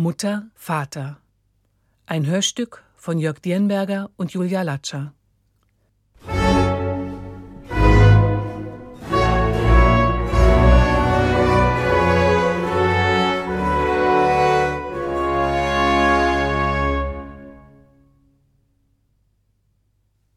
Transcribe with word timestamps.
Mutter, 0.00 0.48
Vater. 0.54 1.20
Ein 2.06 2.24
Hörstück 2.24 2.84
von 2.94 3.18
Jörg 3.18 3.40
Dienberger 3.40 4.12
und 4.16 4.30
Julia 4.30 4.62
Latscher. 4.62 5.12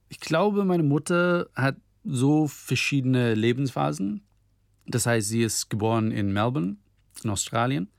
Ich 0.10 0.20
glaube, 0.20 0.66
meine 0.66 0.82
Mutter 0.82 1.52
hat 1.54 1.76
so 2.04 2.48
verschiedene 2.48 3.36
Lebensphasen. 3.36 4.24
Das 4.88 5.06
heißt, 5.06 5.30
sie 5.30 5.44
ist 5.44 5.70
geboren 5.70 6.10
in 6.10 6.34
Melbourne, 6.34 6.78
in 7.24 7.30
Australien, 7.30 7.92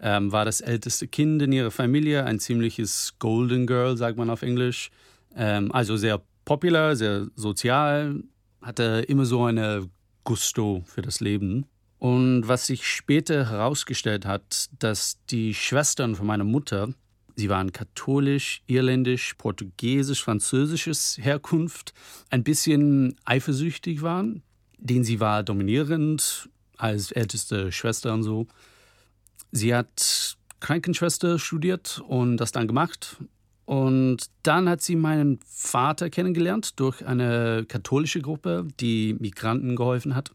ähm, 0.00 0.32
war 0.32 0.44
das 0.44 0.60
älteste 0.60 1.08
Kind 1.08 1.42
in 1.42 1.52
ihrer 1.52 1.70
Familie, 1.70 2.24
ein 2.24 2.40
ziemliches 2.40 3.14
Golden 3.18 3.66
Girl, 3.66 3.96
sagt 3.96 4.18
man 4.18 4.30
auf 4.30 4.42
Englisch. 4.42 4.90
Ähm, 5.34 5.72
also 5.72 5.96
sehr 5.96 6.20
popular, 6.44 6.96
sehr 6.96 7.26
sozial, 7.36 8.22
hatte 8.62 9.04
immer 9.08 9.24
so 9.24 9.44
eine 9.44 9.88
Gusto 10.24 10.82
für 10.86 11.02
das 11.02 11.20
Leben. 11.20 11.66
Und 11.98 12.48
was 12.48 12.66
sich 12.66 12.86
später 12.86 13.50
herausgestellt 13.50 14.24
hat, 14.24 14.70
dass 14.78 15.18
die 15.28 15.52
Schwestern 15.54 16.14
von 16.14 16.26
meiner 16.26 16.44
Mutter 16.44 16.94
Sie 17.40 17.48
waren 17.48 17.72
katholisch, 17.72 18.62
irländisch, 18.66 19.32
portugiesisch, 19.38 20.22
französisches 20.22 21.16
Herkunft, 21.18 21.94
ein 22.28 22.44
bisschen 22.44 23.16
eifersüchtig 23.24 24.02
waren, 24.02 24.42
den 24.76 25.04
sie 25.04 25.20
war 25.20 25.42
dominierend 25.42 26.50
als 26.76 27.12
älteste 27.12 27.72
Schwester 27.72 28.12
und 28.12 28.24
so. 28.24 28.46
Sie 29.52 29.74
hat 29.74 30.36
Krankenschwester 30.60 31.38
studiert 31.38 32.02
und 32.06 32.36
das 32.36 32.52
dann 32.52 32.66
gemacht. 32.66 33.16
Und 33.64 34.26
dann 34.42 34.68
hat 34.68 34.82
sie 34.82 34.96
meinen 34.96 35.38
Vater 35.46 36.10
kennengelernt 36.10 36.80
durch 36.80 37.06
eine 37.06 37.64
katholische 37.68 38.20
Gruppe, 38.20 38.66
die 38.80 39.14
Migranten 39.18 39.76
geholfen 39.76 40.14
hat 40.16 40.32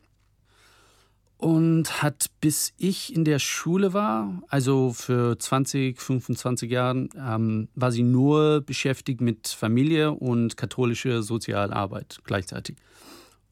und 1.37 2.01
hat 2.01 2.27
bis 2.41 2.73
ich 2.77 3.13
in 3.13 3.25
der 3.25 3.39
Schule 3.39 3.93
war, 3.93 4.41
also 4.47 4.93
für 4.93 5.37
20, 5.37 6.01
25 6.01 6.71
Jahren, 6.71 7.09
ähm, 7.17 7.67
war 7.75 7.91
sie 7.91 8.03
nur 8.03 8.61
beschäftigt 8.61 9.21
mit 9.21 9.47
Familie 9.47 10.11
und 10.11 10.57
katholische 10.57 11.23
Sozialarbeit 11.23 12.19
gleichzeitig. 12.23 12.77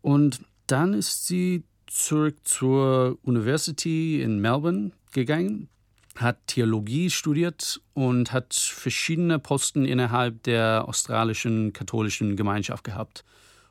Und 0.02 0.42
dann 0.68 0.94
ist 0.94 1.28
sie 1.28 1.64
zurück 1.88 2.38
zur 2.44 3.20
University 3.24 4.22
in 4.22 4.40
Melbourne 4.40 4.92
gegangen, 5.14 5.70
hat 6.16 6.48
Theologie 6.48 7.10
studiert 7.10 7.82
und 7.94 8.32
hat 8.32 8.54
verschiedene 8.54 9.40
Posten 9.40 9.86
innerhalb 9.86 10.44
der 10.44 10.88
australischen 10.88 11.74
katholischen 11.74 12.36
Gemeinschaft 12.36 12.84
gehabt 12.84 13.24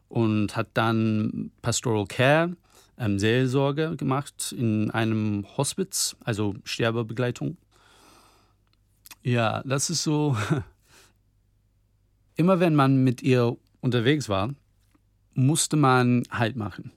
und 0.09 0.57
hat 0.57 0.69
dann 0.75 1.53
Pastoral 1.63 2.07
Care 2.07 2.57
ähm, 2.99 3.19
Seelsorge 3.19 3.97
gemacht 3.97 4.55
in 4.57 4.91
einem 4.91 5.47
Hospiz, 5.57 6.17
also 6.25 6.55
Sterbebegleitung. 6.65 7.57
Ja, 9.23 9.63
das 9.65 9.91
ist 9.91 10.03
so. 10.03 10.37
Immer 12.37 12.61
wenn 12.61 12.75
man 12.75 13.05
mit 13.05 13.23
ihr 13.23 13.57
unterwegs 13.81 14.29
war, 14.29 14.55
musste 15.35 15.77
man 15.77 16.25
Halt 16.31 16.57
machen. 16.57 16.93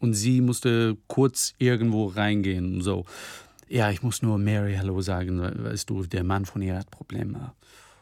Und 0.00 0.14
sie 0.14 0.40
musste 0.40 0.96
kurz 1.06 1.54
irgendwo 1.58 2.06
reingehen 2.06 2.74
und 2.74 2.80
so. 2.82 3.04
Ja, 3.68 3.90
ich 3.90 4.02
muss 4.02 4.22
nur 4.22 4.38
Mary 4.38 4.74
Hallo 4.74 5.00
sagen, 5.00 5.40
weißt 5.40 5.88
du, 5.88 6.04
der 6.04 6.24
Mann 6.24 6.44
von 6.44 6.62
ihr 6.62 6.76
hat 6.76 6.90
Probleme. 6.90 7.52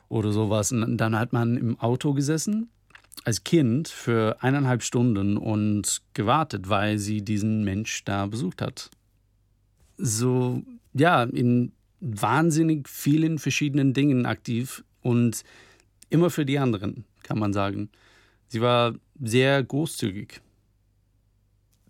Oder 0.09 0.33
sowas. 0.33 0.73
Und 0.73 0.97
dann 0.97 1.17
hat 1.17 1.33
man 1.33 1.57
im 1.57 1.79
Auto 1.79 2.13
gesessen 2.15 2.69
als 3.25 3.45
Kind 3.45 3.89
für 3.89 4.43
eineinhalb 4.43 4.83
Stunden 4.83 5.37
und 5.37 6.03
gewartet, 6.15 6.69
weil 6.69 6.99
sie 6.99 7.23
diesen 7.23 7.65
Mensch 7.65 8.05
da 8.05 8.27
besucht 8.27 8.63
hat. 8.63 8.91
So, 9.97 10.63
ja, 10.95 11.25
in 11.25 11.73
wahnsinnig 12.01 12.89
vielen 12.89 13.39
verschiedenen 13.39 13.93
Dingen 13.93 14.27
aktiv 14.27 14.83
und 15.03 15.43
immer 16.09 16.31
für 16.31 16.47
die 16.47 16.59
anderen, 16.59 17.05
kann 17.23 17.39
man 17.39 17.53
sagen. 17.53 17.91
Sie 18.49 18.61
war 18.61 18.95
sehr 19.21 19.63
großzügig. 19.63 20.41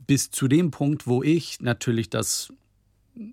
Bis 0.07 0.31
zu 0.31 0.49
dem 0.49 0.73
Punkt, 0.73 1.07
wo 1.07 1.23
ich 1.23 1.61
natürlich 1.61 2.11
das 2.11 2.53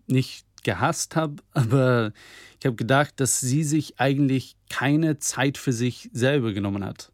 nicht 0.08 0.46
gehasst 0.64 1.16
habe, 1.16 1.42
aber 1.53 2.14
ich 2.59 2.66
habe 2.66 2.75
gedacht, 2.75 3.20
dass 3.20 3.40
sie 3.40 3.64
sich 3.64 4.00
eigentlich 4.00 4.56
keine 4.70 5.20
Zeit 5.20 5.58
für 5.58 5.74
sich 5.74 6.09
selber 6.12 6.53
genommen 6.53 6.84
hat. 6.84 7.12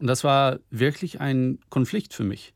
Und 0.00 0.06
das 0.06 0.24
war 0.24 0.58
wirklich 0.70 1.20
ein 1.20 1.58
Konflikt 1.70 2.14
für 2.14 2.24
mich. 2.24 2.52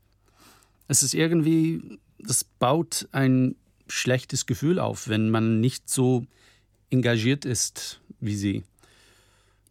Es 0.87 1.03
ist 1.03 1.13
irgendwie, 1.13 1.99
das 2.17 2.43
baut 2.43 3.07
ein 3.11 3.55
schlechtes 3.87 4.45
Gefühl 4.45 4.79
auf, 4.79 5.07
wenn 5.07 5.29
man 5.29 5.59
nicht 5.59 5.89
so 5.89 6.25
engagiert 6.89 7.45
ist 7.45 8.01
wie 8.19 8.35
sie. 8.35 8.63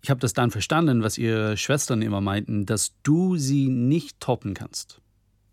Ich 0.03 0.11
habe 0.11 0.21
das 0.21 0.33
dann 0.33 0.51
verstanden, 0.51 1.03
was 1.03 1.19
ihre 1.19 1.57
Schwestern 1.57 2.03
immer 2.03 2.21
meinten, 2.21 2.67
dass 2.67 2.93
du 3.03 3.37
sie 3.37 3.69
nicht 3.69 4.21
toppen 4.21 4.55
kannst. 4.55 5.01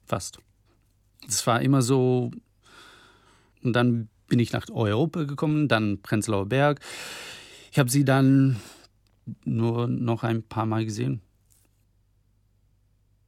Fast. 0.06 0.40
Es 1.28 1.46
war 1.48 1.62
immer 1.62 1.82
so. 1.82 2.32
Und 3.66 3.74
dann 3.74 4.10
bin 4.28 4.40
ich 4.40 4.54
nach 4.54 4.70
Europa 4.70 5.24
gekommen, 5.24 5.68
dann 5.68 6.02
Prenzlauer 6.02 6.46
Berg. 6.48 6.80
Ich 7.72 7.80
habe 7.80 7.90
sie 7.90 8.06
dann 8.06 8.58
nur 9.44 9.88
noch 9.88 10.24
ein 10.24 10.44
paar 10.44 10.66
Mal 10.66 10.86
gesehen. 10.86 11.22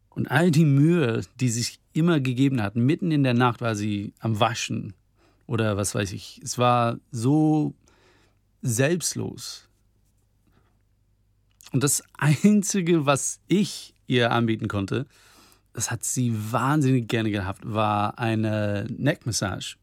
Und 0.09 0.31
all 0.31 0.50
die 0.50 0.66
Mühe, 0.66 1.22
die 1.40 1.50
sich 1.50 1.80
immer 1.94 2.20
gegeben 2.20 2.62
hat, 2.62 2.75
mitten 2.75 3.12
in 3.12 3.24
der 3.24 3.34
Nacht 3.34 3.62
war 3.62 3.75
sie 3.75 4.14
am 4.20 4.40
Waschen 4.40 4.94
oder 5.46 5.78
was 5.78 5.94
weiß 5.94 6.12
ich. 6.12 6.40
Es 6.44 6.58
war 6.58 7.00
so 7.12 7.74
selbstlos. 8.62 9.68
Und 11.72 11.84
das 11.84 12.04
Einzige, 12.18 13.06
was 13.06 13.40
ich 13.48 13.94
ihr 14.08 14.31
anbieten 14.31 14.68
konnte, 14.68 15.06
das 15.74 15.92
hat 15.92 16.04
sie 16.04 16.34
wahnsinnig 16.52 17.08
gerne 17.08 17.30
gehabt, 17.30 17.62
war 17.64 18.18
eine 18.18 18.88
Neckmassage. 18.90 19.75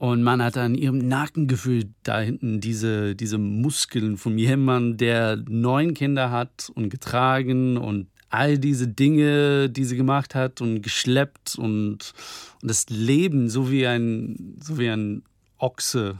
Und 0.00 0.22
man 0.22 0.42
hat 0.42 0.56
an 0.56 0.76
ihrem 0.76 0.96
Nacken 0.96 1.46
gefühlt, 1.46 1.88
da 2.04 2.20
hinten 2.20 2.62
diese, 2.62 3.14
diese 3.14 3.36
Muskeln 3.36 4.16
von 4.16 4.38
jemandem, 4.38 4.96
der 4.96 5.36
neun 5.46 5.92
Kinder 5.92 6.30
hat 6.30 6.72
und 6.74 6.88
getragen 6.88 7.76
und 7.76 8.06
all 8.30 8.58
diese 8.58 8.88
Dinge, 8.88 9.68
die 9.68 9.84
sie 9.84 9.98
gemacht 9.98 10.34
hat 10.34 10.62
und 10.62 10.80
geschleppt 10.80 11.56
und, 11.56 12.14
und 12.62 12.70
das 12.70 12.88
Leben 12.88 13.50
so 13.50 13.70
wie 13.70 13.86
ein, 13.86 14.56
so 14.64 14.78
wie 14.78 14.88
ein 14.88 15.22
Ochse. 15.58 16.18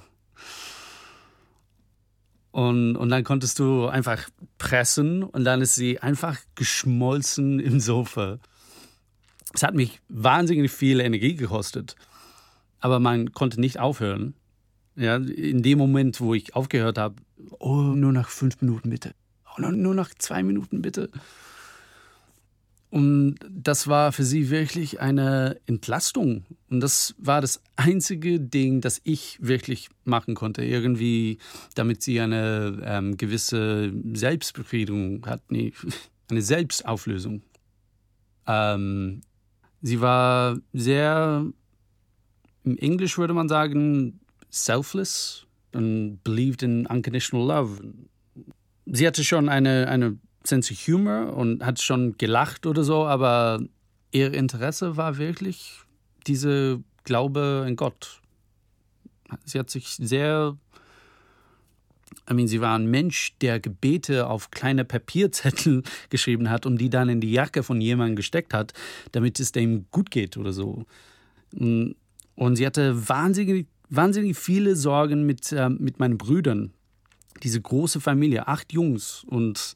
Und, 2.51 2.97
und 2.97 3.09
dann 3.09 3.25
konntest 3.25 3.59
du 3.61 3.87
einfach 3.87 4.29
pressen 4.59 5.23
und 5.23 5.45
dann 5.45 5.63
ist 5.63 5.75
sie 5.75 6.01
einfach 6.01 6.37
geschmolzen 6.55 7.59
im 7.61 7.81
Sofa. 7.81 8.41
Es 9.55 9.63
hat 9.63 9.75
mich 9.75 10.03
wahnsinnig 10.11 10.71
viel 10.71 11.01
Energie 11.01 11.35
gekostet, 11.35 11.97
aber 12.81 13.01
man 13.01 13.33
konnte 13.33 13.61
nicht 13.61 13.79
aufhören. 13.79 14.35
Ja, 14.97 15.17
in 15.17 15.63
dem 15.63 15.79
Moment, 15.79 16.21
wo 16.21 16.35
ich 16.35 16.55
aufgehört 16.55 16.99
habe, 16.99 17.17
oh, 17.59 17.77
nur 17.77 18.13
nach 18.13 18.29
fünf 18.29 18.61
Minuten 18.61 18.91
bitte. 18.91 19.15
Oh, 19.57 19.61
nur 19.61 19.95
nach 19.95 20.11
zwei 20.15 20.43
Minuten 20.43 20.83
bitte. 20.83 21.11
Und 22.91 23.37
das 23.49 23.87
war 23.87 24.11
für 24.11 24.25
sie 24.25 24.51
wirklich 24.51 25.01
eine 25.01 25.61
Entlastung. 25.67 26.45
Und 26.69 26.81
das 26.81 27.15
war 27.19 27.41
das 27.41 27.63
einzige 27.77 28.41
Ding, 28.41 28.81
das 28.81 29.01
ich 29.05 29.39
wirklich 29.41 29.89
machen 30.05 30.35
konnte. 30.35 30.65
Irgendwie, 30.65 31.39
damit 31.77 32.03
sie 32.03 32.21
eine 32.21 32.83
ähm, 32.85 33.17
gewisse 33.17 33.93
Selbstbefriedigung 34.13 35.25
hat, 35.27 35.53
nee, 35.53 35.73
eine 36.31 36.43
Selbstauflösung. 36.43 37.43
Ähm, 38.49 39.21
sie 39.83 40.01
war 40.01 40.59
sehr, 40.73 41.47
im 42.65 42.77
Englisch 42.79 43.19
würde 43.19 43.35
man 43.35 43.49
sagen, 43.49 44.21
selfless 44.51 45.47
and 45.73 46.23
believed 46.25 46.63
in 46.63 46.87
unconditional 46.87 47.47
love. 47.47 47.81
Sie 48.87 49.07
hatte 49.07 49.25
schon 49.25 49.49
eine, 49.49 49.89
eine 49.89 50.19
Sense 50.45 50.73
of 50.73 50.79
Humor 50.87 51.37
und 51.37 51.65
hat 51.65 51.81
schon 51.81 52.17
gelacht 52.19 52.67
oder 52.67 52.83
so, 52.83 53.07
aber 53.07 53.63
ihr 54.13 54.33
Interesse 54.35 54.97
war 54.97 55.19
wirklich 55.19 55.81
diese 56.27 56.83
Glaube 57.05 57.65
in 57.69 57.77
Gott. 57.77 58.21
Sie 59.45 59.59
hat 59.59 59.71
sich 59.71 59.89
sehr, 59.89 60.57
I 62.29 62.35
mean, 62.35 62.49
sie 62.49 62.61
war 62.61 62.77
ein 62.77 62.91
Mensch, 62.91 63.37
der 63.41 63.61
Gebete 63.61 64.27
auf 64.27 64.51
kleine 64.51 64.85
Papierzettel 64.85 65.83
geschrieben 66.11 66.51
hat 66.51 66.67
und 66.67 66.79
die 66.79 66.91
dann 66.91 67.09
in 67.09 67.21
die 67.21 67.33
Jacke 67.33 67.63
von 67.63 67.81
jemandem 67.81 68.17
gesteckt 68.17 68.53
hat, 68.53 68.73
damit 69.13 69.39
es 69.39 69.53
dem 69.53 69.87
gut 69.91 70.11
geht 70.11 70.37
oder 70.37 70.53
so. 70.53 70.85
Sie 72.57 72.67
hatte 72.67 73.09
wahnsinnig, 73.09 73.67
wahnsinnig 73.89 74.37
viele 74.39 74.77
Sorgen 74.77 75.27
mit, 75.27 75.53
äh, 75.53 75.69
mit 75.69 75.99
meinen 75.99 76.19
Brüdern 76.19 76.73
diese 77.43 77.61
große 77.61 78.01
Familie, 78.01 78.49
acht 78.49 78.73
Jungs 78.73 79.25
und 79.25 79.75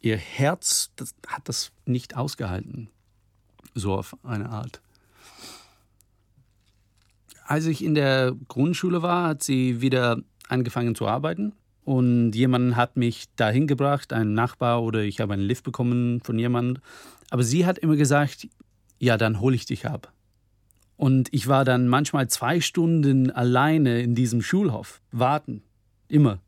ihr 0.00 0.16
Herz 0.16 0.90
das 0.96 1.14
hat 1.26 1.48
das 1.48 1.72
nicht 1.84 2.16
ausgehalten. 2.16 2.88
So 3.74 3.94
auf 3.94 4.16
eine 4.24 4.48
Art. 4.48 4.80
Als 7.46 7.66
ich 7.66 7.84
in 7.84 7.94
der 7.94 8.36
Grundschule 8.48 9.02
war, 9.02 9.28
hat 9.28 9.42
sie 9.42 9.80
wieder 9.80 10.18
angefangen 10.48 10.94
zu 10.94 11.06
arbeiten. 11.06 11.52
Und 11.84 12.32
jemand 12.32 12.76
hat 12.76 12.96
mich 12.96 13.26
dahin 13.36 13.66
gebracht, 13.66 14.12
ein 14.12 14.34
Nachbar 14.34 14.82
oder 14.82 15.02
ich 15.02 15.20
habe 15.20 15.32
einen 15.32 15.42
Lift 15.42 15.64
bekommen 15.64 16.20
von 16.20 16.38
jemandem. 16.38 16.82
Aber 17.30 17.42
sie 17.42 17.66
hat 17.66 17.78
immer 17.78 17.96
gesagt, 17.96 18.48
ja, 18.98 19.16
dann 19.16 19.40
hole 19.40 19.56
ich 19.56 19.66
dich 19.66 19.86
ab. 19.86 20.12
Und 21.00 21.30
ich 21.32 21.48
war 21.48 21.64
dann 21.64 21.88
manchmal 21.88 22.28
zwei 22.28 22.60
Stunden 22.60 23.30
alleine 23.30 24.02
in 24.02 24.14
diesem 24.14 24.42
Schulhof, 24.42 25.00
warten. 25.12 25.62
Immer. 26.08 26.40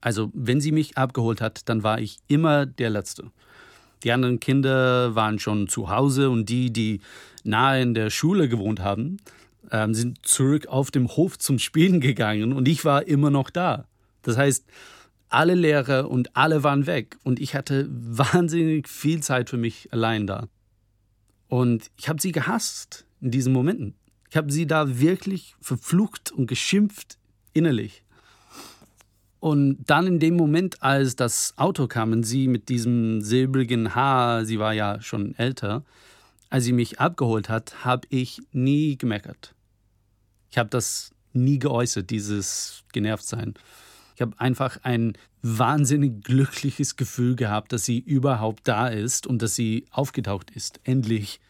Also, 0.00 0.30
wenn 0.32 0.60
sie 0.60 0.70
mich 0.70 0.96
abgeholt 0.96 1.40
hat, 1.40 1.68
dann 1.68 1.82
war 1.82 2.00
ich 2.00 2.18
immer 2.28 2.66
der 2.66 2.88
Letzte. 2.88 3.32
Die 4.04 4.12
anderen 4.12 4.38
Kinder 4.38 5.16
waren 5.16 5.40
schon 5.40 5.66
zu 5.66 5.90
Hause 5.90 6.30
und 6.30 6.48
die, 6.48 6.72
die 6.72 7.00
nahe 7.42 7.82
in 7.82 7.94
der 7.94 8.10
Schule 8.10 8.48
gewohnt 8.48 8.78
haben, 8.78 9.16
ähm, 9.72 9.92
sind 9.92 10.24
zurück 10.24 10.68
auf 10.68 10.92
dem 10.92 11.08
Hof 11.08 11.36
zum 11.36 11.58
Spielen 11.58 11.98
gegangen 12.00 12.52
und 12.52 12.68
ich 12.68 12.84
war 12.84 13.08
immer 13.08 13.30
noch 13.30 13.50
da. 13.50 13.88
Das 14.22 14.36
heißt, 14.36 14.66
alle 15.30 15.56
Lehrer 15.56 16.08
und 16.08 16.36
alle 16.36 16.62
waren 16.62 16.86
weg 16.86 17.16
und 17.24 17.40
ich 17.40 17.56
hatte 17.56 17.88
wahnsinnig 17.90 18.86
viel 18.86 19.20
Zeit 19.20 19.50
für 19.50 19.56
mich 19.56 19.92
allein 19.92 20.28
da. 20.28 20.46
Und 21.48 21.90
ich 21.96 22.08
habe 22.08 22.20
sie 22.20 22.30
gehasst 22.30 23.07
in 23.20 23.30
diesen 23.30 23.52
Momenten. 23.52 23.94
Ich 24.30 24.36
habe 24.36 24.52
sie 24.52 24.66
da 24.66 24.98
wirklich 25.00 25.54
verflucht 25.60 26.32
und 26.32 26.46
geschimpft 26.46 27.18
innerlich. 27.52 28.02
Und 29.40 29.84
dann 29.86 30.06
in 30.06 30.18
dem 30.18 30.36
Moment, 30.36 30.82
als 30.82 31.14
das 31.16 31.54
Auto 31.56 31.86
kam 31.86 32.12
und 32.12 32.24
sie 32.24 32.48
mit 32.48 32.68
diesem 32.68 33.20
silbrigen 33.20 33.94
Haar, 33.94 34.44
sie 34.44 34.58
war 34.58 34.74
ja 34.74 35.00
schon 35.00 35.34
älter, 35.36 35.84
als 36.50 36.64
sie 36.64 36.72
mich 36.72 36.98
abgeholt 36.98 37.48
hat, 37.48 37.84
habe 37.84 38.06
ich 38.10 38.40
nie 38.52 38.96
gemeckert. 38.98 39.54
Ich 40.50 40.58
habe 40.58 40.70
das 40.70 41.12
nie 41.32 41.58
geäußert, 41.58 42.10
dieses 42.10 42.84
Genervtsein. 42.92 43.54
Ich 44.14 44.22
habe 44.22 44.38
einfach 44.40 44.78
ein 44.82 45.16
wahnsinnig 45.42 46.24
glückliches 46.24 46.96
Gefühl 46.96 47.36
gehabt, 47.36 47.72
dass 47.72 47.84
sie 47.84 47.98
überhaupt 47.98 48.66
da 48.66 48.88
ist 48.88 49.26
und 49.26 49.42
dass 49.42 49.54
sie 49.54 49.86
aufgetaucht 49.90 50.50
ist. 50.50 50.80
Endlich 50.82 51.40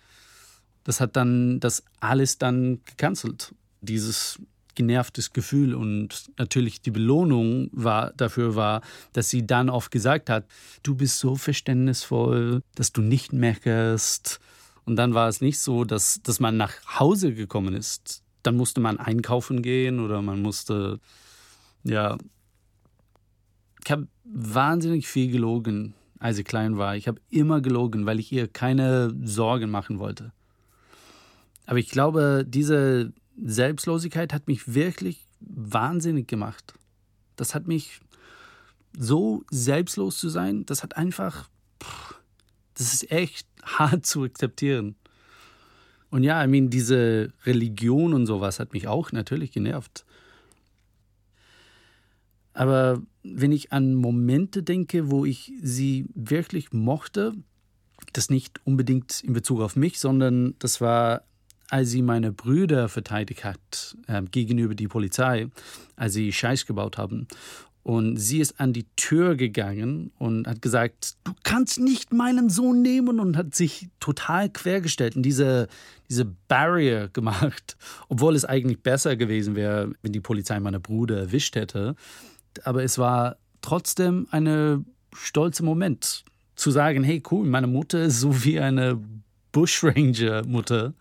das 0.88 1.02
hat 1.02 1.17
dann 1.17 1.61
das 1.61 1.85
alles 2.00 2.38
dann 2.38 2.81
gecancelt. 2.87 3.55
Dieses 3.82 4.40
genervtes 4.75 5.35
Gefühl 5.35 5.75
und 5.75 6.31
natürlich 6.38 6.81
die 6.81 6.90
Belohnung 6.90 7.69
war 7.73 8.14
dafür 8.14 8.56
war, 8.56 8.81
dass 9.12 9.29
sie 9.29 9.46
dann 9.46 9.69
oft 9.69 9.90
gesagt 9.90 10.31
hat, 10.31 10.46
du 10.82 10.94
bist 10.94 11.19
so 11.19 11.37
verständnisvoll, 11.37 12.62
dass 12.75 12.90
du 12.94 13.02
nicht 13.02 13.35
meckerst. 13.35 14.40
Und 14.87 14.96
dann 14.96 15.12
war 15.12 15.29
es 15.29 15.43
nicht 15.43 15.61
so, 15.61 15.85
dass, 15.85 16.23
dass 16.23 16.40
man 16.40 16.56
nach 16.56 16.73
Hause 16.99 17.35
gekommen 17.35 17.75
ist. 17.75 18.23
Dann 18.43 18.56
musste 18.56 18.81
man 18.81 18.96
einkaufen 18.96 19.61
gehen 19.61 20.00
oder 20.00 20.23
man 20.23 20.40
musste, 20.40 21.00
ja. 21.85 22.17
Ich 23.85 23.90
habe 23.90 24.08
wahnsinnig 24.25 25.06
viel 25.06 25.31
gelogen, 25.31 25.93
als 26.19 26.38
ich 26.38 26.46
klein 26.46 26.79
war. 26.79 26.96
Ich 26.96 27.08
habe 27.08 27.20
immer 27.29 27.61
gelogen, 27.61 28.06
weil 28.06 28.19
ich 28.19 28.32
ihr 28.32 28.49
keine 28.49 29.14
Sorgen 29.23 29.70
machen 29.70 29.99
wollte. 29.99 30.32
Aber 31.68 31.78
ich 31.78 31.90
glaube, 31.90 32.46
diese 32.48 33.12
Selbstlosigkeit 33.36 34.32
hat 34.32 34.48
mich 34.48 34.72
wirklich 34.72 35.26
wahnsinnig 35.40 36.26
gemacht. 36.26 36.72
Das 37.36 37.54
hat 37.54 37.68
mich 37.68 38.00
so 38.96 39.44
selbstlos 39.50 40.16
zu 40.16 40.30
sein, 40.30 40.64
das 40.64 40.82
hat 40.82 40.96
einfach, 40.96 41.50
das 42.72 42.94
ist 42.94 43.10
echt 43.10 43.46
hart 43.62 44.06
zu 44.06 44.24
akzeptieren. 44.24 44.96
Und 46.08 46.22
ja, 46.22 46.42
ich 46.42 46.50
meine, 46.50 46.70
diese 46.70 47.34
Religion 47.44 48.14
und 48.14 48.24
sowas 48.24 48.60
hat 48.60 48.72
mich 48.72 48.88
auch 48.88 49.12
natürlich 49.12 49.52
genervt. 49.52 50.06
Aber 52.54 53.02
wenn 53.22 53.52
ich 53.52 53.74
an 53.74 53.94
Momente 53.94 54.62
denke, 54.62 55.10
wo 55.10 55.26
ich 55.26 55.52
sie 55.60 56.06
wirklich 56.14 56.72
mochte, 56.72 57.34
das 58.14 58.30
nicht 58.30 58.58
unbedingt 58.64 59.22
in 59.22 59.34
Bezug 59.34 59.60
auf 59.60 59.76
mich, 59.76 60.00
sondern 60.00 60.54
das 60.60 60.80
war 60.80 61.24
als 61.70 61.90
sie 61.90 62.02
meine 62.02 62.32
Brüder 62.32 62.88
verteidigt 62.88 63.44
hat 63.44 63.96
äh, 64.06 64.22
gegenüber 64.22 64.74
die 64.74 64.88
Polizei, 64.88 65.48
als 65.96 66.14
sie 66.14 66.32
Scheiß 66.32 66.66
gebaut 66.66 66.98
haben. 66.98 67.28
Und 67.82 68.18
sie 68.18 68.40
ist 68.40 68.60
an 68.60 68.74
die 68.74 68.86
Tür 68.96 69.34
gegangen 69.34 70.12
und 70.18 70.46
hat 70.46 70.60
gesagt, 70.60 71.16
du 71.24 71.32
kannst 71.42 71.80
nicht 71.80 72.12
meinen 72.12 72.50
Sohn 72.50 72.82
nehmen 72.82 73.18
und 73.18 73.36
hat 73.36 73.54
sich 73.54 73.88
total 73.98 74.50
quergestellt 74.50 75.16
und 75.16 75.22
diese, 75.22 75.68
diese 76.08 76.26
Barrier 76.48 77.08
gemacht, 77.12 77.76
obwohl 78.08 78.34
es 78.34 78.44
eigentlich 78.44 78.82
besser 78.82 79.16
gewesen 79.16 79.54
wäre, 79.54 79.92
wenn 80.02 80.12
die 80.12 80.20
Polizei 80.20 80.60
meinen 80.60 80.82
Bruder 80.82 81.18
erwischt 81.18 81.56
hätte. 81.56 81.94
Aber 82.64 82.82
es 82.82 82.98
war 82.98 83.36
trotzdem 83.62 84.26
ein 84.30 84.84
stolzer 85.14 85.64
Moment, 85.64 86.24
zu 86.56 86.70
sagen, 86.70 87.04
hey 87.04 87.22
cool, 87.30 87.46
meine 87.46 87.68
Mutter 87.68 88.02
ist 88.02 88.20
so 88.20 88.44
wie 88.44 88.58
eine 88.58 89.00
Bushranger-Mutter 89.52 90.92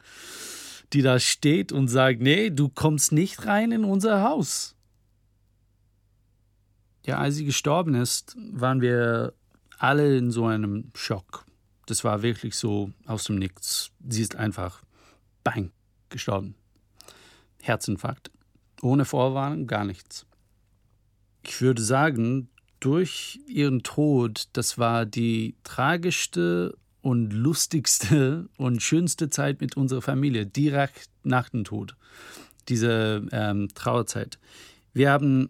die 0.94 1.01
da 1.01 1.19
steht 1.19 1.72
und 1.72 1.88
sagt, 1.88 2.22
nee, 2.22 2.50
du 2.50 2.69
kommst 2.69 3.12
nicht 3.12 3.45
rein 3.45 3.72
in 3.72 3.84
unser 3.84 4.24
Haus. 4.24 4.75
Ja, 7.06 7.18
als 7.19 7.36
sie 7.36 7.45
gestorben 7.45 7.95
ist, 7.95 8.36
waren 8.51 8.81
wir 8.81 9.34
alle 9.78 10.18
in 10.18 10.31
so 10.31 10.45
einem 10.45 10.92
Schock. 10.95 11.45
Das 11.86 12.04
war 12.04 12.22
wirklich 12.22 12.56
so 12.56 12.92
aus 13.06 13.25
dem 13.25 13.38
Nichts. 13.38 13.92
Sie 14.07 14.22
ist 14.22 14.36
einfach, 14.36 14.84
bang, 15.44 15.72
gestorben. 16.10 16.56
Herzinfarkt. 17.62 18.31
Ohne 18.81 19.06
Vorwarnung, 19.06 19.68
gar 19.68 19.86
nichts. 19.86 20.25
Ich 21.44 21.62
würde 21.62 21.81
sagen, 21.81 22.50
durch 22.80 23.39
ihren 23.48 23.84
Tod, 23.84 24.50
das 24.54 24.78
war 24.78 25.06
die 25.06 25.56
tragischste 25.63 26.78
und 27.07 27.31
lustigste 27.31 28.50
und 28.57 28.83
schönste 28.83 29.30
Zeit 29.30 29.62
mit 29.62 29.77
unserer 29.77 30.01
Familie, 30.01 30.45
direkt 30.45 31.09
nach 31.24 31.48
dem 31.48 31.63
Tod, 31.63 31.95
diese 32.68 33.25
ähm, 33.31 33.69
Trauerzeit. 33.74 34.39
Wir 34.94 35.09
haben 35.12 35.50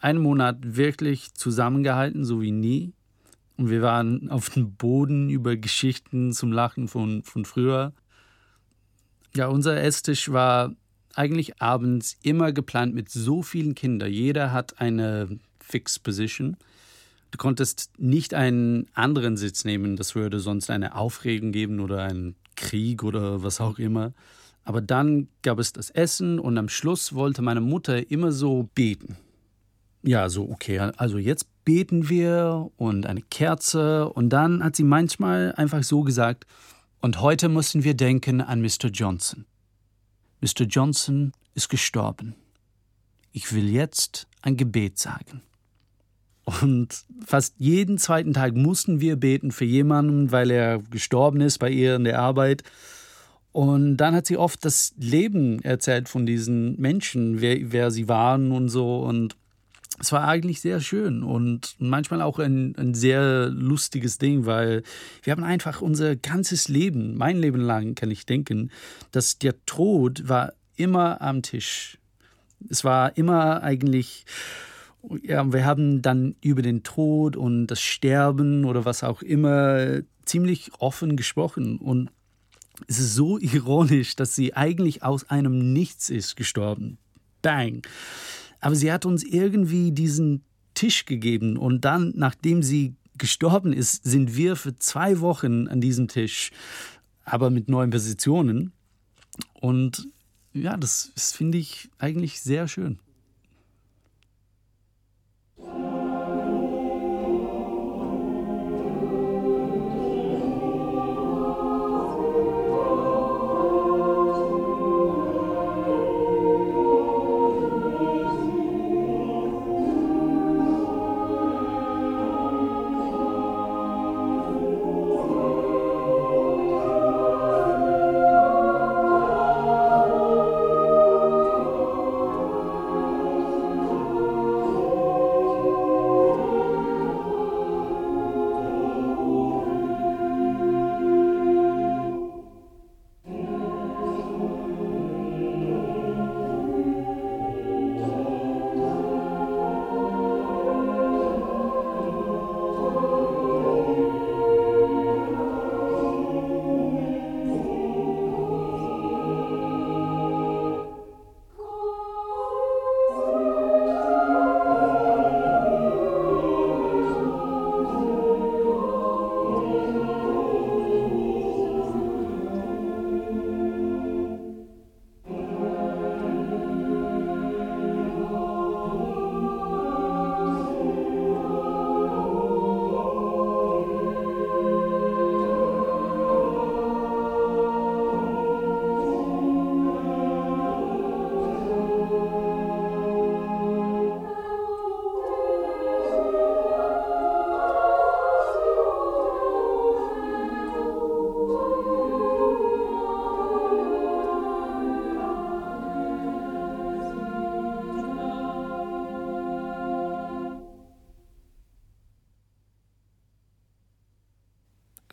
einen 0.00 0.20
Monat 0.20 0.58
wirklich 0.76 1.32
zusammengehalten, 1.32 2.26
so 2.26 2.42
wie 2.42 2.50
nie. 2.50 2.92
Und 3.56 3.70
wir 3.70 3.80
waren 3.80 4.28
auf 4.28 4.50
dem 4.50 4.74
Boden 4.74 5.30
über 5.30 5.56
Geschichten 5.56 6.34
zum 6.34 6.52
Lachen 6.52 6.88
von, 6.88 7.22
von 7.22 7.46
früher. 7.46 7.94
Ja, 9.34 9.46
unser 9.46 9.82
Esstisch 9.82 10.30
war 10.30 10.74
eigentlich 11.14 11.62
abends 11.62 12.18
immer 12.22 12.52
geplant 12.52 12.94
mit 12.94 13.08
so 13.08 13.42
vielen 13.42 13.74
Kindern. 13.74 14.12
Jeder 14.12 14.52
hat 14.52 14.78
eine 14.78 15.38
Fixed 15.58 16.02
Position. 16.02 16.58
Du 17.32 17.38
konntest 17.38 17.90
nicht 17.98 18.34
einen 18.34 18.86
anderen 18.92 19.36
Sitz 19.36 19.64
nehmen, 19.64 19.96
das 19.96 20.14
würde 20.14 20.38
sonst 20.38 20.70
eine 20.70 20.94
Aufregung 20.94 21.50
geben 21.50 21.80
oder 21.80 22.02
einen 22.02 22.36
Krieg 22.56 23.02
oder 23.02 23.42
was 23.42 23.60
auch 23.60 23.78
immer. 23.78 24.12
Aber 24.64 24.80
dann 24.80 25.28
gab 25.40 25.58
es 25.58 25.72
das 25.72 25.90
Essen 25.90 26.38
und 26.38 26.56
am 26.58 26.68
Schluss 26.68 27.14
wollte 27.14 27.42
meine 27.42 27.62
Mutter 27.62 28.10
immer 28.10 28.32
so 28.32 28.68
beten. 28.74 29.16
Ja, 30.02 30.28
so, 30.28 30.48
okay, 30.50 30.78
also 30.78 31.16
jetzt 31.16 31.46
beten 31.64 32.08
wir 32.08 32.70
und 32.76 33.06
eine 33.06 33.22
Kerze. 33.22 34.08
Und 34.10 34.28
dann 34.30 34.62
hat 34.62 34.76
sie 34.76 34.84
manchmal 34.84 35.54
einfach 35.56 35.82
so 35.82 36.02
gesagt, 36.02 36.46
und 37.00 37.20
heute 37.20 37.48
müssen 37.48 37.82
wir 37.82 37.94
denken 37.94 38.40
an 38.42 38.60
Mr. 38.60 38.88
Johnson. 38.92 39.46
Mr. 40.40 40.66
Johnson 40.66 41.32
ist 41.54 41.68
gestorben. 41.68 42.34
Ich 43.32 43.52
will 43.52 43.68
jetzt 43.68 44.28
ein 44.42 44.56
Gebet 44.56 44.98
sagen. 44.98 45.42
Und 46.44 47.04
fast 47.24 47.54
jeden 47.58 47.98
zweiten 47.98 48.32
Tag 48.32 48.54
mussten 48.54 49.00
wir 49.00 49.16
beten 49.16 49.52
für 49.52 49.64
jemanden, 49.64 50.32
weil 50.32 50.50
er 50.50 50.80
gestorben 50.90 51.40
ist 51.40 51.58
bei 51.58 51.70
ihr 51.70 51.96
in 51.96 52.04
der 52.04 52.18
Arbeit. 52.18 52.64
Und 53.52 53.98
dann 53.98 54.14
hat 54.14 54.26
sie 54.26 54.38
oft 54.38 54.64
das 54.64 54.94
Leben 54.98 55.62
erzählt 55.62 56.08
von 56.08 56.26
diesen 56.26 56.80
Menschen, 56.80 57.40
wer, 57.40 57.70
wer 57.70 57.90
sie 57.90 58.08
waren 58.08 58.50
und 58.50 58.70
so. 58.70 59.00
Und 59.00 59.36
es 60.00 60.10
war 60.10 60.26
eigentlich 60.26 60.60
sehr 60.60 60.80
schön 60.80 61.22
und 61.22 61.76
manchmal 61.78 62.22
auch 62.22 62.38
ein, 62.38 62.74
ein 62.76 62.94
sehr 62.94 63.48
lustiges 63.48 64.18
Ding, 64.18 64.46
weil 64.46 64.82
wir 65.22 65.30
haben 65.30 65.44
einfach 65.44 65.80
unser 65.80 66.16
ganzes 66.16 66.68
Leben, 66.68 67.16
mein 67.16 67.38
Leben 67.38 67.60
lang 67.60 67.94
kann 67.94 68.10
ich 68.10 68.26
denken, 68.26 68.70
dass 69.12 69.38
der 69.38 69.54
Tod 69.66 70.28
war 70.28 70.54
immer 70.76 71.20
am 71.20 71.42
Tisch. 71.42 71.98
Es 72.68 72.84
war 72.84 73.16
immer 73.16 73.62
eigentlich 73.62 74.24
ja, 75.22 75.52
wir 75.52 75.64
haben 75.64 76.02
dann 76.02 76.36
über 76.40 76.62
den 76.62 76.82
Tod 76.82 77.36
und 77.36 77.66
das 77.66 77.80
Sterben 77.80 78.64
oder 78.64 78.84
was 78.84 79.02
auch 79.02 79.22
immer 79.22 80.00
ziemlich 80.24 80.70
offen 80.78 81.16
gesprochen. 81.16 81.78
Und 81.78 82.10
es 82.86 82.98
ist 82.98 83.14
so 83.14 83.38
ironisch, 83.38 84.16
dass 84.16 84.34
sie 84.34 84.54
eigentlich 84.54 85.02
aus 85.02 85.28
einem 85.28 85.72
Nichts 85.72 86.10
ist 86.10 86.36
gestorben. 86.36 86.98
Bang. 87.42 87.82
Aber 88.60 88.76
sie 88.76 88.92
hat 88.92 89.04
uns 89.04 89.24
irgendwie 89.24 89.90
diesen 89.90 90.42
Tisch 90.74 91.04
gegeben 91.04 91.56
und 91.56 91.84
dann, 91.84 92.12
nachdem 92.16 92.62
sie 92.62 92.94
gestorben 93.18 93.72
ist, 93.72 94.04
sind 94.04 94.36
wir 94.36 94.56
für 94.56 94.76
zwei 94.76 95.20
Wochen 95.20 95.68
an 95.68 95.80
diesem 95.80 96.08
Tisch, 96.08 96.50
aber 97.24 97.50
mit 97.50 97.68
neuen 97.68 97.90
Positionen. 97.90 98.72
Und 99.60 100.08
ja, 100.52 100.76
das, 100.76 101.12
das 101.14 101.32
finde 101.32 101.58
ich 101.58 101.90
eigentlich 101.98 102.40
sehr 102.40 102.68
schön. 102.68 102.98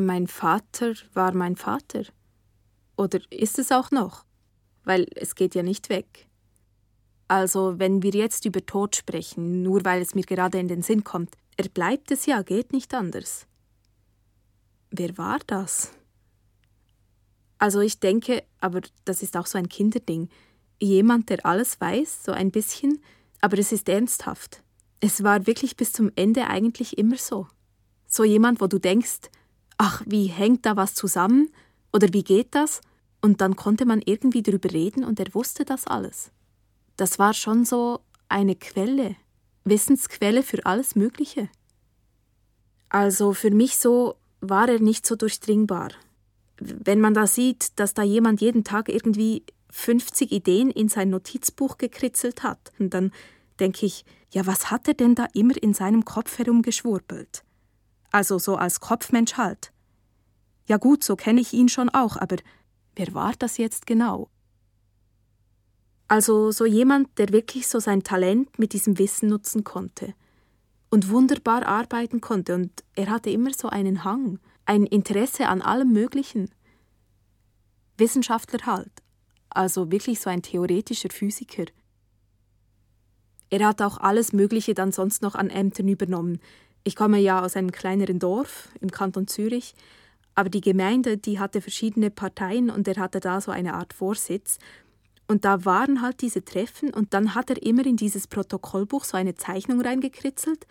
Mein 0.10 0.26
Vater 0.26 0.96
war 1.14 1.36
mein 1.36 1.56
Vater. 1.56 2.04
Oder 2.98 3.20
ist 3.30 3.60
es 3.60 3.72
auch 3.72 3.92
noch? 3.92 4.26
Weil 4.84 5.06
es 5.14 5.36
geht 5.36 5.54
ja 5.54 5.62
nicht 5.62 5.90
weg. 5.90 6.28
Also, 7.28 7.78
wenn 7.78 8.02
wir 8.02 8.14
jetzt 8.14 8.44
über 8.46 8.66
Tod 8.66 8.96
sprechen, 8.96 9.62
nur 9.62 9.86
weil 9.86 10.02
es 10.02 10.16
mir 10.16 10.24
gerade 10.24 10.58
in 10.58 10.68
den 10.68 10.82
Sinn 10.82 11.04
kommt, 11.04 11.38
er 11.58 11.70
bleibt 11.70 12.10
es 12.10 12.26
ja, 12.26 12.42
geht 12.42 12.74
nicht 12.74 12.92
anders. 12.96 13.46
Wer 14.90 15.16
war 15.20 15.38
das? 15.46 15.92
Also 17.60 17.80
ich 17.82 18.00
denke, 18.00 18.44
aber 18.60 18.82
das 19.06 19.22
ist 19.22 19.38
auch 19.38 19.46
so 19.46 19.60
ein 19.60 19.70
Kinderding, 19.70 20.28
jemand, 20.80 21.30
der 21.30 21.46
alles 21.46 21.80
weiß, 21.80 22.24
so 22.26 22.32
ein 22.32 22.50
bisschen, 22.50 23.00
aber 23.42 23.60
es 23.60 23.72
ist 23.72 23.88
ernsthaft. 23.88 24.64
Es 25.02 25.22
war 25.22 25.46
wirklich 25.46 25.78
bis 25.78 25.92
zum 25.92 26.12
Ende 26.16 26.48
eigentlich 26.48 26.98
immer 26.98 27.18
so. 27.18 27.48
So 28.08 28.24
jemand, 28.24 28.60
wo 28.60 28.66
du 28.66 28.80
denkst, 28.80 29.30
ach, 29.80 30.04
wie 30.06 30.28
hängt 30.28 30.68
da 30.68 30.76
was 30.76 30.94
zusammen 30.94 31.50
oder 31.92 32.14
wie 32.14 32.24
geht 32.24 32.54
das? 32.54 32.82
Und 33.22 33.42
dann 33.42 33.56
konnte 33.56 33.86
man 33.86 34.02
irgendwie 34.06 34.44
darüber 34.44 34.72
reden 34.72 35.04
und 35.04 35.20
er 35.20 35.34
wusste 35.34 35.66
das 35.66 35.88
alles. 35.88 36.32
Das 36.98 37.18
war 37.18 37.34
schon 37.34 37.66
so 37.66 38.02
eine 38.28 38.56
Quelle, 38.56 39.16
Wissensquelle 39.64 40.44
für 40.44 40.66
alles 40.66 40.96
Mögliche. 40.96 41.50
Also 42.90 43.34
für 43.34 43.52
mich 43.52 43.78
so 43.78 44.16
war 44.42 44.70
er 44.70 44.80
nicht 44.80 45.08
so 45.08 45.16
durchdringbar. 45.16 45.90
Wenn 46.58 47.00
man 47.00 47.14
da 47.14 47.26
sieht, 47.26 47.80
dass 47.80 47.94
da 47.94 48.04
jemand 48.04 48.42
jeden 48.42 48.66
Tag 48.66 48.90
irgendwie 48.90 49.44
50 49.72 50.32
Ideen 50.32 50.72
in 50.72 50.90
sein 50.90 51.10
Notizbuch 51.10 51.78
gekritzelt 51.78 52.44
hat, 52.44 52.74
dann 52.80 53.12
denke 53.60 53.86
ich, 53.86 54.04
ja, 54.32 54.46
was 54.46 54.72
hat 54.72 54.88
er 54.90 54.94
denn 54.94 55.16
da 55.16 55.28
immer 55.34 55.56
in 55.62 55.74
seinem 55.74 56.04
Kopf 56.04 56.38
herumgeschwurbelt? 56.38 57.44
Also 58.12 58.40
so 58.40 58.56
als 58.56 58.80
Kopfmensch 58.80 59.34
halt. 59.34 59.72
Ja 60.68 60.78
gut, 60.78 61.04
so 61.04 61.16
kenne 61.16 61.42
ich 61.42 61.54
ihn 61.54 61.70
schon 61.70 61.90
auch, 61.90 62.18
aber 62.18 62.38
wer 62.96 63.14
war 63.14 63.34
das 63.38 63.58
jetzt 63.58 63.86
genau? 63.86 64.30
Also 66.08 66.52
so 66.52 66.66
jemand, 66.66 67.18
der 67.20 67.30
wirklich 67.30 67.68
so 67.68 67.80
sein 67.80 68.04
Talent 68.04 68.58
mit 68.58 68.74
diesem 68.74 68.98
Wissen 68.98 69.30
nutzen 69.30 69.64
konnte 69.64 70.16
und 70.90 71.10
wunderbar 71.10 71.66
arbeiten 71.68 72.20
konnte 72.20 72.56
und 72.56 72.84
er 72.96 73.10
hatte 73.12 73.30
immer 73.30 73.54
so 73.54 73.70
einen 73.70 74.04
Hang, 74.04 74.40
ein 74.66 74.86
Interesse 74.86 75.48
an 75.48 75.62
allem 75.62 75.92
Möglichen. 75.92 76.50
Wissenschaftler 77.98 78.66
halt, 78.66 78.92
also 79.50 79.92
wirklich 79.92 80.20
so 80.20 80.30
ein 80.30 80.42
theoretischer 80.42 81.10
Physiker. 81.12 81.66
Er 83.52 83.68
hat 83.68 83.82
auch 83.82 83.98
alles 83.98 84.34
Mögliche 84.34 84.74
dann 84.74 84.92
sonst 84.92 85.22
noch 85.22 85.36
an 85.36 85.50
Ämtern 85.50 85.88
übernommen, 85.88 86.40
ich 86.84 86.96
komme 86.96 87.20
ja 87.20 87.44
aus 87.44 87.56
einem 87.56 87.72
kleineren 87.72 88.20
Dorf 88.20 88.70
im 88.82 88.92
Kanton 88.92 89.28
Zürich, 89.28 89.74
aber 90.36 90.50
die 90.50 90.62
Gemeinde, 90.62 91.18
die 91.18 91.40
hatte 91.40 91.62
verschiedene 91.62 92.10
Parteien 92.10 92.70
und 92.70 92.88
er 92.88 92.98
hatte 92.98 93.20
da 93.20 93.42
so 93.42 93.52
eine 93.52 93.74
Art 93.74 93.94
Vorsitz. 93.94 94.58
Und 95.28 95.46
da 95.46 95.66
waren 95.66 96.02
halt 96.02 96.22
diese 96.22 96.44
Treffen 96.44 96.94
und 96.94 97.14
dann 97.14 97.36
hat 97.36 97.50
er 97.50 97.62
immer 97.62 97.86
in 97.86 97.98
dieses 97.98 98.28
Protokollbuch 98.28 99.04
so 99.04 99.18
eine 99.18 99.36
Zeichnung 99.36 99.82
reingekritzelt 99.82 100.66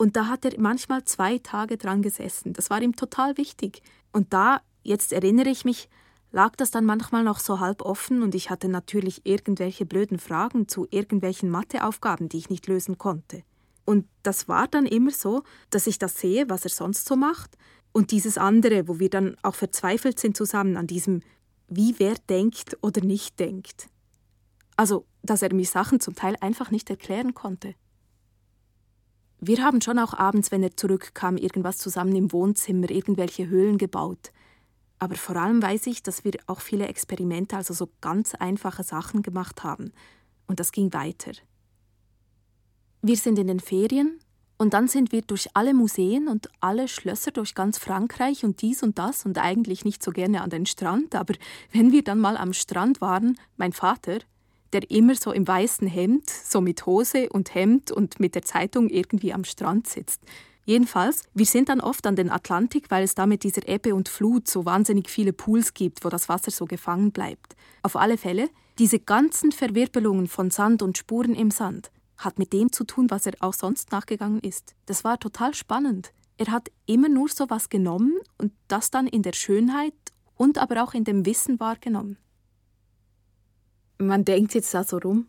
und 0.00 0.16
da 0.16 0.28
hat 0.28 0.46
er 0.46 0.58
manchmal 0.58 1.04
zwei 1.04 1.36
Tage 1.36 1.76
dran 1.76 2.00
gesessen. 2.00 2.54
Das 2.54 2.70
war 2.70 2.80
ihm 2.80 2.96
total 2.96 3.36
wichtig. 3.36 3.82
Und 4.12 4.32
da, 4.32 4.62
jetzt 4.82 5.12
erinnere 5.12 5.50
ich 5.50 5.66
mich, 5.66 5.90
lag 6.32 6.56
das 6.56 6.70
dann 6.70 6.86
manchmal 6.86 7.22
noch 7.22 7.38
so 7.38 7.60
halb 7.60 7.82
offen 7.82 8.22
und 8.22 8.34
ich 8.34 8.48
hatte 8.48 8.68
natürlich 8.68 9.26
irgendwelche 9.26 9.84
blöden 9.84 10.18
Fragen 10.18 10.68
zu 10.68 10.86
irgendwelchen 10.90 11.50
Matheaufgaben, 11.50 12.30
die 12.30 12.38
ich 12.38 12.48
nicht 12.48 12.66
lösen 12.66 12.96
konnte. 12.96 13.42
Und 13.84 14.06
das 14.22 14.48
war 14.48 14.68
dann 14.68 14.86
immer 14.86 15.10
so, 15.10 15.42
dass 15.70 15.86
ich 15.86 15.98
das 15.98 16.18
sehe, 16.20 16.48
was 16.48 16.64
er 16.64 16.70
sonst 16.70 17.06
so 17.06 17.16
macht, 17.16 17.56
und 17.92 18.12
dieses 18.12 18.38
andere, 18.38 18.86
wo 18.88 18.98
wir 18.98 19.10
dann 19.10 19.36
auch 19.42 19.54
verzweifelt 19.54 20.18
sind 20.18 20.36
zusammen 20.36 20.76
an 20.76 20.86
diesem, 20.86 21.22
wie 21.68 21.94
wer 21.98 22.14
denkt 22.28 22.76
oder 22.82 23.02
nicht 23.04 23.40
denkt. 23.40 23.88
Also, 24.76 25.06
dass 25.22 25.42
er 25.42 25.52
mir 25.52 25.66
Sachen 25.66 26.00
zum 26.00 26.14
Teil 26.14 26.36
einfach 26.40 26.70
nicht 26.70 26.88
erklären 26.88 27.34
konnte. 27.34 27.74
Wir 29.40 29.62
haben 29.64 29.80
schon 29.80 29.98
auch 29.98 30.14
abends, 30.14 30.50
wenn 30.50 30.62
er 30.62 30.76
zurückkam, 30.76 31.36
irgendwas 31.36 31.78
zusammen 31.78 32.14
im 32.14 32.32
Wohnzimmer, 32.32 32.90
irgendwelche 32.90 33.48
Höhlen 33.48 33.78
gebaut. 33.78 34.32
Aber 34.98 35.16
vor 35.16 35.36
allem 35.36 35.62
weiß 35.62 35.86
ich, 35.86 36.02
dass 36.02 36.24
wir 36.24 36.32
auch 36.46 36.60
viele 36.60 36.86
Experimente, 36.86 37.56
also 37.56 37.72
so 37.72 37.88
ganz 38.02 38.34
einfache 38.34 38.84
Sachen 38.84 39.22
gemacht 39.22 39.64
haben. 39.64 39.92
Und 40.46 40.60
das 40.60 40.72
ging 40.72 40.92
weiter. 40.92 41.32
Wir 43.02 43.16
sind 43.16 43.38
in 43.38 43.46
den 43.46 43.60
Ferien 43.60 44.20
und 44.58 44.74
dann 44.74 44.86
sind 44.86 45.10
wir 45.10 45.22
durch 45.22 45.48
alle 45.54 45.72
Museen 45.72 46.28
und 46.28 46.50
alle 46.60 46.86
Schlösser 46.86 47.30
durch 47.30 47.54
ganz 47.54 47.78
Frankreich 47.78 48.44
und 48.44 48.60
dies 48.60 48.82
und 48.82 48.98
das 48.98 49.24
und 49.24 49.38
eigentlich 49.38 49.86
nicht 49.86 50.02
so 50.02 50.10
gerne 50.10 50.42
an 50.42 50.50
den 50.50 50.66
Strand, 50.66 51.14
aber 51.14 51.32
wenn 51.72 51.92
wir 51.92 52.04
dann 52.04 52.20
mal 52.20 52.36
am 52.36 52.52
Strand 52.52 53.00
waren, 53.00 53.38
mein 53.56 53.72
Vater, 53.72 54.18
der 54.74 54.90
immer 54.90 55.14
so 55.14 55.32
im 55.32 55.48
weißen 55.48 55.88
Hemd, 55.88 56.28
so 56.28 56.60
mit 56.60 56.84
Hose 56.84 57.30
und 57.30 57.54
Hemd 57.54 57.90
und 57.90 58.20
mit 58.20 58.34
der 58.34 58.42
Zeitung 58.42 58.90
irgendwie 58.90 59.32
am 59.32 59.44
Strand 59.44 59.88
sitzt. 59.88 60.20
Jedenfalls, 60.66 61.22
wir 61.32 61.46
sind 61.46 61.70
dann 61.70 61.80
oft 61.80 62.06
an 62.06 62.16
den 62.16 62.28
Atlantik, 62.28 62.90
weil 62.90 63.02
es 63.02 63.14
da 63.14 63.24
mit 63.24 63.44
dieser 63.44 63.66
Ebbe 63.66 63.94
und 63.94 64.10
Flut 64.10 64.46
so 64.46 64.66
wahnsinnig 64.66 65.08
viele 65.08 65.32
Pools 65.32 65.72
gibt, 65.72 66.04
wo 66.04 66.10
das 66.10 66.28
Wasser 66.28 66.50
so 66.50 66.66
gefangen 66.66 67.12
bleibt. 67.12 67.56
Auf 67.82 67.96
alle 67.96 68.18
Fälle, 68.18 68.50
diese 68.78 68.98
ganzen 68.98 69.52
Verwirbelungen 69.52 70.26
von 70.26 70.50
Sand 70.50 70.82
und 70.82 70.98
Spuren 70.98 71.34
im 71.34 71.50
Sand, 71.50 71.90
hat 72.20 72.38
mit 72.38 72.52
dem 72.52 72.70
zu 72.72 72.84
tun, 72.84 73.10
was 73.10 73.26
er 73.26 73.34
auch 73.40 73.54
sonst 73.54 73.92
nachgegangen 73.92 74.40
ist. 74.40 74.74
Das 74.86 75.04
war 75.04 75.18
total 75.18 75.54
spannend. 75.54 76.12
Er 76.36 76.52
hat 76.52 76.70
immer 76.86 77.08
nur 77.08 77.28
so 77.28 77.50
was 77.50 77.68
genommen 77.68 78.14
und 78.38 78.52
das 78.68 78.90
dann 78.90 79.06
in 79.06 79.22
der 79.22 79.32
Schönheit 79.32 79.94
und 80.36 80.58
aber 80.58 80.82
auch 80.82 80.94
in 80.94 81.04
dem 81.04 81.26
Wissen 81.26 81.60
wahrgenommen. 81.60 82.16
Man 83.98 84.24
denkt 84.24 84.54
jetzt 84.54 84.72
da 84.72 84.84
so 84.84 84.98
rum, 84.98 85.26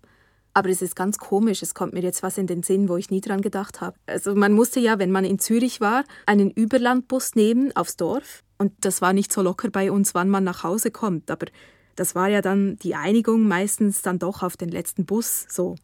aber 0.54 0.70
es 0.70 0.82
ist 0.82 0.96
ganz 0.96 1.18
komisch, 1.18 1.62
es 1.62 1.74
kommt 1.74 1.94
mir 1.94 2.02
jetzt 2.02 2.24
was 2.24 2.38
in 2.38 2.48
den 2.48 2.64
Sinn, 2.64 2.90
wo 2.90 2.98
ich 2.98 3.10
nie 3.10 3.22
dran 3.22 3.42
gedacht 3.42 3.82
habe. 3.82 3.98
Also 4.06 4.36
man 4.36 4.54
musste 4.54 4.80
ja, 4.80 5.00
wenn 5.00 5.12
man 5.12 5.26
in 5.26 5.40
Zürich 5.40 5.82
war, 5.82 6.04
einen 6.26 6.52
Überlandbus 6.52 7.36
nehmen 7.36 7.76
aufs 7.76 7.98
Dorf. 7.98 8.44
Und 8.58 8.74
das 8.82 9.02
war 9.02 9.14
nicht 9.14 9.32
so 9.32 9.42
locker 9.42 9.70
bei 9.70 9.92
uns, 9.92 10.14
wann 10.14 10.30
man 10.30 10.44
nach 10.44 10.64
Hause 10.64 10.92
kommt. 10.92 11.32
Aber 11.32 11.48
das 11.96 12.16
war 12.16 12.30
ja 12.30 12.42
dann 12.42 12.78
die 12.78 12.96
Einigung 12.96 13.48
meistens 13.48 14.02
dann 14.02 14.20
doch 14.20 14.44
auf 14.44 14.58
den 14.58 14.70
letzten 14.70 15.06
Bus 15.06 15.46
so. 15.50 15.76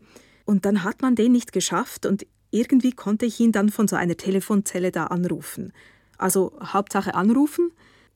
Und 0.48 0.63
dann 0.63 0.86
hat 0.86 1.01
man 1.01 1.16
den 1.16 1.34
nicht 1.34 1.51
geschafft 1.51 2.06
und 2.06 2.25
irgendwie 2.51 2.94
konnte 2.94 3.25
ich 3.25 3.38
ihn 3.42 3.51
dann 3.51 3.68
von 3.68 3.89
so 3.89 3.98
einer 3.98 4.16
Telefonzelle 4.16 4.94
da 4.94 5.08
anrufen. 5.08 5.74
Also 6.18 6.54
Hauptsache 6.63 7.16
anrufen 7.16 7.74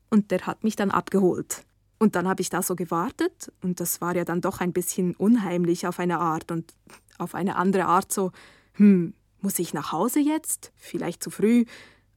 und 0.10 0.32
der 0.32 0.48
hat 0.48 0.64
mich 0.64 0.78
dann 0.78 0.92
abgeholt. 0.92 1.66
Und 2.00 2.16
dann 2.16 2.30
habe 2.30 2.42
ich 2.42 2.50
da 2.50 2.64
so 2.64 2.78
gewartet 2.78 3.52
und 3.62 3.82
das 3.82 4.00
war 4.00 4.16
ja 4.16 4.24
dann 4.24 4.40
doch 4.40 4.62
ein 4.62 4.72
bisschen 4.72 5.14
unheimlich 5.16 5.86
auf 5.88 6.00
eine 6.00 6.20
Art 6.20 6.54
und 6.54 6.74
auf 7.18 7.36
eine 7.36 7.58
andere 7.58 7.84
Art 7.84 8.14
so, 8.14 8.32
hm, 8.76 9.14
muss 9.42 9.60
ich 9.60 9.74
nach 9.74 9.92
Hause 9.92 10.22
jetzt? 10.22 10.72
Vielleicht 10.78 11.22
zu 11.22 11.32
früh. 11.32 11.66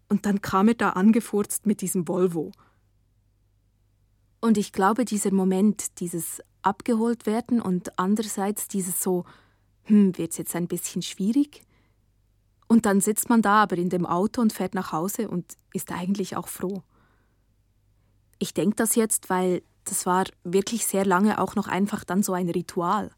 Und 0.09 0.26
dann 0.26 0.40
kam 0.40 0.68
er 0.68 0.75
da 0.75 0.90
angefurzt 0.90 1.66
mit 1.66 1.80
diesem 1.80 2.06
Volvo. 2.06 2.52
Und 4.40 4.59
ich 4.59 4.71
glaube, 4.71 5.04
dieser 5.04 5.33
Moment, 5.33 5.99
dieses 5.99 6.40
abgeholt 6.62 7.26
werden 7.26 7.61
und 7.61 7.99
andererseits 7.99 8.68
dieses 8.68 9.02
so, 9.02 9.25
hm, 9.85 10.17
wird's 10.19 10.38
jetzt 10.38 10.55
ein 10.57 10.69
bisschen 10.69 11.03
schwierig? 11.03 11.62
Und 12.67 12.87
dann 12.87 13.00
sitzt 13.00 13.29
man 13.29 13.43
da 13.43 13.62
aber 13.62 13.76
in 13.76 13.91
dem 13.91 14.07
Auto 14.07 14.41
und 14.41 14.53
fährt 14.53 14.75
nach 14.75 14.93
Hause 14.93 15.29
und 15.29 15.57
ist 15.73 15.93
eigentlich 15.93 16.37
auch 16.37 16.49
froh. 16.49 16.83
Ich 18.38 18.55
denke 18.55 18.76
das 18.76 18.95
jetzt, 18.95 19.31
weil 19.31 19.62
das 19.85 20.07
war 20.07 20.25
wirklich 20.43 20.87
sehr 20.87 21.05
lange 21.05 21.38
auch 21.38 21.55
noch 21.55 21.69
einfach 21.69 22.05
dann 22.05 22.23
so 22.23 22.33
ein 22.33 22.49
Ritual. 22.49 23.11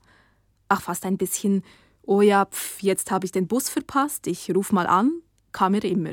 Ach, 0.69 0.83
fast 0.83 1.07
ein 1.07 1.17
bisschen, 1.17 1.63
oh 2.03 2.21
ja, 2.21 2.47
pf, 2.47 2.83
jetzt 2.83 3.11
habe 3.11 3.25
ich 3.25 3.33
den 3.33 3.47
Bus 3.47 3.69
verpasst, 3.69 4.27
ich 4.27 4.55
ruf 4.55 4.73
mal 4.73 4.87
an, 4.87 5.23
kam 5.53 5.75
er 5.75 5.85
immer. 5.85 6.13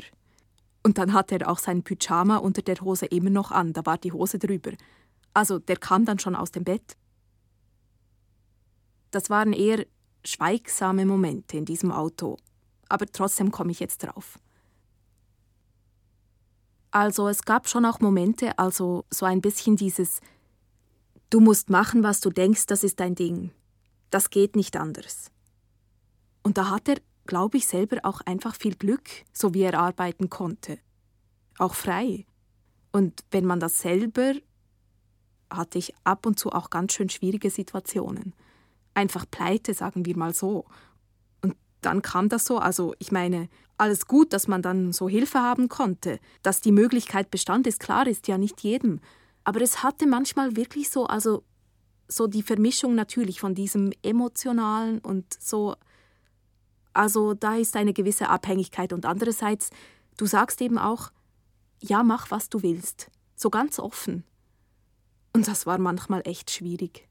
Und 0.84 0.98
dann 0.98 1.12
hatte 1.12 1.40
er 1.40 1.50
auch 1.50 1.58
sein 1.58 1.82
Pyjama 1.82 2.36
unter 2.36 2.62
der 2.62 2.76
Hose 2.80 3.06
immer 3.06 3.30
noch 3.30 3.50
an, 3.50 3.72
da 3.72 3.84
war 3.84 3.98
die 3.98 4.12
Hose 4.12 4.38
drüber. 4.38 4.72
Also 5.32 5.58
der 5.58 5.76
kam 5.76 6.04
dann 6.04 6.20
schon 6.20 6.36
aus 6.36 6.52
dem 6.52 6.64
Bett. 6.64 6.96
Das 9.10 9.30
waren 9.30 9.52
eher 9.52 9.86
schweigsame 10.24 11.06
Momente 11.06 11.56
in 11.56 11.64
diesem 11.64 11.92
Auto, 11.92 12.36
aber 12.88 13.06
trotzdem 13.06 13.50
komme 13.50 13.72
ich 13.72 13.80
jetzt 13.80 13.98
drauf. 13.98 14.38
Also 16.90 17.28
es 17.28 17.42
gab 17.42 17.68
schon 17.68 17.84
auch 17.84 18.00
Momente, 18.00 18.58
also 18.58 19.04
so 19.10 19.26
ein 19.26 19.40
bisschen 19.40 19.76
dieses 19.76 20.20
Du 21.34 21.40
musst 21.40 21.68
machen, 21.68 22.04
was 22.04 22.20
du 22.20 22.30
denkst, 22.30 22.66
das 22.66 22.84
ist 22.84 23.00
dein 23.00 23.16
Ding. 23.16 23.50
Das 24.10 24.30
geht 24.30 24.54
nicht 24.54 24.76
anders. 24.76 25.32
Und 26.44 26.58
da 26.58 26.70
hat 26.70 26.88
er, 26.88 26.98
glaube 27.26 27.56
ich, 27.56 27.66
selber 27.66 27.98
auch 28.04 28.20
einfach 28.20 28.54
viel 28.54 28.76
Glück, 28.76 29.08
so 29.32 29.52
wie 29.52 29.62
er 29.62 29.76
arbeiten 29.76 30.30
konnte. 30.30 30.78
Auch 31.58 31.74
frei. 31.74 32.26
Und 32.92 33.24
wenn 33.32 33.44
man 33.44 33.58
das 33.58 33.80
selber, 33.80 34.34
hatte 35.50 35.78
ich 35.78 35.92
ab 36.04 36.26
und 36.26 36.38
zu 36.38 36.52
auch 36.52 36.70
ganz 36.70 36.92
schön 36.92 37.08
schwierige 37.08 37.50
Situationen. 37.50 38.34
Einfach 38.94 39.26
pleite, 39.30 39.74
sagen 39.74 40.06
wir 40.06 40.16
mal 40.16 40.34
so. 40.34 40.64
Und 41.42 41.56
dann 41.80 42.02
kam 42.02 42.28
das 42.28 42.44
so, 42.44 42.58
also 42.58 42.94
ich 42.98 43.12
meine, 43.12 43.48
alles 43.76 44.06
gut, 44.06 44.32
dass 44.32 44.48
man 44.48 44.62
dann 44.62 44.92
so 44.92 45.08
Hilfe 45.08 45.40
haben 45.40 45.68
konnte. 45.68 46.20
Dass 46.42 46.60
die 46.60 46.72
Möglichkeit 46.72 47.30
bestand, 47.30 47.66
ist 47.66 47.80
klar, 47.80 48.06
ist 48.06 48.28
ja 48.28 48.38
nicht 48.38 48.62
jedem. 48.62 49.00
Aber 49.42 49.60
es 49.60 49.82
hatte 49.82 50.06
manchmal 50.06 50.56
wirklich 50.56 50.90
so, 50.90 51.06
also 51.06 51.42
so 52.08 52.26
die 52.26 52.42
Vermischung 52.42 52.94
natürlich 52.94 53.40
von 53.40 53.54
diesem 53.54 53.92
emotionalen 54.02 54.98
und 55.00 55.26
so, 55.40 55.74
also 56.92 57.34
da 57.34 57.56
ist 57.56 57.76
eine 57.76 57.92
gewisse 57.92 58.28
Abhängigkeit 58.28 58.92
und 58.92 59.04
andererseits, 59.04 59.70
du 60.16 60.26
sagst 60.26 60.60
eben 60.60 60.78
auch, 60.78 61.10
ja, 61.80 62.02
mach 62.02 62.30
was 62.30 62.48
du 62.48 62.62
willst, 62.62 63.10
so 63.34 63.50
ganz 63.50 63.78
offen. 63.78 64.24
Und 65.32 65.48
das 65.48 65.66
war 65.66 65.78
manchmal 65.78 66.22
echt 66.24 66.50
schwierig. 66.50 67.08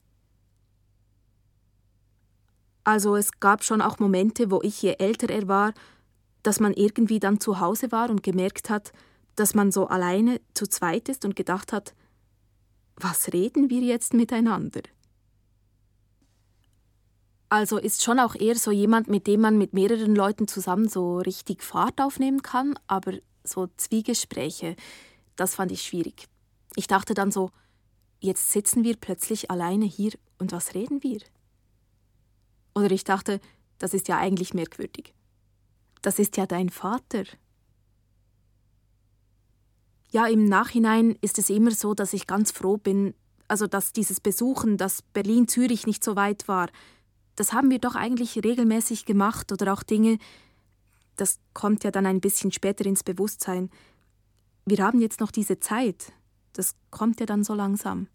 Also 2.84 3.16
es 3.16 3.40
gab 3.40 3.64
schon 3.64 3.80
auch 3.80 3.98
Momente, 3.98 4.50
wo 4.50 4.60
ich, 4.62 4.82
je 4.82 4.96
älter 4.98 5.30
er 5.30 5.48
war, 5.48 5.72
dass 6.42 6.60
man 6.60 6.74
irgendwie 6.74 7.18
dann 7.18 7.40
zu 7.40 7.58
Hause 7.58 7.90
war 7.90 8.10
und 8.10 8.22
gemerkt 8.22 8.68
hat, 8.68 8.92
dass 9.34 9.54
man 9.54 9.72
so 9.72 9.88
alleine 9.88 10.40
zu 10.52 10.66
zweit 10.66 11.08
ist 11.08 11.24
und 11.24 11.34
gedacht 11.34 11.72
hat, 11.72 11.94
was 12.96 13.32
reden 13.32 13.70
wir 13.70 13.80
jetzt 13.80 14.14
miteinander? 14.14 14.82
Also 17.48 17.78
ist 17.78 18.02
schon 18.02 18.18
auch 18.18 18.34
eher 18.34 18.56
so 18.56 18.70
jemand, 18.70 19.08
mit 19.08 19.26
dem 19.26 19.40
man 19.40 19.56
mit 19.58 19.72
mehreren 19.72 20.14
Leuten 20.14 20.46
zusammen 20.46 20.88
so 20.88 21.18
richtig 21.18 21.62
Fahrt 21.62 22.00
aufnehmen 22.00 22.42
kann, 22.42 22.78
aber 22.86 23.14
so 23.42 23.68
Zwiegespräche, 23.76 24.76
das 25.36 25.54
fand 25.54 25.72
ich 25.72 25.82
schwierig. 25.82 26.28
Ich 26.76 26.86
dachte 26.86 27.14
dann 27.14 27.30
so, 27.30 27.50
jetzt 28.20 28.52
sitzen 28.52 28.84
wir 28.84 28.96
plötzlich 28.96 29.50
alleine 29.50 29.84
hier 29.84 30.12
und 30.38 30.52
was 30.52 30.74
reden 30.74 31.02
wir? 31.02 31.20
Oder 32.74 32.90
ich 32.90 33.04
dachte, 33.04 33.40
das 33.78 33.94
ist 33.94 34.08
ja 34.08 34.18
eigentlich 34.18 34.54
merkwürdig. 34.54 35.14
Das 36.02 36.18
ist 36.18 36.36
ja 36.36 36.46
dein 36.46 36.68
Vater. 36.68 37.24
Ja, 40.10 40.26
im 40.26 40.44
Nachhinein 40.44 41.16
ist 41.20 41.38
es 41.38 41.50
immer 41.50 41.70
so, 41.70 41.94
dass 41.94 42.12
ich 42.12 42.26
ganz 42.26 42.50
froh 42.50 42.76
bin, 42.76 43.14
also 43.48 43.66
dass 43.66 43.92
dieses 43.92 44.20
Besuchen, 44.20 44.76
dass 44.76 45.02
Berlin-Zürich 45.02 45.86
nicht 45.86 46.04
so 46.04 46.14
weit 46.14 46.46
war, 46.46 46.68
das 47.36 47.52
haben 47.52 47.70
wir 47.70 47.78
doch 47.78 47.96
eigentlich 47.96 48.36
regelmäßig 48.36 49.06
gemacht 49.06 49.50
oder 49.50 49.72
auch 49.72 49.82
Dinge, 49.82 50.18
das 51.16 51.40
kommt 51.52 51.84
ja 51.84 51.90
dann 51.90 52.06
ein 52.06 52.20
bisschen 52.20 52.52
später 52.52 52.86
ins 52.86 53.02
Bewusstsein. 53.02 53.70
Wir 54.66 54.84
haben 54.84 55.00
jetzt 55.00 55.20
noch 55.20 55.30
diese 55.30 55.58
Zeit, 55.58 56.12
das 56.52 56.74
kommt 56.90 57.20
ja 57.20 57.26
dann 57.26 57.44
so 57.44 57.54
langsam. 57.54 58.08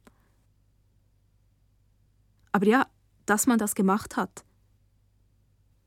Aber 2.51 2.65
ja, 2.65 2.87
dass 3.25 3.45
man 3.45 3.59
das 3.59 3.75
gemacht 3.75 4.17
hat, 4.17 4.43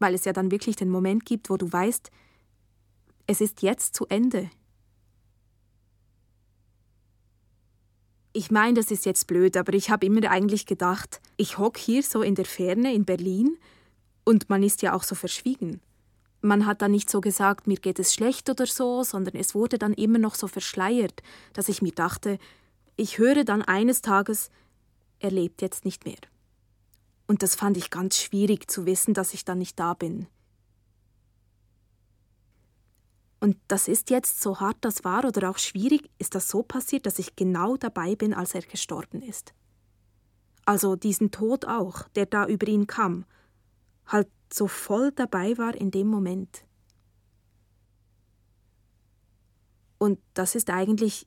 weil 0.03 0.15
es 0.15 0.25
ja 0.25 0.33
dann 0.33 0.51
wirklich 0.51 0.77
den 0.77 0.91
Moment 0.91 1.25
gibt, 1.25 1.49
wo 1.49 1.57
du 1.57 1.73
weißt, 1.73 2.11
es 3.27 3.41
ist 3.41 3.63
jetzt 3.63 3.95
zu 3.95 4.07
Ende. 4.09 4.51
Ich 8.35 8.51
meine, 8.51 8.75
das 8.75 8.91
ist 8.91 9.07
jetzt 9.07 9.27
blöd, 9.27 9.57
aber 9.57 9.75
ich 9.75 9.91
habe 9.91 10.07
immer 10.07 10.29
eigentlich 10.31 10.67
gedacht, 10.67 11.21
ich 11.37 11.59
hock 11.59 11.79
hier 11.79 12.03
so 12.03 12.23
in 12.23 12.35
der 12.35 12.45
Ferne 12.45 12.93
in 12.93 13.05
Berlin 13.05 13.59
und 14.25 14.49
man 14.51 14.63
ist 14.63 14.83
ja 14.83 14.95
auch 14.95 15.03
so 15.03 15.15
verschwiegen. 15.15 15.81
Man 16.41 16.67
hat 16.67 16.83
dann 16.83 16.91
nicht 16.91 17.09
so 17.09 17.21
gesagt, 17.21 17.67
mir 17.67 17.77
geht 17.77 17.99
es 17.99 18.15
schlecht 18.15 18.51
oder 18.51 18.67
so, 18.67 19.05
sondern 19.05 19.37
es 19.37 19.55
wurde 19.55 19.79
dann 19.79 19.93
immer 19.93 20.19
noch 20.19 20.35
so 20.35 20.49
verschleiert, 20.49 21.23
dass 21.53 21.69
ich 21.69 21.83
mir 21.83 21.93
dachte, 21.93 22.39
ich 22.97 23.19
höre 23.19 23.45
dann 23.45 23.63
eines 23.63 24.03
Tages, 24.03 24.51
er 25.21 25.31
lebt 25.31 25.63
jetzt 25.63 25.85
nicht 25.85 26.05
mehr. 26.05 26.19
Und 27.27 27.43
das 27.43 27.55
fand 27.55 27.77
ich 27.77 27.91
ganz 27.91 28.17
schwierig 28.19 28.71
zu 28.71 28.87
wissen, 28.87 29.15
dass 29.15 29.35
ich 29.35 29.45
dann 29.45 29.59
nicht 29.59 29.79
da 29.79 29.95
bin. 29.95 30.27
Und 33.41 33.57
das 33.67 33.89
ist 33.89 34.11
jetzt, 34.11 34.41
so 34.41 34.61
hart 34.61 34.77
das 34.83 35.03
war 35.03 35.25
oder 35.25 35.51
auch 35.51 35.59
schwierig, 35.59 36.09
ist 36.19 36.37
das 36.37 36.49
so 36.49 36.63
passiert, 36.63 37.07
dass 37.07 37.19
ich 37.19 37.35
genau 37.35 37.77
dabei 37.77 38.15
bin, 38.15 38.35
als 38.35 38.55
er 38.55 38.63
gestorben 38.63 39.21
ist. 39.21 39.53
Also 40.65 40.95
diesen 40.95 41.33
Tod 41.33 41.65
auch, 41.65 42.09
der 42.11 42.27
da 42.27 42.47
über 42.47 42.69
ihn 42.69 42.87
kam, 42.87 43.25
halt 44.07 44.29
so 44.53 44.69
voll 44.69 45.11
dabei 45.11 45.59
war 45.59 45.75
in 45.75 45.91
dem 45.91 46.07
Moment. 46.07 46.65
Und 49.99 50.21
das 50.35 50.55
ist 50.55 50.71
eigentlich, 50.71 51.27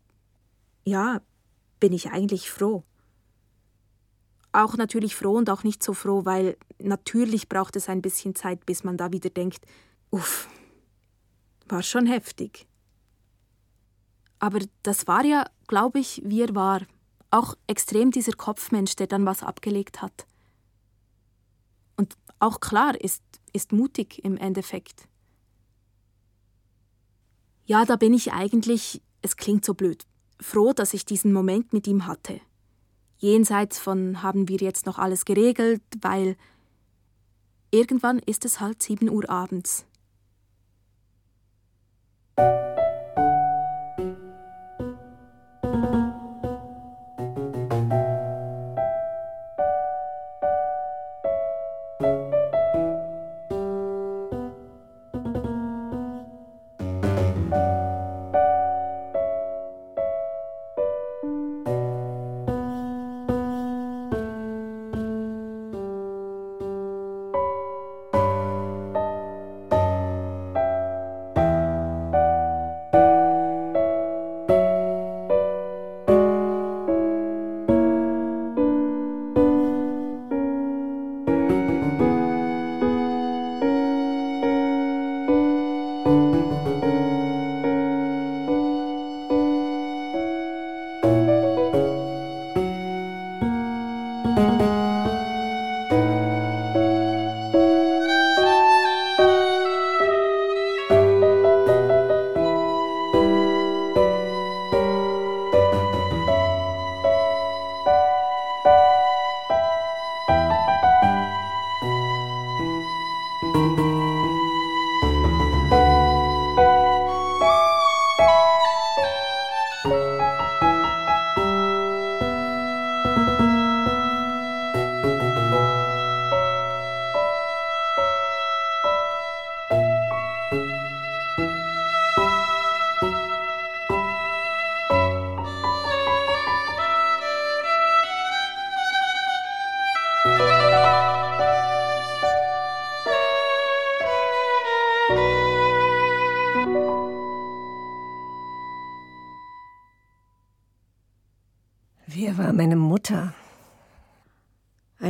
ja, 0.85 1.21
bin 1.79 1.91
ich 1.91 2.11
eigentlich 2.11 2.49
froh. 2.49 2.83
Auch 4.55 4.77
natürlich 4.77 5.17
froh 5.17 5.35
und 5.35 5.49
auch 5.49 5.63
nicht 5.63 5.83
so 5.83 5.93
froh, 5.93 6.23
weil 6.23 6.57
natürlich 6.79 7.49
braucht 7.49 7.75
es 7.75 7.89
ein 7.89 8.01
bisschen 8.01 8.35
Zeit, 8.35 8.65
bis 8.65 8.85
man 8.85 8.95
da 8.95 9.11
wieder 9.11 9.29
denkt, 9.29 9.65
uff, 10.11 10.47
war 11.67 11.83
schon 11.83 12.05
heftig. 12.05 12.65
Aber 14.39 14.59
das 14.83 15.07
war 15.07 15.25
ja, 15.25 15.45
glaube 15.67 15.99
ich, 15.99 16.21
wie 16.23 16.41
er 16.41 16.55
war. 16.55 16.81
Auch 17.31 17.55
extrem 17.67 18.11
dieser 18.11 18.31
Kopfmensch, 18.31 18.95
der 18.95 19.07
dann 19.07 19.25
was 19.25 19.43
abgelegt 19.43 20.01
hat. 20.01 20.25
Und 21.97 22.15
auch 22.39 22.61
klar, 22.61 22.99
ist, 23.01 23.23
ist 23.51 23.73
mutig 23.73 24.23
im 24.23 24.37
Endeffekt. 24.37 25.09
Ja, 27.65 27.83
da 27.83 27.97
bin 27.97 28.13
ich 28.13 28.31
eigentlich, 28.31 29.01
es 29.21 29.35
klingt 29.35 29.65
so 29.65 29.73
blöd, 29.73 30.05
froh, 30.39 30.71
dass 30.71 30.93
ich 30.93 31.03
diesen 31.03 31.33
Moment 31.33 31.73
mit 31.73 31.87
ihm 31.87 32.05
hatte. 32.05 32.39
Jenseits 33.25 33.79
von 33.79 34.21
haben 34.21 34.49
wir 34.49 34.57
jetzt 34.57 34.85
noch 34.85 34.99
alles 34.99 35.25
geregelt, 35.25 35.81
weil 35.99 36.35
irgendwann 37.71 38.19
ist 38.19 38.45
es 38.45 38.59
halt 38.59 38.83
7 38.83 39.09
Uhr 39.09 39.27
abends. 39.27 39.87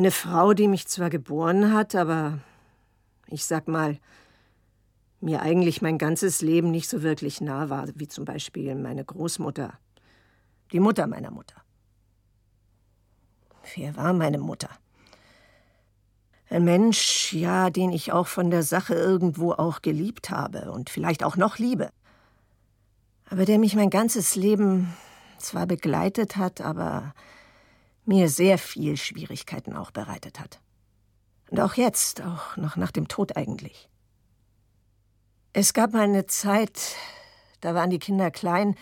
Eine 0.06 0.12
Frau, 0.12 0.54
die 0.54 0.68
mich 0.68 0.88
zwar 0.88 1.10
geboren 1.10 1.74
hat, 1.74 1.96
aber 1.96 2.38
ich 3.26 3.44
sag 3.44 3.68
mal, 3.68 3.98
mir 5.20 5.41
eigentlich 5.41 5.82
mein 5.82 5.98
ganzes 5.98 6.41
Leben 6.41 6.70
nicht 6.70 6.88
so 6.88 7.02
wirklich 7.02 7.41
nah 7.41 7.72
war, 7.72 7.88
wie 7.96 8.08
zum 8.08 8.24
Beispiel 8.24 8.76
meine 8.76 9.04
Großmutter, 9.04 9.74
die 10.72 10.80
Mutter 10.80 11.08
meiner 11.08 11.32
Mutter. 11.32 11.56
Wer 13.74 13.98
war 13.98 14.13
meine 14.13 14.38
Mutter? 14.38 14.70
Ein 16.52 16.65
Mensch, 16.65 17.34
ja, 17.34 17.72
den 17.72 17.91
ich 17.91 18.12
auch 18.12 18.28
von 18.28 18.52
der 18.52 18.62
Sache 18.62 18.94
irgendwo 18.94 19.54
auch 19.54 19.82
geliebt 19.82 20.30
habe 20.30 20.72
und 20.72 20.91
vielleicht 20.91 21.24
auch 21.24 21.36
noch 21.36 21.58
liebe. 21.58 21.89
Aber 23.32 23.46
der 23.46 23.58
mich 23.58 23.76
mein 23.76 23.89
ganzes 23.89 24.36
Leben 24.36 24.94
zwar 25.39 25.65
begleitet 25.65 26.38
hat, 26.38 26.62
aber 26.62 27.15
mir 28.08 28.30
sehr 28.30 28.58
viel 28.58 28.98
Schwierigkeiten 28.98 29.76
auch 29.76 29.91
bereitet 29.91 30.39
hat. 30.39 30.60
Und 31.50 31.60
auch 31.60 31.76
jetzt, 31.76 32.22
auch 32.22 32.58
noch 32.58 32.76
nach 32.76 32.91
dem 32.91 33.08
Tod 33.08 33.38
eigentlich. 33.38 33.89
Es 35.54 35.74
gab 35.74 35.94
mal 35.94 36.04
eine 36.04 36.26
Zeit, 36.26 36.96
da 37.62 37.76
waren 37.76 37.89
die 37.89 38.00
Kinder 38.00 38.32
klein. 38.32 38.76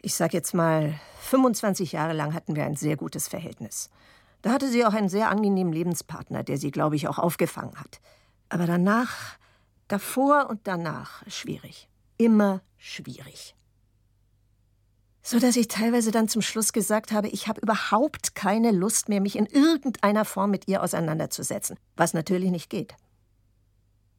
Ich 0.00 0.14
sag 0.14 0.32
jetzt 0.32 0.54
mal, 0.54 0.98
25 1.20 1.92
Jahre 1.92 2.12
lang 2.12 2.34
hatten 2.34 2.56
wir 2.56 2.64
ein 2.64 2.76
sehr 2.76 2.96
gutes 2.96 3.28
Verhältnis. 3.28 3.90
Da 4.42 4.52
hatte 4.52 4.68
sie 4.68 4.84
auch 4.84 4.92
einen 4.92 5.08
sehr 5.08 5.30
angenehmen 5.30 5.72
Lebenspartner, 5.72 6.42
der 6.42 6.58
sie, 6.58 6.70
glaube 6.70 6.96
ich, 6.96 7.08
auch 7.08 7.18
aufgefangen 7.18 7.78
hat. 7.80 8.00
Aber 8.48 8.66
danach, 8.66 9.38
davor 9.88 10.48
und 10.50 10.66
danach, 10.66 11.22
schwierig. 11.28 11.88
Immer 12.18 12.62
schwierig 12.76 13.54
so 15.26 15.38
dass 15.38 15.56
ich 15.56 15.68
teilweise 15.68 16.10
dann 16.10 16.28
zum 16.28 16.42
Schluss 16.42 16.74
gesagt 16.74 17.10
habe, 17.10 17.28
ich 17.28 17.48
habe 17.48 17.60
überhaupt 17.62 18.34
keine 18.34 18.70
Lust 18.72 19.08
mehr, 19.08 19.22
mich 19.22 19.36
in 19.36 19.46
irgendeiner 19.46 20.26
Form 20.26 20.50
mit 20.50 20.68
ihr 20.68 20.82
auseinanderzusetzen, 20.82 21.78
was 21.96 22.12
natürlich 22.12 22.50
nicht 22.50 22.68
geht. 22.68 22.94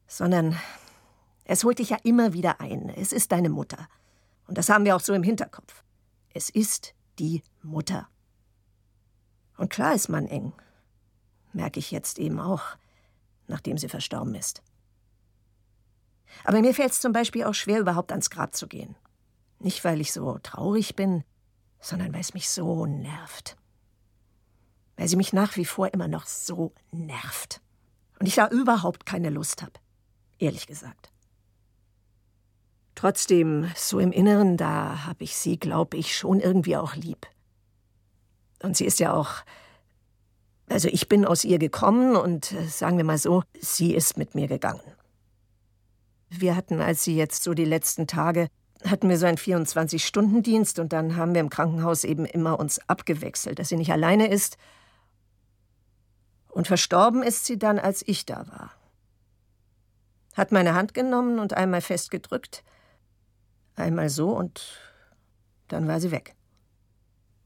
Sondern 0.08 0.58
es 1.44 1.62
holt 1.62 1.78
dich 1.78 1.90
ja 1.90 1.98
immer 2.02 2.32
wieder 2.32 2.60
ein. 2.60 2.88
Es 2.88 3.12
ist 3.12 3.30
deine 3.30 3.50
Mutter. 3.50 3.88
Und 4.48 4.58
das 4.58 4.68
haben 4.68 4.84
wir 4.84 4.96
auch 4.96 5.00
so 5.00 5.14
im 5.14 5.22
Hinterkopf. 5.22 5.84
Es 6.34 6.50
ist 6.50 6.92
die 7.20 7.44
Mutter. 7.62 8.08
Und 9.56 9.70
klar 9.70 9.94
ist 9.94 10.08
man 10.08 10.26
eng. 10.26 10.52
Merke 11.52 11.78
ich 11.78 11.92
jetzt 11.92 12.18
eben 12.18 12.40
auch, 12.40 12.62
nachdem 13.46 13.78
sie 13.78 13.88
verstorben 13.88 14.34
ist. 14.34 14.60
Aber 16.42 16.60
mir 16.60 16.74
fällt 16.74 16.90
es 16.90 17.00
zum 17.00 17.12
Beispiel 17.12 17.44
auch 17.44 17.54
schwer, 17.54 17.78
überhaupt 17.78 18.10
ans 18.10 18.28
Grab 18.28 18.56
zu 18.56 18.66
gehen. 18.66 18.96
Nicht, 19.66 19.82
weil 19.82 20.00
ich 20.00 20.12
so 20.12 20.38
traurig 20.44 20.94
bin, 20.94 21.24
sondern 21.80 22.12
weil 22.12 22.20
es 22.20 22.34
mich 22.34 22.48
so 22.48 22.86
nervt. 22.86 23.56
Weil 24.96 25.08
sie 25.08 25.16
mich 25.16 25.32
nach 25.32 25.56
wie 25.56 25.64
vor 25.64 25.92
immer 25.92 26.06
noch 26.06 26.24
so 26.24 26.72
nervt. 26.92 27.60
Und 28.20 28.26
ich 28.26 28.36
da 28.36 28.46
überhaupt 28.46 29.06
keine 29.06 29.28
Lust 29.28 29.62
habe. 29.62 29.72
Ehrlich 30.38 30.68
gesagt. 30.68 31.10
Trotzdem, 32.94 33.68
so 33.74 33.98
im 33.98 34.12
Inneren, 34.12 34.56
da 34.56 35.04
habe 35.04 35.24
ich 35.24 35.36
sie, 35.36 35.58
glaube 35.58 35.96
ich, 35.96 36.16
schon 36.16 36.38
irgendwie 36.38 36.76
auch 36.76 36.94
lieb. 36.94 37.26
Und 38.62 38.76
sie 38.76 38.84
ist 38.84 39.00
ja 39.00 39.14
auch. 39.14 39.32
Also 40.68 40.86
ich 40.86 41.08
bin 41.08 41.24
aus 41.24 41.42
ihr 41.42 41.58
gekommen 41.58 42.14
und 42.14 42.52
äh, 42.52 42.68
sagen 42.68 42.98
wir 42.98 43.04
mal 43.04 43.18
so, 43.18 43.42
sie 43.60 43.96
ist 43.96 44.16
mit 44.16 44.36
mir 44.36 44.46
gegangen. 44.46 44.94
Wir 46.30 46.54
hatten, 46.54 46.80
als 46.80 47.02
sie 47.02 47.16
jetzt 47.16 47.42
so 47.42 47.52
die 47.52 47.64
letzten 47.64 48.06
Tage 48.06 48.46
hatten 48.84 49.08
wir 49.08 49.18
so 49.18 49.26
einen 49.26 49.38
24-Stunden-Dienst 49.38 50.78
und 50.78 50.92
dann 50.92 51.16
haben 51.16 51.34
wir 51.34 51.40
im 51.40 51.50
Krankenhaus 51.50 52.04
eben 52.04 52.24
immer 52.24 52.58
uns 52.58 52.78
abgewechselt, 52.88 53.58
dass 53.58 53.68
sie 53.68 53.76
nicht 53.76 53.92
alleine 53.92 54.28
ist. 54.28 54.58
Und 56.48 56.66
verstorben 56.66 57.22
ist 57.22 57.44
sie 57.44 57.58
dann, 57.58 57.78
als 57.78 58.02
ich 58.06 58.26
da 58.26 58.46
war. 58.48 58.72
Hat 60.34 60.52
meine 60.52 60.74
Hand 60.74 60.94
genommen 60.94 61.38
und 61.38 61.54
einmal 61.54 61.80
festgedrückt, 61.80 62.62
einmal 63.74 64.10
so 64.10 64.36
und 64.36 64.78
dann 65.68 65.88
war 65.88 66.00
sie 66.00 66.10
weg. 66.10 66.34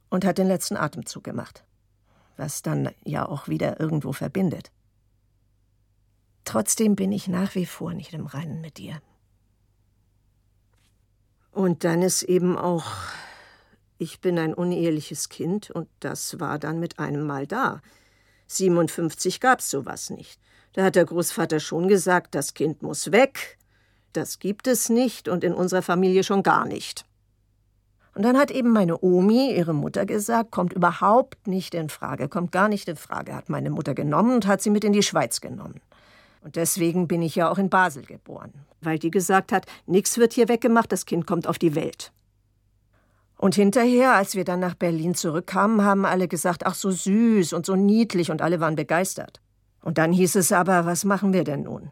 Und 0.09 0.25
hat 0.25 0.39
den 0.39 0.49
letzten 0.49 0.77
Atemzug 0.77 1.23
gemacht, 1.23 1.65
was 2.37 2.63
dann 2.63 2.91
ja 3.05 3.27
auch 3.27 3.47
wieder 3.47 3.79
irgendwo 3.79 4.13
verbindet. 4.13 4.73
Trotzdem 6.45 6.97
bin 6.97 7.13
ich 7.13 7.29
nach 7.29 7.55
wie 7.55 7.67
vor 7.67 7.95
nicht 7.95 8.13
im 8.13 8.27
Reinen 8.27 8.61
mit 8.61 8.81
ihr. 8.81 9.01
Und 11.53 11.85
dann 11.85 12.03
ist 12.03 12.23
eben 12.23 12.57
auch, 12.57 12.87
ich 13.99 14.21
bin 14.21 14.39
ein 14.39 14.55
uneheliches 14.55 15.29
Kind 15.29 15.71
und 15.71 15.89
das 16.01 16.41
war 16.41 16.59
dann 16.59 16.81
mit 16.81 16.99
einem 16.99 17.27
Mal 17.27 17.47
da. 17.47 17.81
57 18.47 19.41
gab's 19.41 19.71
sowas 19.71 20.11
nicht. 20.11 20.41
Da 20.73 20.85
hat 20.85 20.97
der 20.97 21.05
Großvater 21.05 21.61
schon 21.61 21.89
gesagt, 21.89 22.35
das 22.35 22.55
Kind 22.55 22.83
muss 22.83 23.13
weg. 23.13 23.59
Das 24.13 24.39
gibt 24.39 24.67
es 24.67 24.89
nicht 24.89 25.29
und 25.29 25.45
in 25.45 25.53
unserer 25.53 25.83
Familie 25.83 26.25
schon 26.25 26.43
gar 26.43 26.65
nicht. 26.67 27.05
Und 28.15 28.23
dann 28.23 28.37
hat 28.37 28.51
eben 28.51 28.71
meine 28.71 29.03
Omi, 29.03 29.55
ihre 29.55 29.73
Mutter, 29.73 30.05
gesagt, 30.05 30.51
kommt 30.51 30.73
überhaupt 30.73 31.47
nicht 31.47 31.75
in 31.75 31.89
Frage, 31.89 32.29
kommt 32.29 32.51
gar 32.51 32.69
nicht 32.69 32.89
in 32.89 32.97
Frage, 32.97 33.35
hat 33.35 33.49
meine 33.49 33.71
Mutter 33.71 33.95
genommen 33.95 34.35
und 34.35 34.47
hat 34.47 34.63
sie 34.63 34.71
mit 34.71 34.85
in 34.85 34.93
die 34.93 35.05
Schweiz 35.05 35.41
genommen. 35.41 35.81
Und 36.43 36.57
deswegen 36.57 37.07
bin 37.07 37.23
ich 37.23 37.37
ja 37.37 37.51
auch 37.51 37.59
in 37.59 37.71
Basel 37.71 38.05
geboren, 38.05 38.53
weil 38.81 38.99
die 38.99 39.11
gesagt 39.11 39.53
hat, 39.53 39.67
nichts 39.87 40.19
wird 40.19 40.33
hier 40.33 40.49
weggemacht, 40.49 40.93
das 40.93 41.07
Kind 41.07 41.27
kommt 41.27 41.47
auf 41.47 41.59
die 41.59 41.75
Welt. 41.75 42.13
Und 43.37 43.55
hinterher, 43.55 44.15
als 44.15 44.35
wir 44.35 44.45
dann 44.45 44.61
nach 44.61 44.75
Berlin 44.75 45.15
zurückkamen, 45.15 45.83
haben 45.83 46.05
alle 46.05 46.29
gesagt, 46.29 46.67
ach 46.67 46.75
so 46.75 46.91
süß 46.91 47.55
und 47.55 47.65
so 47.65 47.75
niedlich 47.75 48.31
und 48.31 48.43
alle 48.43 48.61
waren 48.61 48.77
begeistert. 48.77 49.41
Und 49.83 49.97
dann 49.97 50.13
hieß 50.13 50.37
es 50.37 50.53
aber, 50.53 50.85
was 50.85 51.05
machen 51.05 51.33
wir 51.33 51.45
denn 51.45 51.63
nun? 51.63 51.91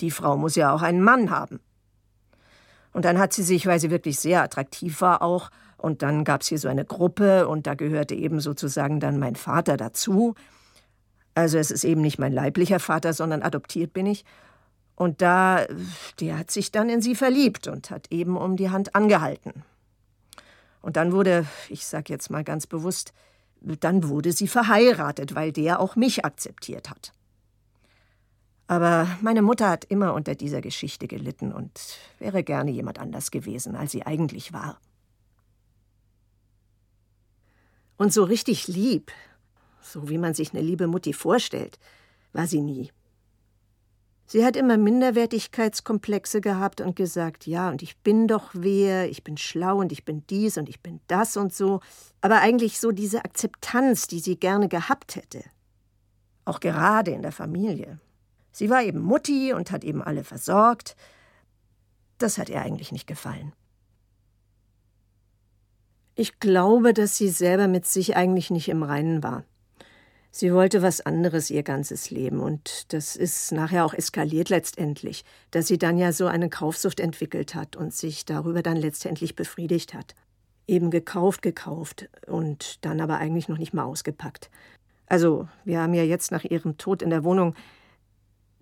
Die 0.00 0.10
Frau 0.10 0.36
muss 0.36 0.56
ja 0.56 0.72
auch 0.72 0.82
einen 0.82 1.00
Mann 1.00 1.30
haben. 1.30 1.60
Und 2.92 3.04
dann 3.04 3.18
hat 3.18 3.32
sie 3.32 3.44
sich, 3.44 3.66
weil 3.66 3.78
sie 3.78 3.90
wirklich 3.90 4.18
sehr 4.18 4.42
attraktiv 4.42 5.00
war, 5.00 5.22
auch, 5.22 5.50
und 5.76 6.02
dann 6.02 6.24
gab 6.24 6.42
es 6.42 6.48
hier 6.48 6.58
so 6.58 6.68
eine 6.68 6.84
Gruppe, 6.84 7.46
und 7.46 7.66
da 7.66 7.74
gehörte 7.74 8.14
eben 8.14 8.40
sozusagen 8.40 8.98
dann 8.98 9.18
mein 9.18 9.36
Vater 9.36 9.76
dazu. 9.76 10.34
Also 11.34 11.58
es 11.58 11.70
ist 11.70 11.84
eben 11.84 12.00
nicht 12.00 12.18
mein 12.18 12.32
leiblicher 12.32 12.80
Vater, 12.80 13.12
sondern 13.12 13.42
adoptiert 13.42 13.92
bin 13.92 14.06
ich. 14.06 14.24
Und 14.94 15.22
da, 15.22 15.66
der 16.20 16.38
hat 16.38 16.50
sich 16.50 16.70
dann 16.70 16.88
in 16.88 17.00
sie 17.00 17.14
verliebt 17.14 17.66
und 17.66 17.90
hat 17.90 18.10
eben 18.10 18.36
um 18.36 18.56
die 18.56 18.70
Hand 18.70 18.94
angehalten. 18.94 19.64
Und 20.80 20.96
dann 20.96 21.12
wurde, 21.12 21.46
ich 21.68 21.86
sag 21.86 22.10
jetzt 22.10 22.30
mal 22.30 22.44
ganz 22.44 22.66
bewusst, 22.66 23.12
dann 23.60 24.08
wurde 24.08 24.32
sie 24.32 24.48
verheiratet, 24.48 25.34
weil 25.34 25.52
der 25.52 25.80
auch 25.80 25.96
mich 25.96 26.24
akzeptiert 26.24 26.90
hat. 26.90 27.12
Aber 28.66 29.06
meine 29.20 29.42
Mutter 29.42 29.68
hat 29.68 29.84
immer 29.84 30.14
unter 30.14 30.34
dieser 30.34 30.60
Geschichte 30.60 31.06
gelitten 31.06 31.52
und 31.52 31.98
wäre 32.18 32.42
gerne 32.42 32.70
jemand 32.70 32.98
anders 32.98 33.30
gewesen, 33.30 33.76
als 33.76 33.92
sie 33.92 34.04
eigentlich 34.04 34.52
war. 34.52 34.80
Und 37.96 38.12
so 38.12 38.24
richtig 38.24 38.68
lieb, 38.68 39.12
so 39.80 40.08
wie 40.08 40.18
man 40.18 40.34
sich 40.34 40.52
eine 40.52 40.62
liebe 40.62 40.86
Mutti 40.86 41.12
vorstellt, 41.12 41.78
war 42.32 42.46
sie 42.46 42.62
nie. 42.62 42.90
Sie 44.32 44.46
hat 44.46 44.56
immer 44.56 44.78
Minderwertigkeitskomplexe 44.78 46.40
gehabt 46.40 46.80
und 46.80 46.96
gesagt, 46.96 47.46
ja, 47.46 47.68
und 47.68 47.82
ich 47.82 47.98
bin 47.98 48.26
doch 48.26 48.48
wer, 48.54 49.10
ich 49.10 49.22
bin 49.24 49.36
schlau 49.36 49.76
und 49.76 49.92
ich 49.92 50.06
bin 50.06 50.26
dies 50.30 50.56
und 50.56 50.70
ich 50.70 50.80
bin 50.80 51.00
das 51.06 51.36
und 51.36 51.52
so, 51.52 51.80
aber 52.22 52.40
eigentlich 52.40 52.80
so 52.80 52.92
diese 52.92 53.26
Akzeptanz, 53.26 54.06
die 54.06 54.20
sie 54.20 54.36
gerne 54.36 54.70
gehabt 54.70 55.16
hätte. 55.16 55.44
Auch 56.46 56.60
gerade 56.60 57.10
in 57.10 57.20
der 57.20 57.32
Familie. 57.32 58.00
Sie 58.52 58.70
war 58.70 58.82
eben 58.82 59.02
Mutti 59.02 59.52
und 59.52 59.70
hat 59.70 59.84
eben 59.84 60.00
alle 60.00 60.24
versorgt. 60.24 60.96
Das 62.16 62.38
hat 62.38 62.48
ihr 62.48 62.62
eigentlich 62.62 62.90
nicht 62.90 63.06
gefallen. 63.06 63.52
Ich 66.14 66.40
glaube, 66.40 66.94
dass 66.94 67.18
sie 67.18 67.28
selber 67.28 67.68
mit 67.68 67.84
sich 67.84 68.16
eigentlich 68.16 68.48
nicht 68.48 68.70
im 68.70 68.82
Reinen 68.82 69.22
war. 69.22 69.44
Sie 70.34 70.52
wollte 70.52 70.82
was 70.82 71.02
anderes 71.02 71.50
ihr 71.50 71.62
ganzes 71.62 72.10
Leben 72.10 72.40
und 72.40 72.92
das 72.92 73.16
ist 73.16 73.52
nachher 73.52 73.84
auch 73.84 73.94
eskaliert 73.94 74.48
letztendlich, 74.48 75.24
dass 75.50 75.66
sie 75.66 75.78
dann 75.78 75.98
ja 75.98 76.10
so 76.10 76.26
eine 76.26 76.48
Kaufsucht 76.48 76.98
entwickelt 76.98 77.54
hat 77.54 77.76
und 77.76 77.94
sich 77.94 78.24
darüber 78.24 78.62
dann 78.62 78.78
letztendlich 78.78 79.36
befriedigt 79.36 79.94
hat. 79.94 80.14
Eben 80.66 80.90
gekauft, 80.90 81.42
gekauft 81.42 82.08
und 82.26 82.84
dann 82.84 83.00
aber 83.00 83.18
eigentlich 83.18 83.48
noch 83.48 83.58
nicht 83.58 83.74
mal 83.74 83.84
ausgepackt. 83.84 84.50
Also, 85.06 85.48
wir 85.64 85.80
haben 85.80 85.92
ja 85.92 86.02
jetzt 86.02 86.32
nach 86.32 86.44
ihrem 86.44 86.78
Tod 86.78 87.02
in 87.02 87.10
der 87.10 87.24
Wohnung 87.24 87.54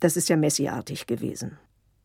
das 0.00 0.16
ist 0.16 0.30
ja 0.30 0.36
Messi-artig 0.36 1.06
gewesen. 1.06 1.58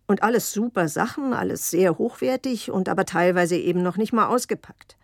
Und 0.06 0.22
alles 0.22 0.52
super 0.52 0.88
Sachen, 0.88 1.34
alles 1.34 1.72
sehr 1.72 1.98
hochwertig 1.98 2.70
und 2.70 2.90
aber 2.90 3.06
teilweise 3.06 3.58
eben 3.58 3.82
noch 3.82 3.98
nicht 3.98 4.14
mal 4.14 4.28
ausgepackt. 4.28 4.98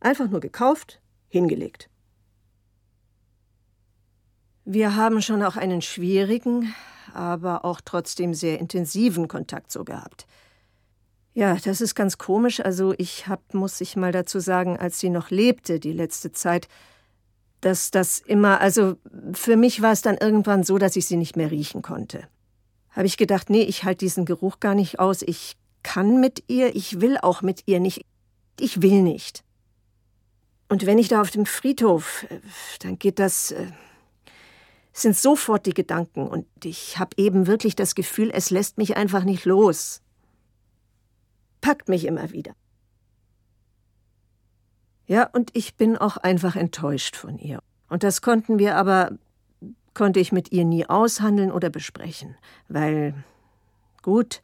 Einfach 0.00 0.30
nur 0.30 0.40
gekauft, 0.40 1.00
hingelegt. 1.28 1.90
Wir 4.70 4.96
haben 4.96 5.22
schon 5.22 5.42
auch 5.42 5.56
einen 5.56 5.80
schwierigen, 5.80 6.74
aber 7.14 7.64
auch 7.64 7.80
trotzdem 7.82 8.34
sehr 8.34 8.60
intensiven 8.60 9.26
Kontakt 9.26 9.72
so 9.72 9.82
gehabt. 9.82 10.26
Ja, 11.32 11.56
das 11.56 11.80
ist 11.80 11.94
ganz 11.94 12.18
komisch. 12.18 12.60
Also 12.60 12.94
ich 12.98 13.28
hab, 13.28 13.54
muss 13.54 13.80
ich 13.80 13.96
mal 13.96 14.12
dazu 14.12 14.40
sagen, 14.40 14.76
als 14.76 15.00
sie 15.00 15.08
noch 15.08 15.30
lebte, 15.30 15.80
die 15.80 15.94
letzte 15.94 16.32
Zeit, 16.32 16.68
dass 17.62 17.90
das 17.90 18.18
immer, 18.18 18.60
also 18.60 18.96
für 19.32 19.56
mich 19.56 19.80
war 19.80 19.92
es 19.92 20.02
dann 20.02 20.18
irgendwann 20.18 20.64
so, 20.64 20.76
dass 20.76 20.96
ich 20.96 21.06
sie 21.06 21.16
nicht 21.16 21.34
mehr 21.34 21.50
riechen 21.50 21.80
konnte. 21.80 22.28
Habe 22.90 23.06
ich 23.06 23.16
gedacht, 23.16 23.48
nee, 23.48 23.62
ich 23.62 23.84
halte 23.84 24.04
diesen 24.04 24.26
Geruch 24.26 24.60
gar 24.60 24.74
nicht 24.74 25.00
aus. 25.00 25.22
Ich 25.22 25.56
kann 25.82 26.20
mit 26.20 26.44
ihr, 26.46 26.76
ich 26.76 27.00
will 27.00 27.16
auch 27.16 27.40
mit 27.40 27.62
ihr 27.64 27.80
nicht. 27.80 28.02
Ich 28.60 28.82
will 28.82 29.00
nicht. 29.00 29.44
Und 30.68 30.84
wenn 30.84 30.98
ich 30.98 31.08
da 31.08 31.22
auf 31.22 31.30
dem 31.30 31.46
Friedhof, 31.46 32.26
äh, 32.28 32.40
dann 32.80 32.98
geht 32.98 33.18
das, 33.18 33.52
äh, 33.52 33.68
sind 35.02 35.16
sofort 35.16 35.66
die 35.66 35.74
Gedanken 35.74 36.26
und 36.26 36.46
ich 36.64 36.98
habe 36.98 37.10
eben 37.16 37.46
wirklich 37.46 37.76
das 37.76 37.94
Gefühl, 37.94 38.30
es 38.32 38.50
lässt 38.50 38.78
mich 38.78 38.96
einfach 38.96 39.24
nicht 39.24 39.44
los. 39.44 40.02
Packt 41.60 41.88
mich 41.88 42.04
immer 42.04 42.32
wieder. 42.32 42.54
Ja, 45.06 45.24
und 45.24 45.50
ich 45.54 45.76
bin 45.76 45.96
auch 45.96 46.18
einfach 46.18 46.54
enttäuscht 46.54 47.16
von 47.16 47.38
ihr. 47.38 47.60
Und 47.88 48.02
das 48.02 48.20
konnten 48.20 48.58
wir 48.58 48.76
aber, 48.76 49.12
konnte 49.94 50.20
ich 50.20 50.32
mit 50.32 50.52
ihr 50.52 50.64
nie 50.64 50.84
aushandeln 50.84 51.50
oder 51.50 51.70
besprechen, 51.70 52.36
weil, 52.68 53.14
gut, 54.02 54.42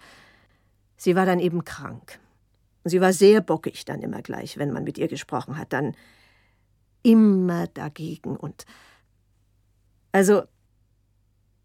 sie 0.96 1.14
war 1.16 1.26
dann 1.26 1.38
eben 1.38 1.64
krank. 1.64 2.18
Sie 2.84 3.00
war 3.00 3.12
sehr 3.12 3.40
bockig 3.40 3.84
dann 3.84 4.02
immer 4.02 4.22
gleich, 4.22 4.56
wenn 4.56 4.72
man 4.72 4.84
mit 4.84 4.98
ihr 4.98 5.08
gesprochen 5.08 5.58
hat, 5.58 5.72
dann 5.72 5.94
immer 7.02 7.66
dagegen 7.66 8.36
und 8.36 8.64
also 10.14 10.44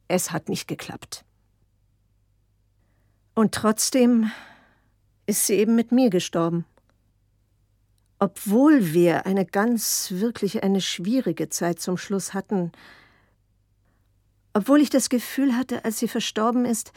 es 0.07 0.31
hat 0.31 0.49
nicht 0.49 0.67
geklappt. 0.67 1.23
Und 3.35 3.53
trotzdem 3.53 4.31
ist 5.25 5.45
sie 5.45 5.53
eben 5.53 5.75
mit 5.75 5.91
mir 5.91 6.09
gestorben 6.09 6.65
obwohl 8.19 8.93
wir 8.93 9.25
eine 9.25 9.45
ganz 9.45 10.11
wirklich 10.11 10.61
eine 10.61 10.81
schwierige 10.81 11.49
Zeit 11.49 11.79
zum 11.79 11.97
Schluss 11.97 12.33
hatten, 12.33 12.73
obwohl 14.53 14.81
ich 14.81 14.89
das 14.89 15.09
Gefühl 15.09 15.55
hatte, 15.55 15.85
als 15.85 15.99
sie 15.99 16.09
verstorben 16.09 16.65
ist, 16.65 16.91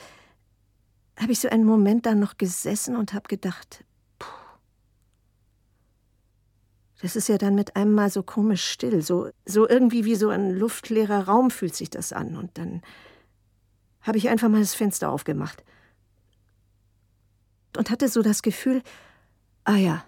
habe 1.17 1.31
ich 1.31 1.38
so 1.38 1.49
einen 1.49 1.65
Moment 1.65 2.07
da 2.07 2.15
noch 2.15 2.38
gesessen 2.38 2.97
und 2.97 3.12
habe 3.12 3.29
gedacht, 3.29 3.85
puh, 4.19 4.27
das 7.03 7.17
ist 7.17 7.29
ja 7.29 7.37
dann 7.37 7.57
mit 7.57 7.75
einem 7.75 7.95
Mal 7.95 8.11
so 8.11 8.23
komisch 8.23 8.65
still, 8.65 9.03
so, 9.03 9.29
so 9.45 9.69
irgendwie 9.69 10.05
wie 10.05 10.15
so 10.15 10.29
ein 10.29 10.53
luftleerer 10.53 11.25
Raum 11.25 11.51
fühlt 11.51 11.75
sich 11.75 11.91
das 11.91 12.12
an. 12.12 12.37
Und 12.37 12.57
dann 12.57 12.81
habe 14.03 14.19
ich 14.19 14.29
einfach 14.29 14.49
mal 14.49 14.61
das 14.61 14.75
Fenster 14.75 15.11
aufgemacht 15.11 15.65
und 17.77 17.91
hatte 17.91 18.09
so 18.09 18.23
das 18.23 18.43
Gefühl, 18.43 18.83
ah 19.65 19.75
ja, 19.75 20.05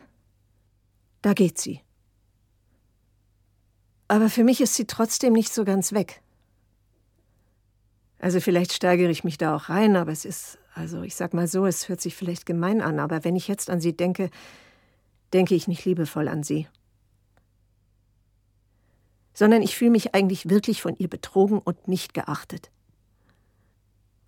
da 1.21 1.33
geht 1.33 1.59
sie. 1.59 1.81
Aber 4.07 4.31
für 4.31 4.45
mich 4.45 4.61
ist 4.61 4.77
sie 4.77 4.87
trotzdem 4.87 5.33
nicht 5.33 5.53
so 5.53 5.65
ganz 5.65 5.93
weg. 5.93 6.23
Also 8.21 8.39
vielleicht 8.41 8.73
steigere 8.73 9.11
ich 9.11 9.25
mich 9.25 9.37
da 9.37 9.57
auch 9.57 9.69
rein, 9.69 9.97
aber 9.97 10.13
es 10.13 10.25
ist, 10.25 10.59
also 10.75 11.03
ich 11.03 11.17
sag 11.17 11.35
mal 11.35 11.49
so, 11.49 11.67
es 11.67 11.89
hört 11.89 12.01
sich 12.01 12.15
vielleicht 12.15 12.47
gemein 12.47 12.81
an, 12.81 13.01
aber 13.01 13.25
wenn 13.25 13.35
ich 13.35 13.49
jetzt 13.49 13.69
an 13.69 13.81
sie 13.81 13.97
denke, 13.97 14.31
denke 15.33 15.57
ich 15.57 15.67
nicht 15.67 15.85
liebevoll 15.85 16.29
an 16.29 16.45
sie. 16.45 16.69
Sondern 19.35 19.63
ich 19.63 19.77
fühle 19.77 19.91
mich 19.91 20.15
eigentlich 20.15 20.49
wirklich 20.49 20.81
von 20.81 20.97
ihr 20.97 21.09
betrogen 21.09 21.59
und 21.59 21.89
nicht 21.89 22.15
geachtet. 22.15 22.71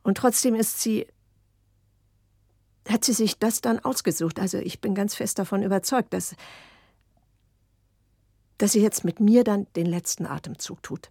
Und 0.02 0.18
trotzdem 0.18 0.54
ist 0.54 0.80
sie 0.80 1.06
hat 2.88 3.04
sie 3.04 3.12
sich 3.12 3.38
das 3.38 3.60
dann 3.60 3.80
ausgesucht. 3.80 4.38
Also 4.38 4.58
ich 4.58 4.80
bin 4.80 4.94
ganz 4.94 5.14
fest 5.14 5.38
davon 5.38 5.62
überzeugt, 5.62 6.12
dass 6.12 6.36
dass 8.58 8.72
sie 8.72 8.80
jetzt 8.80 9.04
mit 9.04 9.20
mir 9.20 9.44
dann 9.44 9.66
den 9.74 9.86
letzten 9.86 10.26
Atemzug 10.26 10.82
tut. 10.82 11.10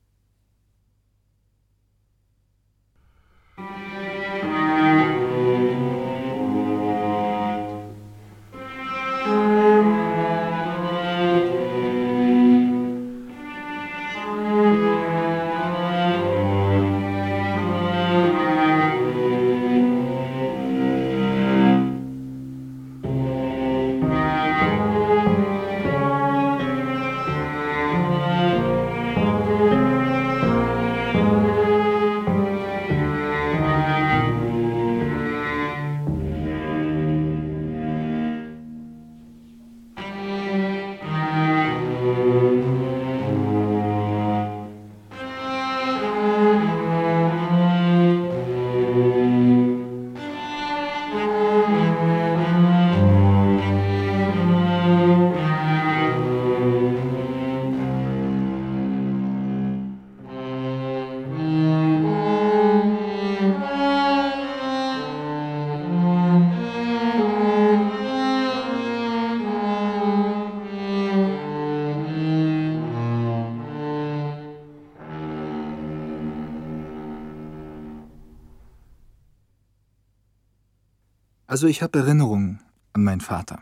Also 81.56 81.68
ich 81.68 81.82
habe 81.82 81.98
Erinnerungen 81.98 82.60
an 82.92 83.06
meinen 83.06 83.22
Vater, 83.22 83.62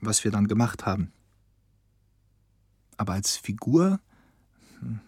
was 0.00 0.24
wir 0.24 0.32
dann 0.32 0.48
gemacht 0.48 0.84
haben. 0.84 1.12
Aber 2.96 3.12
als 3.12 3.36
Figur, 3.36 4.00
hm, 4.80 4.98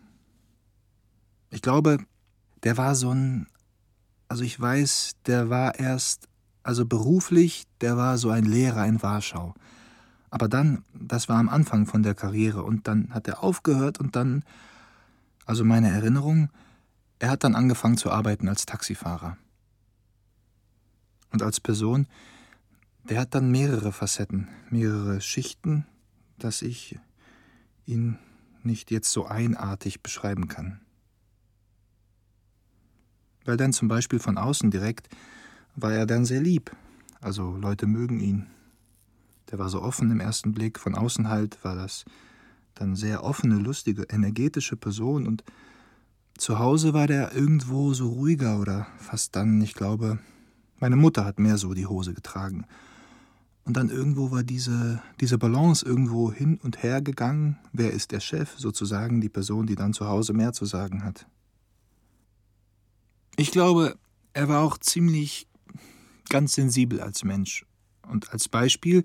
ich 1.51 1.63
glaube, 1.63 1.99
der 2.63 2.77
war 2.77 2.95
so 2.95 3.11
ein, 3.11 3.49
also 4.29 4.45
ich 4.45 4.61
weiß, 4.61 5.17
der 5.27 5.51
war 5.51 5.81
erst, 5.81 6.29
also 6.63 6.87
beruflich, 6.87 7.65
der 7.81 7.97
war 7.97 8.19
so 8.19 8.31
ein 8.31 8.45
Lehrer 8.45 8.87
in 8.87 9.03
Warschau. 9.03 9.55
Aber 10.31 10.47
dann, 10.47 10.85
das 10.95 11.29
war 11.29 11.39
am 11.39 11.49
Anfang 11.49 11.87
von 11.87 12.05
der 12.05 12.15
Karriere 12.15 12.63
und 12.63 12.87
dann 12.87 13.13
hat 13.13 13.27
er 13.27 13.43
aufgehört 13.43 13.99
und 13.99 14.15
dann, 14.15 14.45
also 15.45 15.65
meine 15.65 15.91
Erinnerung, 15.91 16.51
er 17.19 17.31
hat 17.31 17.43
dann 17.43 17.57
angefangen 17.57 17.97
zu 17.97 18.13
arbeiten 18.13 18.49
als 18.49 18.65
Taxifahrer. 18.65 19.37
Und 21.37 21.43
als 21.43 21.61
Person, 21.61 22.07
der 23.11 23.21
hat 23.21 23.35
dann 23.35 23.51
mehrere 23.51 23.93
Facetten, 23.93 24.49
mehrere 24.71 25.21
Schichten, 25.21 25.85
dass 26.39 26.63
ich 26.63 26.99
ihn 27.85 28.17
nicht 28.63 28.91
jetzt 28.91 29.13
so 29.13 29.27
einartig 29.27 30.03
beschreiben 30.03 30.49
kann. 30.49 30.81
Weil 33.45 33.59
dann 33.59 33.75
zum 33.75 33.87
Beispiel 33.87 34.19
von 34.19 34.39
außen 34.39 34.71
direkt 34.71 35.11
war 35.75 35.93
er 35.93 36.07
dann 36.07 36.25
sehr 36.25 36.41
lieb, 36.41 36.75
also 37.21 37.55
Leute 37.55 37.87
mögen 37.87 38.19
ihn. 38.19 38.47
Der 39.51 39.59
war 39.59 39.69
so 39.69 39.83
offen 39.83 40.11
im 40.11 40.21
ersten 40.21 40.55
Blick, 40.55 40.79
von 40.79 40.95
außen 40.95 41.29
halt 41.29 41.63
war 41.63 41.77
das 41.77 42.07
dann 42.73 42.97
sehr 42.97 43.25
offene, 43.25 43.57
lustige, 43.57 44.05
energetische 44.05 44.79
Person 44.79 45.27
und 45.27 45.45
zu 46.39 46.59
Hause 46.59 46.95
war 46.95 47.07
der 47.07 47.35
irgendwo 47.35 47.93
so 47.93 48.09
ruhiger 48.09 48.59
oder 48.59 48.87
fast 48.97 49.37
dann, 49.37 49.61
ich 49.61 49.75
glaube, 49.75 50.19
meine 50.79 50.97
Mutter 50.97 51.25
hat 51.25 51.39
mehr 51.39 51.59
so 51.59 51.75
die 51.75 51.87
Hose 51.87 52.15
getragen. 52.15 52.67
Und 53.65 53.77
dann 53.77 53.91
irgendwo 53.91 54.31
war 54.31 54.45
diese, 54.45 55.03
diese 55.21 55.39
Balance 55.39 55.85
irgendwo 55.85 56.33
hin 56.33 56.61
und 56.63 56.83
her 56.83 57.03
gegangen. 57.03 57.59
Wer 57.73 57.93
ist 57.93 58.13
der 58.13 58.21
Chef, 58.21 58.57
sozusagen 58.57 59.21
die 59.21 59.29
Person, 59.29 59.67
die 59.67 59.75
dann 59.75 59.93
zu 59.93 60.07
Hause 60.07 60.33
mehr 60.33 60.53
zu 60.53 60.67
sagen 60.67 61.03
hat? 61.03 61.27
Ich 63.37 63.51
glaube, 63.51 63.97
er 64.35 64.49
war 64.49 64.63
auch 64.63 64.79
ziemlich 64.79 65.49
ganz 66.29 66.53
sensibel 66.53 67.01
als 67.01 67.25
Mensch. 67.25 67.67
Und 68.09 68.33
als 68.33 68.49
Beispiel, 68.49 69.03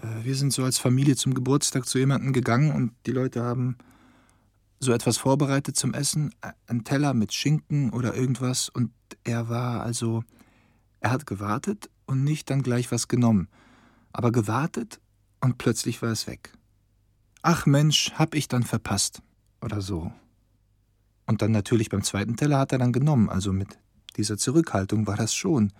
äh, 0.00 0.24
wir 0.24 0.34
sind 0.36 0.52
so 0.52 0.64
als 0.64 0.78
Familie 0.78 1.16
zum 1.16 1.34
Geburtstag 1.34 1.86
zu 1.86 1.98
jemandem 1.98 2.32
gegangen 2.32 2.72
und 2.72 2.92
die 3.06 3.12
Leute 3.12 3.42
haben 3.42 3.76
so 4.80 4.92
etwas 4.92 5.18
vorbereitet 5.18 5.76
zum 5.76 5.92
Essen, 5.92 6.34
ein 6.66 6.84
Teller 6.84 7.12
mit 7.12 7.34
Schinken 7.34 7.90
oder 7.90 8.14
irgendwas, 8.14 8.70
und 8.70 8.90
er 9.24 9.50
war 9.50 9.82
also 9.82 10.24
er 11.00 11.10
hat 11.10 11.26
gewartet 11.26 11.90
und 12.06 12.24
nicht 12.24 12.50
dann 12.50 12.62
gleich 12.62 12.90
was 12.92 13.08
genommen, 13.08 13.48
aber 14.12 14.32
gewartet 14.32 15.00
und 15.40 15.58
plötzlich 15.58 16.02
war 16.02 16.10
es 16.10 16.26
weg. 16.26 16.52
Ach 17.42 17.66
Mensch, 17.66 18.12
hab 18.12 18.34
ich 18.34 18.48
dann 18.48 18.62
verpasst. 18.62 19.22
Oder 19.62 19.80
so. 19.80 20.12
Und 21.26 21.42
dann 21.42 21.52
natürlich 21.52 21.90
beim 21.90 22.02
zweiten 22.02 22.36
Teller 22.36 22.58
hat 22.58 22.72
er 22.72 22.78
dann 22.78 22.92
genommen, 22.92 23.28
also 23.28 23.52
mit 23.52 23.78
dieser 24.16 24.36
Zurückhaltung 24.36 25.06
war 25.06 25.16
das 25.16 25.34
schon. 25.34 25.72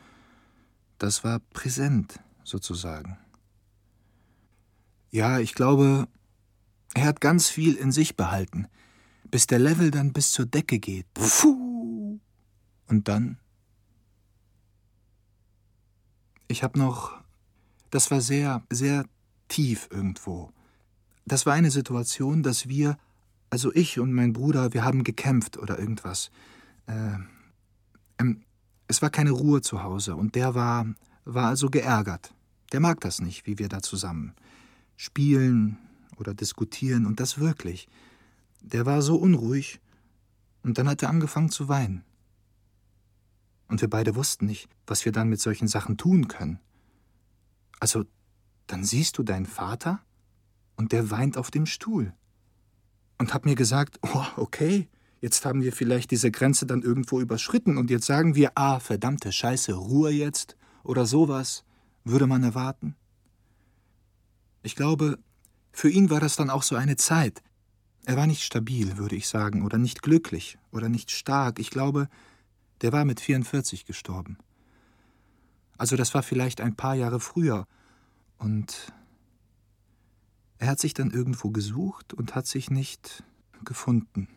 Das 0.99 1.25
war 1.25 1.41
präsent, 1.41 2.21
sozusagen. 2.45 3.19
Ja, 5.11 5.41
ich 5.41 5.55
glaube, 5.55 6.07
er 6.95 7.07
hat 7.07 7.21
ganz 7.21 7.49
viel 7.49 7.75
in 7.75 7.91
sich 7.91 8.17
behalten, 8.17 8.69
bis 9.31 9.47
der 9.47 9.59
Level 9.59 9.91
dann 9.91 10.13
bis 10.13 10.31
zur 10.31 10.47
Decke 10.47 10.79
geht. 10.79 11.07
Puh. 11.15 12.21
Und 12.87 13.09
dann 13.09 13.39
ich 16.51 16.63
habe 16.65 16.79
noch, 16.79 17.13
das 17.91 18.11
war 18.11 18.21
sehr, 18.21 18.63
sehr 18.71 19.05
tief 19.49 19.89
irgendwo. 19.91 20.51
Das 21.25 21.47
war 21.47 21.55
eine 21.55 21.71
Situation, 21.71 22.43
dass 22.43 22.69
wir, 22.69 22.99
also 23.51 23.73
ich 23.73 24.01
und 24.01 24.13
mein 24.13 24.33
Bruder, 24.33 24.73
wir 24.75 24.85
haben 24.85 25.05
gekämpft 25.05 25.57
oder 25.57 25.79
irgendwas. 25.79 26.31
Äh, 26.87 27.19
ähm, 28.19 28.43
es 28.89 29.01
war 29.01 29.11
keine 29.11 29.31
Ruhe 29.31 29.61
zu 29.61 29.85
Hause 29.85 30.17
und 30.17 30.35
der 30.35 30.55
war, 30.55 30.87
war 31.25 31.49
also 31.49 31.71
geärgert. 31.71 32.35
Der 32.73 32.81
mag 32.81 33.01
das 33.01 33.21
nicht, 33.21 33.47
wie 33.47 33.59
wir 33.59 33.69
da 33.69 33.81
zusammen 33.81 34.35
spielen 34.97 35.79
oder 36.17 36.35
diskutieren 36.35 37.07
und 37.07 37.21
das 37.21 37.39
wirklich. 37.39 37.89
Der 38.61 38.87
war 38.87 39.03
so 39.03 39.17
unruhig 39.17 39.81
und 40.65 40.79
dann 40.79 40.89
hat 40.89 41.03
er 41.03 41.11
angefangen 41.11 41.51
zu 41.51 41.69
weinen 41.69 42.05
und 43.71 43.81
wir 43.81 43.89
beide 43.89 44.17
wussten 44.17 44.47
nicht, 44.47 44.69
was 44.87 45.05
wir 45.05 45.13
dann 45.13 45.29
mit 45.29 45.41
solchen 45.41 45.69
Sachen 45.69 45.97
tun 45.97 46.29
können. 46.29 46.59
Also, 47.79 48.05
dann 48.67 48.85
siehst 48.85 49.17
du 49.17 49.23
deinen 49.23 49.47
Vater 49.47 50.01
und 50.77 50.93
der 50.93 51.11
weint 51.11 51.39
auf 51.39 51.51
dem 51.51 51.67
Stuhl. 51.67 52.13
Und 53.19 53.33
hab 53.33 53.45
mir 53.45 53.55
gesagt, 53.55 53.99
oh, 54.03 54.25
okay, 54.37 54.89
jetzt 55.21 55.45
haben 55.45 55.63
wir 55.63 55.73
vielleicht 55.73 56.11
diese 56.11 56.31
Grenze 56.31 56.67
dann 56.67 56.83
irgendwo 56.83 57.21
überschritten 57.21 57.79
und 57.79 57.91
jetzt 57.91 58.07
sagen 58.07 58.35
wir, 58.35 58.53
ah, 58.57 58.81
verdammte 58.81 59.31
Scheiße, 59.31 59.73
Ruhe 59.73 60.11
jetzt 60.11 60.57
oder 60.83 61.07
sowas, 61.07 61.65
würde 62.05 62.27
man 62.27 62.43
erwarten. 62.43 62.97
Ich 64.63 64.75
glaube, 64.75 65.19
für 65.73 65.91
ihn 65.91 66.11
war 66.11 66.21
das 66.21 66.37
dann 66.37 66.51
auch 66.51 66.63
so 66.63 66.77
eine 66.77 66.97
Zeit. 66.97 67.43
Er 68.05 68.17
war 68.17 68.27
nicht 68.27 68.43
stabil, 68.43 68.97
würde 68.97 69.17
ich 69.17 69.29
sagen, 69.29 69.63
oder 69.65 69.79
nicht 69.79 70.03
glücklich 70.03 70.59
oder 70.73 70.89
nicht 70.89 71.11
stark. 71.11 71.59
Ich 71.59 71.71
glaube, 71.71 72.09
der 72.83 72.93
war 72.93 73.05
mit 73.05 73.21
44 73.21 73.85
gestorben. 73.85 74.39
Also 75.79 75.97
das 75.97 76.15
war 76.15 76.23
vielleicht 76.23 76.61
ein 76.61 76.77
paar 76.77 76.95
Jahre 76.95 77.21
früher. 77.21 77.67
Und 78.39 78.93
er 80.59 80.69
hat 80.69 80.79
sich 80.79 80.95
dann 80.95 81.11
irgendwo 81.11 81.51
gesucht 81.51 82.13
und 82.13 82.35
hat 82.35 82.47
sich 82.47 82.71
nicht 82.71 83.23
gefunden. 83.65 84.29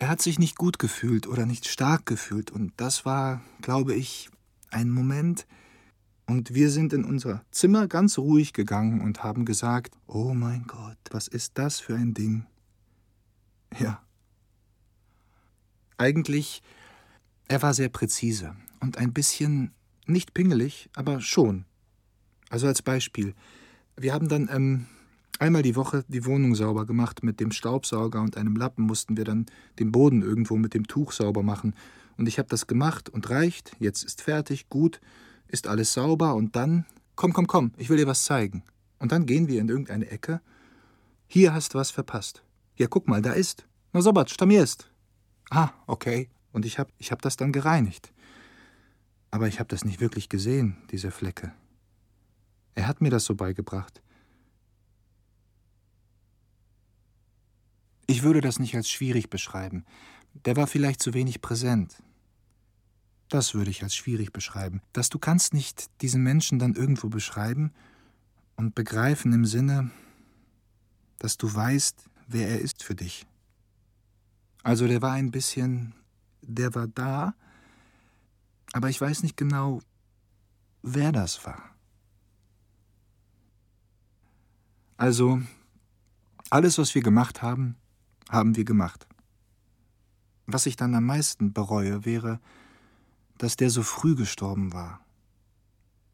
Er 0.00 0.08
hat 0.08 0.22
sich 0.22 0.38
nicht 0.38 0.56
gut 0.56 0.78
gefühlt 0.78 1.26
oder 1.26 1.46
nicht 1.46 1.68
stark 1.68 2.06
gefühlt. 2.06 2.50
Und 2.50 2.72
das 2.76 3.04
war, 3.04 3.42
glaube 3.60 3.94
ich, 3.94 4.30
ein 4.70 4.90
Moment, 4.90 5.46
und 6.28 6.52
wir 6.52 6.70
sind 6.70 6.92
in 6.92 7.04
unser 7.04 7.42
Zimmer 7.50 7.88
ganz 7.88 8.18
ruhig 8.18 8.52
gegangen 8.52 9.00
und 9.00 9.24
haben 9.24 9.46
gesagt, 9.46 9.96
oh 10.06 10.34
mein 10.34 10.64
Gott, 10.66 10.98
was 11.10 11.26
ist 11.26 11.56
das 11.56 11.80
für 11.80 11.94
ein 11.94 12.12
Ding? 12.12 12.44
Ja, 13.78 14.02
eigentlich, 15.98 16.62
er 17.48 17.62
war 17.62 17.74
sehr 17.74 17.88
präzise 17.88 18.56
und 18.80 18.98
ein 18.98 19.12
bisschen 19.12 19.72
nicht 20.06 20.32
pingelig, 20.34 20.88
aber 20.94 21.20
schon. 21.20 21.64
Also 22.50 22.66
als 22.66 22.82
Beispiel, 22.82 23.34
wir 23.96 24.14
haben 24.14 24.28
dann 24.28 24.48
ähm, 24.50 24.86
einmal 25.38 25.62
die 25.62 25.76
Woche 25.76 26.04
die 26.08 26.24
Wohnung 26.24 26.54
sauber 26.54 26.86
gemacht 26.86 27.22
mit 27.22 27.40
dem 27.40 27.52
Staubsauger 27.52 28.20
und 28.20 28.36
einem 28.36 28.56
Lappen 28.56 28.84
mussten 28.84 29.16
wir 29.16 29.24
dann 29.24 29.46
den 29.78 29.92
Boden 29.92 30.22
irgendwo 30.22 30.56
mit 30.56 30.74
dem 30.74 30.86
Tuch 30.86 31.12
sauber 31.12 31.42
machen. 31.42 31.74
Und 32.16 32.26
ich 32.26 32.38
habe 32.38 32.48
das 32.48 32.66
gemacht 32.66 33.08
und 33.08 33.28
reicht, 33.30 33.72
jetzt 33.78 34.02
ist 34.02 34.22
fertig, 34.22 34.68
gut, 34.68 35.00
ist 35.46 35.66
alles 35.66 35.92
sauber 35.92 36.34
und 36.34 36.56
dann, 36.56 36.86
komm, 37.16 37.32
komm, 37.32 37.46
komm, 37.46 37.72
ich 37.76 37.90
will 37.90 37.96
dir 37.96 38.06
was 38.06 38.24
zeigen. 38.24 38.62
Und 38.98 39.12
dann 39.12 39.26
gehen 39.26 39.48
wir 39.48 39.60
in 39.60 39.68
irgendeine 39.68 40.10
Ecke. 40.10 40.40
Hier 41.26 41.54
hast 41.54 41.74
du 41.74 41.78
was 41.78 41.90
verpasst. 41.90 42.42
Ja, 42.76 42.86
guck 42.88 43.06
mal, 43.06 43.22
da 43.22 43.32
ist. 43.32 43.66
Na, 43.92 44.00
zobacz, 44.00 44.36
tam 44.36 44.50
ist. 44.50 44.90
Ah, 45.50 45.70
okay. 45.86 46.28
Und 46.52 46.64
ich 46.64 46.78
habe 46.78 46.90
ich 46.98 47.12
hab 47.12 47.22
das 47.22 47.36
dann 47.36 47.52
gereinigt. 47.52 48.12
Aber 49.30 49.48
ich 49.48 49.60
habe 49.60 49.68
das 49.68 49.84
nicht 49.84 50.00
wirklich 50.00 50.28
gesehen, 50.28 50.76
diese 50.90 51.10
Flecke. 51.10 51.52
Er 52.74 52.86
hat 52.86 53.00
mir 53.00 53.10
das 53.10 53.24
so 53.24 53.34
beigebracht. 53.34 54.02
Ich 58.06 58.22
würde 58.22 58.40
das 58.40 58.58
nicht 58.58 58.74
als 58.74 58.88
schwierig 58.88 59.28
beschreiben. 59.28 59.84
Der 60.46 60.56
war 60.56 60.66
vielleicht 60.66 61.02
zu 61.02 61.12
wenig 61.12 61.42
präsent. 61.42 62.02
Das 63.28 63.52
würde 63.52 63.70
ich 63.70 63.82
als 63.82 63.94
schwierig 63.94 64.32
beschreiben. 64.32 64.80
Dass 64.94 65.10
du 65.10 65.18
kannst 65.18 65.52
nicht 65.52 65.90
diesen 66.00 66.22
Menschen 66.22 66.58
dann 66.58 66.74
irgendwo 66.74 67.08
beschreiben 67.08 67.72
und 68.56 68.74
begreifen 68.74 69.32
im 69.34 69.44
Sinne, 69.44 69.90
dass 71.18 71.36
du 71.36 71.52
weißt, 71.52 72.08
wer 72.28 72.48
er 72.48 72.60
ist 72.60 72.82
für 72.82 72.94
dich. 72.94 73.26
Also 74.62 74.86
der 74.86 75.02
war 75.02 75.12
ein 75.12 75.30
bisschen, 75.30 75.94
der 76.42 76.74
war 76.74 76.88
da, 76.88 77.34
aber 78.72 78.90
ich 78.90 79.00
weiß 79.00 79.22
nicht 79.22 79.36
genau, 79.36 79.80
wer 80.82 81.12
das 81.12 81.44
war. 81.44 81.70
Also, 84.96 85.40
alles, 86.50 86.76
was 86.78 86.94
wir 86.94 87.02
gemacht 87.02 87.40
haben, 87.40 87.76
haben 88.28 88.56
wir 88.56 88.64
gemacht. 88.64 89.06
Was 90.46 90.66
ich 90.66 90.76
dann 90.76 90.94
am 90.94 91.04
meisten 91.04 91.52
bereue, 91.52 92.04
wäre, 92.04 92.40
dass 93.38 93.56
der 93.56 93.70
so 93.70 93.82
früh 93.82 94.16
gestorben 94.16 94.72
war. 94.72 95.00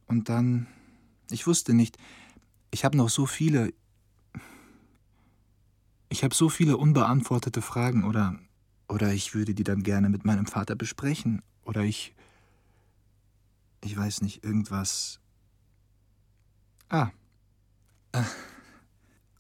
Und 0.07 0.29
dann, 0.29 0.67
ich 1.31 1.47
wusste 1.47 1.73
nicht, 1.73 1.97
ich 2.71 2.85
habe 2.85 2.97
noch 2.97 3.09
so 3.09 3.27
viele, 3.27 3.73
ich 6.15 6.23
habe 6.23 6.33
so 6.33 6.49
viele 6.49 6.77
unbeantwortete 6.77 7.61
Fragen 7.61 8.05
oder 8.05 8.39
oder 8.87 9.13
ich 9.13 9.35
würde 9.35 9.53
die 9.53 9.65
dann 9.65 9.83
gerne 9.83 10.09
mit 10.09 10.25
meinem 10.25 10.47
Vater 10.47 10.77
besprechen 10.77 11.43
oder 11.65 11.83
ich 11.83 12.15
ich 13.81 13.97
weiß 13.97 14.23
nicht, 14.23 14.45
irgendwas. 14.45 15.19
Ah. 16.89 17.11
ah. 18.13 18.25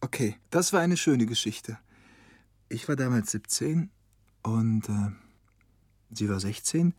Okay, 0.00 0.36
das 0.50 0.72
war 0.72 0.80
eine 0.80 0.96
schöne 0.96 1.26
Geschichte. 1.26 1.78
Ich 2.68 2.88
war 2.88 2.96
damals 2.96 3.30
17 3.30 3.90
und 4.42 4.88
äh, 4.88 5.12
sie 6.10 6.28
war 6.28 6.40
16. 6.40 6.92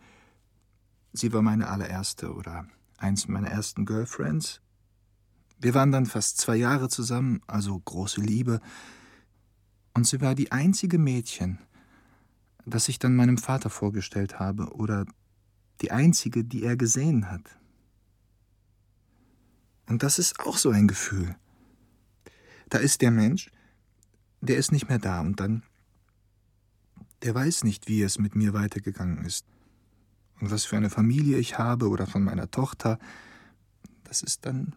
Sie 1.11 1.33
war 1.33 1.41
meine 1.41 1.67
allererste 1.67 2.33
oder 2.33 2.65
eins 2.97 3.27
meiner 3.27 3.49
ersten 3.49 3.85
Girlfriends. 3.85 4.61
Wir 5.59 5.73
waren 5.73 5.91
dann 5.91 6.05
fast 6.05 6.37
zwei 6.37 6.55
Jahre 6.55 6.87
zusammen, 6.87 7.41
also 7.45 7.77
große 7.77 8.21
Liebe. 8.21 8.61
Und 9.95 10.05
sie 10.05 10.19
war 10.19 10.35
die 10.35 10.51
einzige 10.51 10.99
Mädchen, 10.99 11.57
das 12.65 12.89
ich 12.89 12.99
dann 12.99 13.15
meinem 13.15 13.37
Vater 13.37 13.69
vorgestellt 13.69 14.39
habe 14.39 14.73
oder 14.73 15.05
die 15.81 15.91
einzige, 15.91 16.43
die 16.43 16.63
er 16.63 16.75
gesehen 16.75 17.31
hat. 17.31 17.57
Und 19.87 20.03
das 20.03 20.19
ist 20.19 20.41
auch 20.41 20.57
so 20.57 20.69
ein 20.69 20.89
Gefühl. 20.89 21.35
Da 22.67 22.79
ist 22.79 23.01
der 23.01 23.11
Mensch, 23.11 23.49
der 24.41 24.57
ist 24.57 24.73
nicht 24.73 24.89
mehr 24.89 24.99
da 24.99 25.21
und 25.21 25.39
dann, 25.39 25.63
der 27.21 27.33
weiß 27.33 27.63
nicht, 27.63 27.87
wie 27.87 28.01
es 28.01 28.19
mit 28.19 28.35
mir 28.35 28.53
weitergegangen 28.53 29.23
ist. 29.23 29.45
Und 30.41 30.51
was 30.51 30.65
für 30.65 30.75
eine 30.75 30.89
Familie 30.89 31.37
ich 31.37 31.57
habe 31.57 31.87
oder 31.87 32.05
von 32.05 32.21
meiner 32.21 32.51
Tochter, 32.51 32.99
das 34.03 34.21
ist 34.21 34.45
dann 34.45 34.75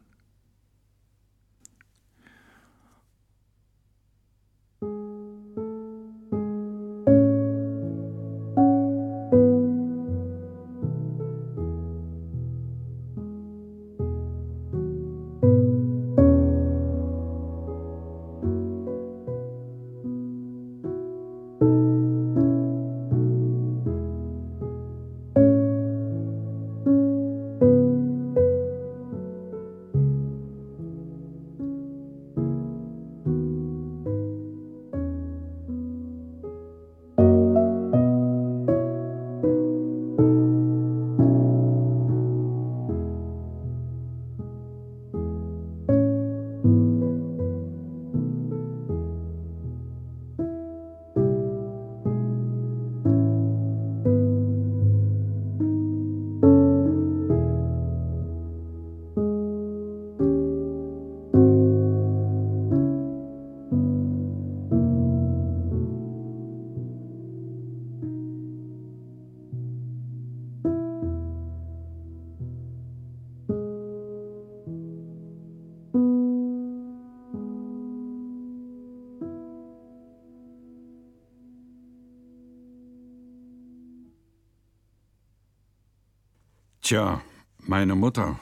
Tja, 86.88 87.20
meine 87.66 87.94
Mutter. 87.94 88.40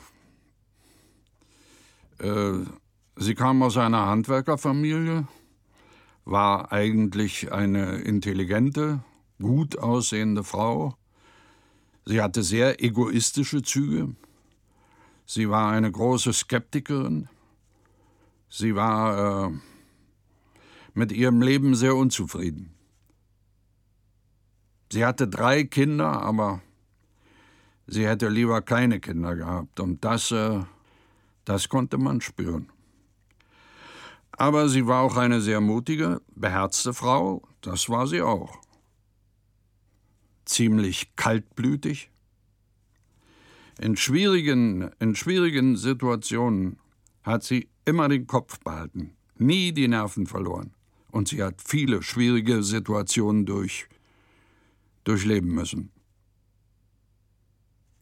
Äh, 2.21 2.61
sie 3.17 3.35
kam 3.35 3.61
aus 3.65 3.77
einer 3.77 4.07
Handwerkerfamilie, 4.07 5.27
war 6.25 6.71
eigentlich 6.71 7.51
eine 7.51 7.97
intelligente, 8.03 9.03
gut 9.43 9.77
aussehende 9.81 10.45
Frau. 10.45 10.95
Sie 12.05 12.23
hatte 12.23 12.45
sehr 12.45 12.81
egoistische 12.81 13.63
Züge. 13.63 14.15
Sie 15.25 15.51
war 15.51 15.73
eine 15.73 15.91
große 15.91 16.33
Skeptikerin. 16.33 17.29
Sie 18.49 18.77
war 18.77 19.49
äh, 19.49 19.51
mit 20.95 21.11
ihrem 21.11 21.43
Leben 21.43 21.75
sehr 21.75 21.97
unzufrieden. 21.97 22.77
Sie 24.93 25.05
hatte 25.05 25.27
drei 25.27 25.65
Kinder, 25.65 26.23
aber 26.23 26.63
sie 27.87 28.07
hätte 28.07 28.29
lieber 28.29 28.63
keine 28.63 29.01
Kinder 29.01 29.37
gehabt. 29.37 29.81
Und 29.81 30.05
das, 30.05 30.31
äh, 30.31 30.61
das 31.45 31.69
konnte 31.69 31.99
man 31.99 32.21
spüren. 32.21 32.71
Aber 34.33 34.69
sie 34.69 34.87
war 34.87 35.03
auch 35.03 35.17
eine 35.17 35.41
sehr 35.41 35.61
mutige, 35.61 36.21
beherzte 36.35 36.93
Frau, 36.93 37.43
das 37.63 37.89
war 37.89 38.07
sie 38.07 38.21
auch. 38.21 38.59
Ziemlich 40.45 41.17
kaltblütig. 41.17 42.11
In 43.79 43.97
schwierigen, 43.97 44.91
in 45.01 45.17
schwierigen 45.17 45.77
Situationen 45.77 46.79
hat 47.23 47.45
sie 47.45 47.69
immer 47.85 48.09
den 48.09 48.27
Kopf 48.27 48.61
behalten, 48.61 49.17
nie 49.37 49.73
die 49.73 49.89
Nerven 49.89 50.27
verloren. 50.27 50.73
Und 51.11 51.29
sie 51.29 51.43
hat 51.43 51.63
viele 51.65 52.03
schwierige 52.03 52.63
Situationen 52.63 53.47
durch, 53.47 53.89
durchleben 55.05 55.55
müssen. 55.55 55.91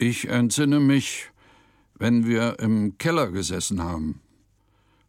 Ich 0.06 0.28
entsinne 0.28 0.80
mich, 0.80 1.30
wenn 1.94 2.26
wir 2.26 2.58
im 2.58 2.98
Keller 2.98 3.30
gesessen 3.30 3.82
haben. 3.82 4.20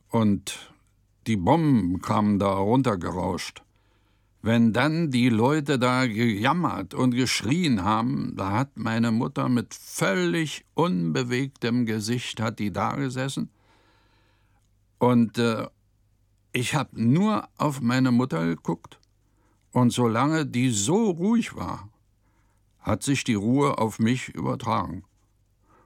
Und 0.10 0.74
die 1.28 1.36
Bomben 1.36 2.02
kamen 2.02 2.40
da 2.40 2.54
runtergerauscht. 2.54 3.62
Wenn 4.42 4.72
dann 4.72 5.12
die 5.12 5.28
Leute 5.28 5.80
da 5.80 6.08
gejammert 6.08 6.94
und 6.94 7.14
geschrien 7.14 7.84
haben, 7.84 8.38
da 8.38 8.52
hat 8.52 8.78
meine 8.78 9.12
Mutter 9.12 9.50
mit 9.50 9.74
völlig 9.74 10.64
unbewegtem 10.76 11.86
Gesicht 11.86 12.40
hat 12.40 12.60
die 12.60 12.72
da 12.72 12.96
gesessen. 12.96 13.50
Und 14.98 15.38
äh, 15.38 15.68
ich 16.54 16.74
habe 16.74 16.92
nur 16.94 17.50
auf 17.58 17.82
meine 17.82 18.12
Mutter 18.12 18.46
geguckt. 18.46 18.98
Und 19.74 19.92
solange 19.92 20.46
die 20.46 20.70
so 20.70 21.10
ruhig 21.10 21.54
war 21.54 21.90
hat 22.86 23.02
sich 23.02 23.24
die 23.24 23.34
Ruhe 23.34 23.80
auf 23.80 23.98
mich 23.98 24.30
übertragen. 24.30 25.04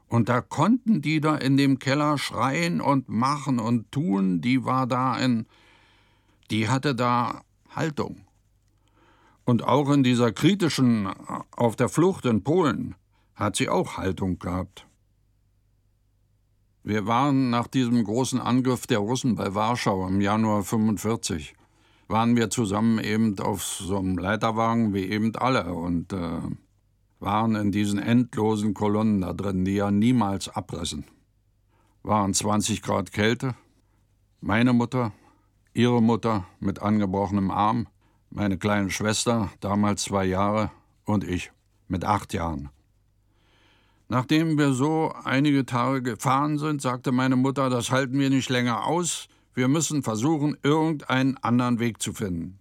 Und 0.08 0.28
da 0.28 0.42
konnten 0.42 1.02
die 1.02 1.22
da 1.22 1.36
in 1.36 1.56
dem 1.56 1.80
Keller 1.80 2.18
schreien 2.18 2.82
und 2.82 3.08
machen 3.08 3.60
und 3.60 3.90
tun, 3.92 4.42
die 4.42 4.66
war 4.66 4.86
da 4.86 5.18
in, 5.18 5.46
die 6.52 6.68
hatte 6.68 6.96
da 6.96 7.44
Haltung. 7.70 8.26
Und 9.46 9.64
auch 9.64 9.90
in 9.92 10.04
dieser 10.04 10.34
kritischen 10.34 11.08
auf 11.56 11.78
der 11.78 11.88
Flucht 11.88 12.26
in 12.26 12.44
Polen 12.44 12.96
hat 13.34 13.56
sie 13.56 13.70
auch 13.70 13.98
Haltung 13.98 14.38
gehabt. 14.38 14.86
Wir 16.84 17.08
waren 17.08 17.50
nach 17.50 17.68
diesem 17.68 18.04
großen 18.04 18.42
Angriff 18.42 18.88
der 18.88 19.00
Russen 19.00 19.36
bei 19.36 19.56
Warschau 19.56 20.08
im 20.08 20.20
Januar 20.20 20.64
45 20.64 21.56
waren 22.10 22.36
wir 22.36 22.50
zusammen 22.50 22.98
eben 23.00 23.40
auf 23.40 23.64
so 23.64 24.00
einem 24.00 24.18
Leiterwagen 24.18 24.94
wie 24.94 25.06
eben 25.06 25.36
alle 25.36 25.74
und 25.74 26.12
äh, 26.12 26.42
waren 27.20 27.56
in 27.56 27.72
diesen 27.72 28.00
endlosen 28.00 28.74
Kolonnen 28.74 29.22
da 29.22 29.34
drin, 29.34 29.66
die 29.66 29.76
ja 29.76 29.92
niemals 29.92 30.50
abrissen. 30.50 31.06
Waren 32.04 32.34
20 32.34 32.82
Grad 32.82 33.12
Kälte. 33.12 33.56
Meine 34.42 34.74
Mutter, 34.74 35.12
ihre 35.74 36.02
Mutter 36.02 36.46
mit 36.60 36.82
angebrochenem 36.82 37.52
Arm, 37.52 37.88
meine 38.30 38.58
kleine 38.58 38.90
Schwester, 38.90 39.50
damals 39.60 40.04
zwei 40.04 40.26
Jahre, 40.26 40.72
und 41.04 41.24
ich 41.24 41.52
mit 41.88 42.06
acht 42.06 42.34
Jahren. 42.34 42.70
Nachdem 44.08 44.58
wir 44.58 44.74
so 44.74 45.14
einige 45.24 45.66
Tage 45.66 46.02
gefahren 46.02 46.58
sind, 46.58 46.82
sagte 46.82 47.12
meine 47.12 47.36
Mutter, 47.36 47.70
das 47.70 47.92
halten 47.92 48.18
wir 48.18 48.30
nicht 48.30 48.50
länger 48.50 48.86
aus, 48.86 49.28
wir 49.54 49.68
müssen 49.68 50.04
versuchen, 50.04 50.58
irgendeinen 50.64 51.38
anderen 51.38 51.80
Weg 51.80 52.02
zu 52.02 52.14
finden. 52.14 52.60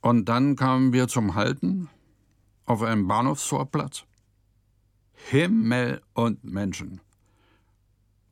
Und 0.00 0.28
dann 0.28 0.54
kamen 0.54 0.92
wir 0.92 1.08
zum 1.08 1.34
Halten 1.34 1.88
auf 2.66 2.82
einem 2.82 3.06
Bahnhofsvorplatz. 3.06 4.04
Himmel 5.30 6.02
und 6.12 6.44
Menschen. 6.44 7.00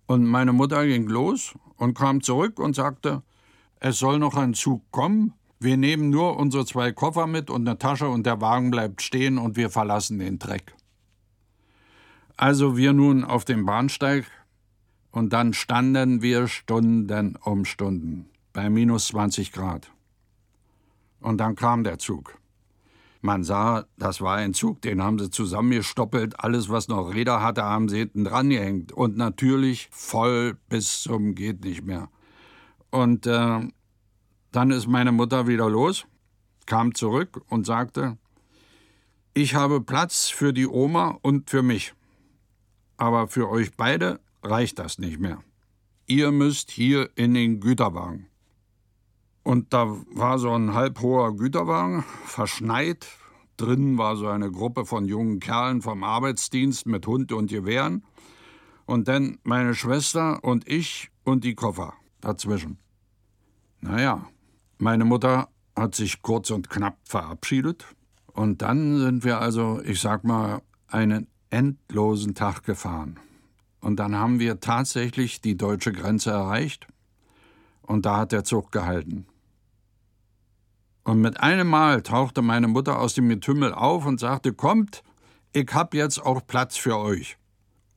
Und 0.07 0.27
meine 0.27 0.53
Mutter 0.53 0.87
ging 0.87 1.09
los 1.09 1.55
und 1.77 1.95
kam 1.95 2.21
zurück 2.21 2.59
und 2.59 2.77
sagte, 2.77 3.23
es 3.81 3.99
soll 3.99 4.19
noch 4.19 4.37
ein 4.37 4.55
Zug 4.55 4.83
kommen, 4.91 5.33
wir 5.61 5.77
nehmen 5.79 6.11
nur 6.11 6.37
unsere 6.37 6.67
zwei 6.67 6.93
Koffer 6.93 7.27
mit 7.27 7.49
und 7.49 7.67
eine 7.67 7.79
Tasche 7.79 8.09
und 8.09 8.27
der 8.27 8.41
Wagen 8.41 8.71
bleibt 8.71 9.01
stehen 9.01 9.39
und 9.39 9.57
wir 9.57 9.71
verlassen 9.71 10.19
den 10.19 10.39
Dreck. 10.39 10.75
Also 12.37 12.77
wir 12.77 12.93
nun 12.93 13.25
auf 13.25 13.45
dem 13.45 13.65
Bahnsteig 13.65 14.27
und 15.11 15.33
dann 15.33 15.55
standen 15.55 16.21
wir 16.21 16.49
Stunden 16.49 17.37
um 17.37 17.65
Stunden 17.65 18.29
bei 18.53 18.69
minus 18.69 19.09
20 19.09 19.53
Grad. 19.53 19.91
Und 21.21 21.39
dann 21.39 21.55
kam 21.55 21.85
der 21.85 21.99
Zug. 21.99 22.39
Man 23.25 23.43
sah, 23.43 23.87
das 23.97 24.21
war 24.21 24.37
ein 24.37 24.53
Zug, 24.53 24.83
den 24.83 25.03
haben 25.03 25.19
sie 25.19 25.31
zusammengestoppelt. 25.31 26.41
Alles, 26.41 26.69
was 26.69 26.89
noch 26.89 27.15
Räder 27.15 27.41
hatte, 27.41 27.63
haben 27.63 27.89
sie 27.89 28.01
hinten 28.01 28.25
dran 28.25 28.51
gehängt. 28.51 28.93
Und 28.93 29.17
natürlich 29.17 29.89
voll 29.93 30.59
bis 30.69 31.01
zum 31.01 31.35
geht 31.35 31.65
nicht 31.65 31.87
mehr. 31.87 32.11
Und 32.91 33.27
äh, 33.27 33.61
dann 34.53 34.71
ist 34.71 34.89
meine 34.89 35.11
Mutter 35.11 35.47
wieder 35.47 35.71
los, 35.71 36.05
kam 36.67 36.95
zurück 36.95 37.41
und 37.49 37.65
sagte, 37.65 38.19
ich 39.33 39.55
habe 39.55 39.81
Platz 39.81 40.29
für 40.29 40.53
die 40.53 40.67
Oma 40.67 41.19
und 41.23 41.49
für 41.49 41.63
mich. 41.63 41.95
Aber 42.99 43.29
für 43.29 43.49
euch 43.49 43.75
beide 43.75 44.21
reicht 44.43 44.79
das 44.79 44.99
nicht 44.99 45.19
mehr. 45.19 45.43
Ihr 46.07 46.31
müsst 46.31 46.71
hier 46.71 47.09
in 47.15 47.33
den 47.33 47.61
Güterwagen. 47.61 48.27
Und 49.45 49.75
da 49.75 49.87
war 50.11 50.39
so 50.39 50.51
ein 50.53 50.73
halbhoher 50.73 51.37
Güterwagen, 51.37 52.03
verschneit. 52.25 53.07
Drinnen 53.59 53.99
war 53.99 54.17
so 54.17 54.27
eine 54.27 54.51
Gruppe 54.51 54.87
von 54.87 55.07
jungen 55.07 55.39
Kerlen 55.39 55.83
vom 55.83 56.03
Arbeitsdienst 56.03 56.87
mit 56.87 57.07
Hund 57.07 57.31
und 57.31 57.51
Gewehren. 57.51 58.05
Und 58.87 59.07
dann 59.07 59.39
meine 59.45 59.75
Schwester 59.75 60.43
und 60.43 60.67
ich 60.67 61.11
und 61.25 61.45
die 61.45 61.55
Koffer 61.55 61.93
dazwischen. 62.21 62.79
Naja, 63.81 64.27
meine 64.79 65.05
Mutter 65.05 65.49
hat 65.77 65.95
sich 65.95 66.23
kurz 66.23 66.51
und 66.51 66.71
knapp 66.71 66.97
verabschiedet. 67.05 67.85
Und 68.33 68.63
dann 68.63 68.99
sind 68.99 69.25
wir 69.25 69.41
also, 69.41 69.81
ich 69.85 70.01
sag 70.01 70.25
mal, 70.25 70.63
einen 70.89 71.29
endlosen 71.51 72.35
Tag 72.35 72.65
gefahren. 72.65 73.21
Und 73.81 73.97
dann 73.97 74.17
haben 74.17 74.41
wir 74.41 74.61
tatsächlich 74.61 75.43
die 75.43 75.57
deutsche 75.57 75.93
Grenze 75.93 76.31
erreicht. 76.31 76.89
Und 77.83 78.07
da 78.07 78.17
hat 78.17 78.33
der 78.33 78.45
Zug 78.45 78.73
gehalten. 78.73 79.27
Und 81.05 81.21
mit 81.21 81.41
einem 81.41 81.69
Mal 81.69 82.03
tauchte 82.03 82.43
meine 82.43 82.67
Mutter 82.67 82.99
aus 82.99 83.15
dem 83.15 83.29
Getümmel 83.29 83.73
auf 83.73 84.07
und 84.07 84.19
sagte: 84.19 84.53
Kommt, 84.53 85.03
ich 85.53 85.69
hab 85.73 85.95
jetzt 85.95 86.19
auch 86.25 86.47
Platz 86.47 86.77
für 86.77 86.99
euch. 86.99 87.37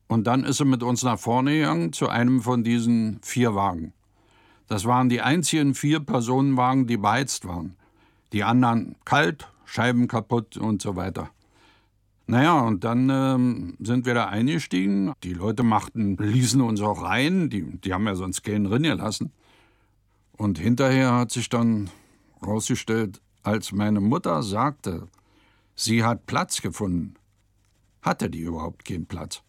Und 0.08 0.28
dann 0.28 0.44
ist 0.44 0.58
sie 0.58 0.66
mit 0.66 0.84
uns 0.84 1.04
nach 1.04 1.20
vorne 1.20 1.54
gegangen 1.54 1.94
zu 1.94 2.08
einem 2.08 2.42
von 2.42 2.64
diesen 2.64 3.20
vier 3.24 3.56
Wagen. 3.56 3.94
Das 4.68 4.86
waren 4.86 5.10
die 5.10 5.22
einzigen 5.22 5.74
vier 5.74 6.02
Personenwagen, 6.02 6.88
die 6.88 6.98
beheizt 6.98 7.48
waren. 7.48 7.78
Die 8.34 8.44
anderen 8.44 8.96
kalt, 9.06 9.48
Scheiben 9.66 10.08
kaputt 10.08 10.58
und 10.58 10.82
so 10.82 10.96
weiter. 10.96 11.30
Naja, 12.26 12.60
und 12.60 12.84
dann 12.84 13.10
ähm, 13.10 13.78
sind 13.80 14.06
wir 14.06 14.14
da 14.14 14.26
eingestiegen. 14.26 15.14
Die 15.24 15.34
Leute 15.34 15.64
machten, 15.64 16.18
ließen 16.18 16.62
uns 16.62 16.82
auch 16.82 17.02
rein. 17.02 17.50
Die, 17.50 17.64
die 17.64 17.94
haben 17.94 18.06
ja 18.06 18.16
sonst 18.16 18.44
keinen 18.44 18.66
drin 18.66 18.84
gelassen. 18.84 19.32
Und 20.34 20.60
hinterher 20.60 21.14
hat 21.14 21.32
sich 21.32 21.48
dann 21.48 21.90
rausgestellt, 22.46 23.22
als 23.44 23.72
meine 23.72 24.02
Mutter 24.02 24.44
sagte, 24.44 25.08
sie 25.76 26.04
hat 26.04 26.26
Platz 26.26 26.62
gefunden, 26.62 27.16
hatte 28.02 28.30
die 28.30 28.42
überhaupt 28.42 28.86
keinen 28.86 29.06
Platz. 29.06 29.42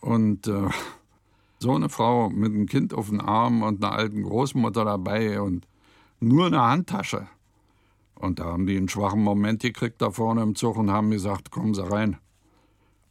Und 0.00 0.46
äh, 0.46 0.68
so 1.58 1.74
eine 1.74 1.88
Frau 1.88 2.28
mit 2.28 2.52
einem 2.52 2.66
Kind 2.66 2.92
auf 2.92 3.08
dem 3.08 3.20
Arm 3.20 3.62
und 3.62 3.84
einer 3.84 3.94
alten 3.94 4.22
Großmutter 4.22 4.84
dabei 4.84 5.40
und 5.40 5.66
nur 6.20 6.46
eine 6.46 6.62
Handtasche. 6.62 7.28
Und 8.14 8.38
da 8.38 8.44
haben 8.44 8.66
die 8.66 8.76
einen 8.76 8.88
schwachen 8.88 9.22
Moment 9.22 9.62
gekriegt 9.62 10.00
da 10.00 10.10
vorne 10.10 10.42
im 10.42 10.54
Zug 10.54 10.76
und 10.76 10.90
haben 10.90 11.10
gesagt, 11.10 11.50
kommen 11.50 11.74
Sie 11.74 11.86
rein. 11.86 12.18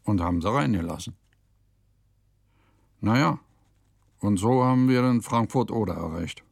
Und 0.03 0.21
haben 0.21 0.39
sie 0.39 0.53
reingelassen. 0.53 1.15
Naja, 3.01 3.39
und 4.19 4.37
so 4.37 4.63
haben 4.63 4.87
wir 4.87 5.01
dann 5.01 5.21
Frankfurt-Oder 5.21 5.95
erreicht 5.95 6.44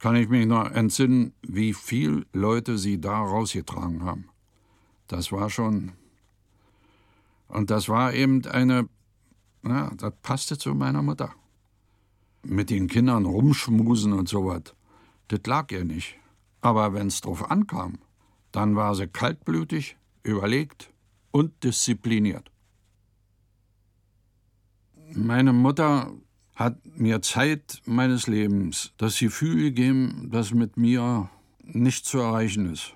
kann 0.00 0.16
ich 0.16 0.28
mich 0.28 0.46
noch 0.46 0.70
entsinnen, 0.70 1.34
wie 1.42 1.74
viel 1.74 2.26
Leute 2.32 2.78
sie 2.78 3.00
da 3.00 3.20
rausgetragen 3.20 4.02
haben. 4.04 4.30
Das 5.06 5.30
war 5.30 5.50
schon. 5.50 5.92
Und 7.48 7.70
das 7.70 7.88
war 7.88 8.14
eben 8.14 8.44
eine. 8.46 8.88
Ja, 9.62 9.92
das 9.96 10.14
passte 10.22 10.56
zu 10.56 10.74
meiner 10.74 11.02
Mutter. 11.02 11.34
Mit 12.42 12.70
den 12.70 12.88
Kindern 12.88 13.26
rumschmusen 13.26 14.14
und 14.14 14.26
sowas. 14.26 14.74
Das 15.28 15.40
lag 15.44 15.70
ihr 15.70 15.84
nicht. 15.84 16.16
Aber 16.62 16.94
wenn's 16.94 17.20
drauf 17.20 17.50
ankam, 17.50 17.98
dann 18.52 18.76
war 18.76 18.94
sie 18.94 19.06
kaltblütig, 19.06 19.96
überlegt 20.22 20.92
und 21.30 21.62
diszipliniert. 21.62 22.50
Meine 25.14 25.52
Mutter 25.52 26.12
hat 26.60 26.76
mir 26.94 27.22
Zeit 27.22 27.80
meines 27.86 28.26
Lebens 28.26 28.92
das 28.98 29.18
Gefühl 29.18 29.56
gegeben, 29.56 30.28
dass 30.30 30.52
mit 30.52 30.76
mir 30.76 31.30
nicht 31.62 32.04
zu 32.04 32.18
erreichen 32.18 32.70
ist. 32.70 32.94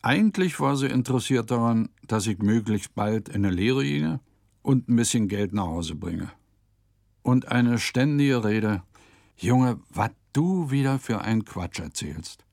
Eigentlich 0.00 0.58
war 0.58 0.74
sie 0.74 0.86
interessiert 0.86 1.50
daran, 1.50 1.90
dass 2.06 2.26
ich 2.26 2.38
möglichst 2.38 2.94
bald 2.94 3.28
in 3.28 3.44
eine 3.44 3.54
Lehre 3.54 3.84
ginge 3.84 4.20
und 4.62 4.88
ein 4.88 4.96
bisschen 4.96 5.28
Geld 5.28 5.52
nach 5.52 5.66
Hause 5.66 5.96
bringe. 5.96 6.30
Und 7.20 7.48
eine 7.48 7.78
ständige 7.78 8.42
Rede, 8.42 8.84
Junge, 9.36 9.78
was 9.90 10.12
du 10.32 10.70
wieder 10.70 10.98
für 10.98 11.20
ein 11.20 11.44
Quatsch 11.44 11.78
erzählst. 11.78 12.46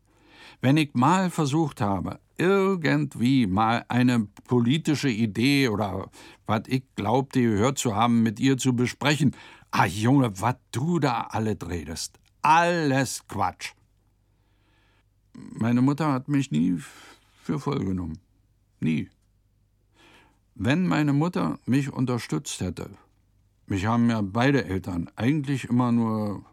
Wenn 0.59 0.75
ich 0.75 0.95
mal 0.95 1.29
versucht 1.29 1.79
habe, 1.79 2.19
irgendwie 2.37 3.47
mal 3.47 3.85
eine 3.87 4.27
politische 4.47 5.09
Idee 5.09 5.69
oder 5.69 6.09
was 6.45 6.63
ich 6.67 6.83
glaubte 6.95 7.41
gehört 7.41 7.77
zu 7.77 7.95
haben, 7.95 8.21
mit 8.21 8.39
ihr 8.39 8.57
zu 8.57 8.75
besprechen, 8.75 9.35
Ah, 9.71 9.85
Junge, 9.85 10.39
was 10.39 10.55
du 10.71 10.99
da 10.99 11.21
alle 11.29 11.57
redest. 11.61 12.19
Alles 12.41 13.27
Quatsch. 13.27 13.73
Meine 15.33 15.81
Mutter 15.81 16.11
hat 16.11 16.27
mich 16.27 16.51
nie 16.51 16.77
für 17.43 17.59
voll 17.59 17.83
genommen. 17.83 18.19
Nie. 18.79 19.09
Wenn 20.55 20.87
meine 20.87 21.13
Mutter 21.13 21.59
mich 21.65 21.91
unterstützt 21.93 22.61
hätte, 22.61 22.89
mich 23.67 23.85
haben 23.85 24.09
ja 24.09 24.21
beide 24.21 24.65
Eltern 24.65 25.09
eigentlich 25.15 25.65
immer 25.65 25.91
nur. 25.91 26.45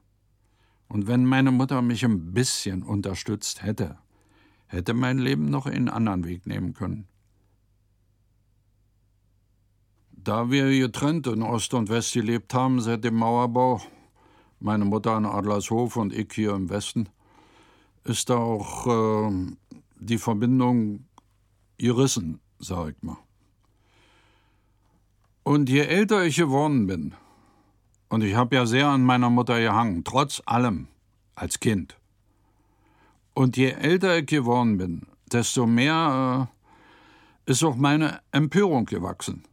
Und 0.88 1.06
wenn 1.06 1.24
meine 1.24 1.52
Mutter 1.52 1.80
mich 1.80 2.04
ein 2.04 2.34
bisschen 2.34 2.82
unterstützt 2.82 3.62
hätte, 3.62 3.98
hätte 4.66 4.92
mein 4.92 5.18
Leben 5.18 5.46
noch 5.46 5.66
einen 5.66 5.88
anderen 5.88 6.24
Weg 6.24 6.46
nehmen 6.46 6.74
können. 6.74 7.06
Da 10.24 10.50
wir 10.50 10.70
getrennt 10.70 11.26
in 11.26 11.42
Ost 11.42 11.74
und 11.74 11.90
West 11.90 12.14
gelebt 12.14 12.54
haben 12.54 12.80
seit 12.80 13.04
dem 13.04 13.14
Mauerbau, 13.14 13.82
meine 14.58 14.86
Mutter 14.86 15.18
in 15.18 15.26
Adlershof 15.26 15.96
und 15.96 16.14
ich 16.14 16.32
hier 16.32 16.54
im 16.54 16.70
Westen, 16.70 17.10
ist 18.04 18.30
da 18.30 18.36
auch 18.36 18.86
äh, 18.86 19.54
die 20.00 20.16
Verbindung 20.16 21.04
gerissen, 21.76 22.40
sag 22.58 22.94
ich 22.94 23.02
mal. 23.02 23.18
Und 25.42 25.68
je 25.68 25.80
älter 25.80 26.24
ich 26.24 26.36
geworden 26.36 26.86
bin, 26.86 27.14
und 28.08 28.22
ich 28.22 28.34
habe 28.34 28.56
ja 28.56 28.64
sehr 28.64 28.88
an 28.88 29.04
meiner 29.04 29.28
Mutter 29.28 29.60
gehangen, 29.60 30.04
trotz 30.04 30.40
allem, 30.46 30.88
als 31.34 31.60
Kind. 31.60 31.98
Und 33.34 33.58
je 33.58 33.72
älter 33.72 34.20
ich 34.20 34.26
geworden 34.26 34.78
bin, 34.78 35.02
desto 35.30 35.66
mehr 35.66 36.48
äh, 37.46 37.50
ist 37.50 37.62
auch 37.62 37.76
meine 37.76 38.20
Empörung 38.32 38.86
gewachsen 38.86 39.44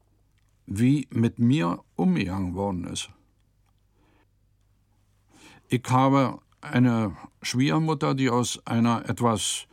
wie 0.77 1.07
mit 1.11 1.39
mir 1.39 1.83
umgegangen 1.95 2.55
worden 2.55 2.85
ist. 2.85 3.09
Ich 5.67 5.83
habe 5.89 6.39
eine 6.61 7.15
Schwiegermutter, 7.41 8.13
die 8.13 8.29
aus 8.29 8.65
einer 8.65 9.07
etwas 9.09 9.67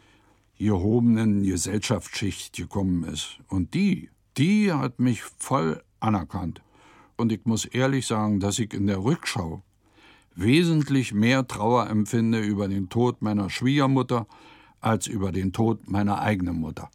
gehobenen 0.58 1.42
Gesellschaftsschicht 1.42 2.56
gekommen 2.56 3.04
ist. 3.04 3.38
Und 3.48 3.74
die, 3.74 4.10
die 4.36 4.72
hat 4.72 4.98
mich 4.98 5.22
voll 5.22 5.82
anerkannt. 6.00 6.62
Und 7.16 7.32
ich 7.32 7.44
muss 7.44 7.64
ehrlich 7.64 8.06
sagen, 8.06 8.40
dass 8.40 8.58
ich 8.58 8.72
in 8.72 8.86
der 8.86 9.02
Rückschau 9.02 9.62
wesentlich 10.34 11.12
mehr 11.12 11.46
Trauer 11.46 11.88
empfinde 11.90 12.40
über 12.40 12.68
den 12.68 12.88
Tod 12.88 13.22
meiner 13.22 13.50
Schwiegermutter 13.50 14.26
als 14.80 15.08
über 15.08 15.32
den 15.32 15.52
Tod 15.52 15.90
meiner 15.90 16.20
eigenen 16.20 16.60
Mutter. 16.60 16.90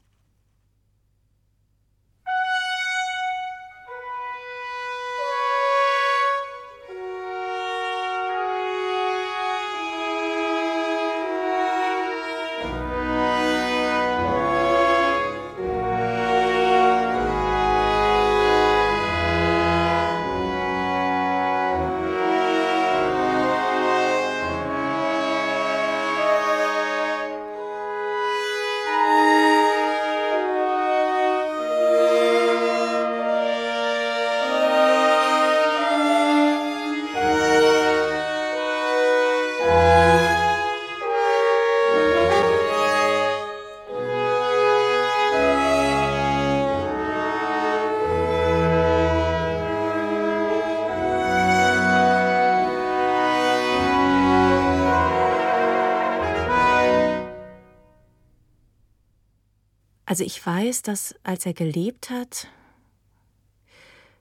Also 60.13 60.25
ich 60.25 60.45
weiß, 60.45 60.83
dass 60.83 61.15
als 61.23 61.47
er 61.47 61.55
gelebt 61.55 62.11
hat, 62.11 62.47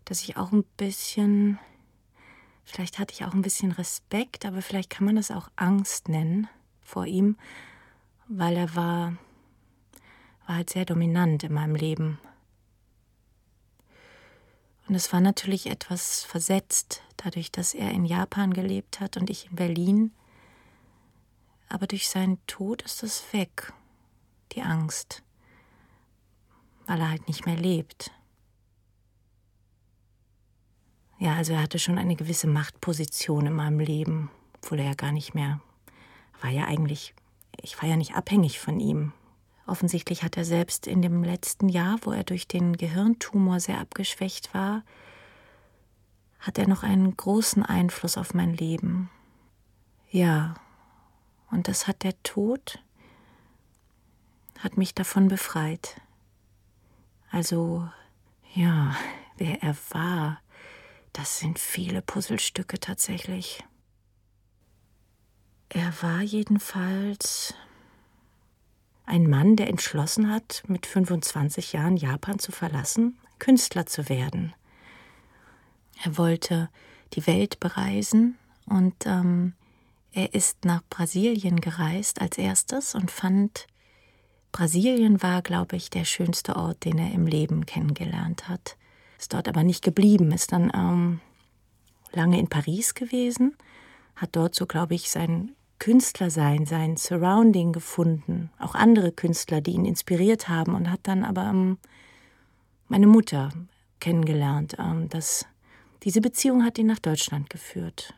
dass 0.06 0.22
ich 0.22 0.38
auch 0.38 0.50
ein 0.50 0.64
bisschen, 0.78 1.58
vielleicht 2.64 2.98
hatte 2.98 3.12
ich 3.12 3.26
auch 3.26 3.34
ein 3.34 3.42
bisschen 3.42 3.72
Respekt, 3.72 4.46
aber 4.46 4.62
vielleicht 4.62 4.88
kann 4.88 5.04
man 5.04 5.16
das 5.16 5.30
auch 5.30 5.50
Angst 5.54 6.08
nennen 6.08 6.48
vor 6.80 7.04
ihm, 7.04 7.36
weil 8.26 8.56
er 8.56 8.74
war, 8.74 9.18
war 10.46 10.56
halt 10.56 10.70
sehr 10.70 10.86
dominant 10.86 11.44
in 11.44 11.52
meinem 11.52 11.74
Leben. 11.74 12.18
Und 14.88 14.94
es 14.94 15.12
war 15.12 15.20
natürlich 15.20 15.66
etwas 15.66 16.24
versetzt, 16.24 17.02
dadurch, 17.18 17.52
dass 17.52 17.74
er 17.74 17.90
in 17.90 18.06
Japan 18.06 18.54
gelebt 18.54 18.98
hat 18.98 19.18
und 19.18 19.28
ich 19.28 19.50
in 19.50 19.56
Berlin. 19.56 20.10
Aber 21.68 21.86
durch 21.86 22.08
seinen 22.08 22.38
Tod 22.46 22.80
ist 22.80 23.02
es 23.02 23.30
weg, 23.34 23.74
die 24.52 24.62
Angst, 24.62 25.22
weil 26.86 27.00
er 27.00 27.10
halt 27.10 27.26
nicht 27.28 27.46
mehr 27.46 27.56
lebt. 27.56 28.10
Ja, 31.18 31.36
also 31.36 31.52
er 31.52 31.62
hatte 31.62 31.78
schon 31.78 31.98
eine 31.98 32.16
gewisse 32.16 32.48
Machtposition 32.48 33.46
in 33.46 33.52
meinem 33.52 33.78
Leben, 33.78 34.30
obwohl 34.54 34.80
er 34.80 34.86
ja 34.86 34.94
gar 34.94 35.12
nicht 35.12 35.34
mehr 35.34 35.60
war 36.42 36.50
ja 36.50 36.64
eigentlich, 36.64 37.14
ich 37.60 37.80
war 37.80 37.88
ja 37.88 37.96
nicht 37.96 38.14
abhängig 38.14 38.58
von 38.58 38.80
ihm. 38.80 39.12
Offensichtlich 39.66 40.22
hat 40.22 40.36
er 40.36 40.44
selbst 40.44 40.86
in 40.86 41.02
dem 41.02 41.22
letzten 41.22 41.68
Jahr, 41.68 41.98
wo 42.02 42.10
er 42.10 42.24
durch 42.24 42.48
den 42.48 42.76
Gehirntumor 42.76 43.60
sehr 43.60 43.78
abgeschwächt 43.78 44.52
war, 44.52 44.82
hat 46.40 46.58
er 46.58 46.66
noch 46.66 46.82
einen 46.82 47.16
großen 47.16 47.62
Einfluss 47.62 48.18
auf 48.18 48.34
mein 48.34 48.54
Leben. 48.54 49.08
Ja, 50.10 50.54
und 51.50 51.68
das 51.68 51.86
hat 51.86 52.02
der 52.02 52.20
Tod, 52.24 52.82
hat 54.58 54.76
mich 54.76 54.94
davon 54.94 55.28
befreit. 55.28 56.00
Also, 57.32 57.88
ja, 58.54 58.94
wer 59.36 59.62
er 59.62 59.74
war, 59.90 60.40
das 61.12 61.40
sind 61.40 61.58
viele 61.58 62.02
Puzzlestücke 62.02 62.78
tatsächlich. 62.78 63.64
Er 65.68 65.92
war 66.02 66.20
jedenfalls 66.20 67.54
ein 69.04 69.28
Mann, 69.28 69.56
der 69.56 69.68
entschlossen 69.68 70.30
hat, 70.30 70.62
mit 70.68 70.86
25 70.86 71.72
Jahren 71.72 71.96
Japan 71.96 72.38
zu 72.38 72.52
verlassen, 72.52 73.18
Künstler 73.38 73.86
zu 73.86 74.08
werden. 74.08 74.54
Er 76.04 76.18
wollte 76.18 76.68
die 77.14 77.26
Welt 77.26 77.58
bereisen 77.58 78.38
und 78.66 78.94
ähm, 79.06 79.54
er 80.12 80.34
ist 80.34 80.64
nach 80.64 80.82
Brasilien 80.88 81.60
gereist 81.60 82.20
als 82.20 82.38
erstes 82.38 82.94
und 82.94 83.10
fand, 83.10 83.66
Brasilien 84.52 85.22
war, 85.22 85.40
glaube 85.40 85.76
ich, 85.76 85.88
der 85.88 86.04
schönste 86.04 86.56
Ort, 86.56 86.84
den 86.84 86.98
er 86.98 87.10
im 87.12 87.26
Leben 87.26 87.64
kennengelernt 87.64 88.48
hat. 88.48 88.76
Ist 89.18 89.32
dort 89.32 89.48
aber 89.48 89.64
nicht 89.64 89.82
geblieben, 89.82 90.30
ist 90.30 90.52
dann 90.52 90.70
ähm, 90.74 91.20
lange 92.12 92.38
in 92.38 92.48
Paris 92.48 92.94
gewesen, 92.94 93.56
hat 94.14 94.36
dort 94.36 94.54
so, 94.54 94.66
glaube 94.66 94.94
ich, 94.94 95.10
sein 95.10 95.52
Künstler 95.78 96.30
sein, 96.30 96.96
Surrounding 96.96 97.72
gefunden, 97.72 98.50
auch 98.58 98.76
andere 98.76 99.10
Künstler, 99.10 99.60
die 99.60 99.72
ihn 99.72 99.84
inspiriert 99.84 100.48
haben 100.48 100.76
und 100.76 100.90
hat 100.90 101.00
dann 101.04 101.24
aber 101.24 101.46
ähm, 101.46 101.78
meine 102.88 103.08
Mutter 103.08 103.50
kennengelernt. 103.98 104.76
Ähm, 104.78 105.08
das, 105.08 105.46
diese 106.04 106.20
Beziehung 106.20 106.64
hat 106.64 106.78
ihn 106.78 106.86
nach 106.86 107.00
Deutschland 107.00 107.50
geführt, 107.50 108.14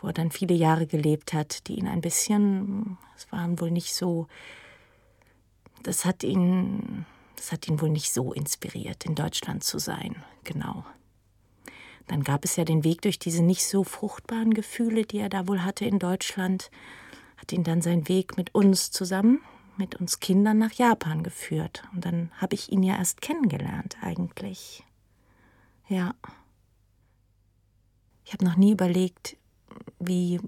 wo 0.00 0.08
er 0.08 0.12
dann 0.12 0.30
viele 0.30 0.54
Jahre 0.54 0.86
gelebt 0.86 1.32
hat, 1.32 1.68
die 1.68 1.78
ihn 1.78 1.86
ein 1.86 2.02
bisschen, 2.02 2.98
es 3.16 3.30
waren 3.32 3.58
wohl 3.60 3.70
nicht 3.70 3.94
so, 3.94 4.26
das 5.82 6.04
hat 6.04 6.22
ihn, 6.22 7.06
das 7.36 7.52
hat 7.52 7.68
ihn 7.68 7.80
wohl 7.80 7.90
nicht 7.90 8.12
so 8.12 8.32
inspiriert, 8.32 9.04
in 9.06 9.14
Deutschland 9.14 9.64
zu 9.64 9.78
sein, 9.78 10.16
genau. 10.44 10.84
Dann 12.06 12.24
gab 12.24 12.44
es 12.44 12.56
ja 12.56 12.64
den 12.64 12.84
Weg 12.84 13.02
durch 13.02 13.18
diese 13.18 13.42
nicht 13.42 13.66
so 13.66 13.84
fruchtbaren 13.84 14.54
Gefühle, 14.54 15.04
die 15.04 15.18
er 15.18 15.28
da 15.28 15.46
wohl 15.46 15.62
hatte 15.62 15.84
in 15.84 15.98
Deutschland, 15.98 16.70
hat 17.36 17.52
ihn 17.52 17.64
dann 17.64 17.82
seinen 17.82 18.08
Weg 18.08 18.36
mit 18.36 18.54
uns 18.54 18.90
zusammen, 18.90 19.40
mit 19.76 19.94
uns 19.94 20.18
Kindern 20.18 20.58
nach 20.58 20.72
Japan 20.72 21.22
geführt. 21.22 21.84
Und 21.94 22.04
dann 22.04 22.30
habe 22.38 22.54
ich 22.54 22.72
ihn 22.72 22.82
ja 22.82 22.96
erst 22.96 23.20
kennengelernt 23.20 23.98
eigentlich. 24.00 24.84
Ja. 25.86 26.14
Ich 28.24 28.32
habe 28.32 28.44
noch 28.44 28.56
nie 28.56 28.72
überlegt, 28.72 29.36
wie, 29.98 30.40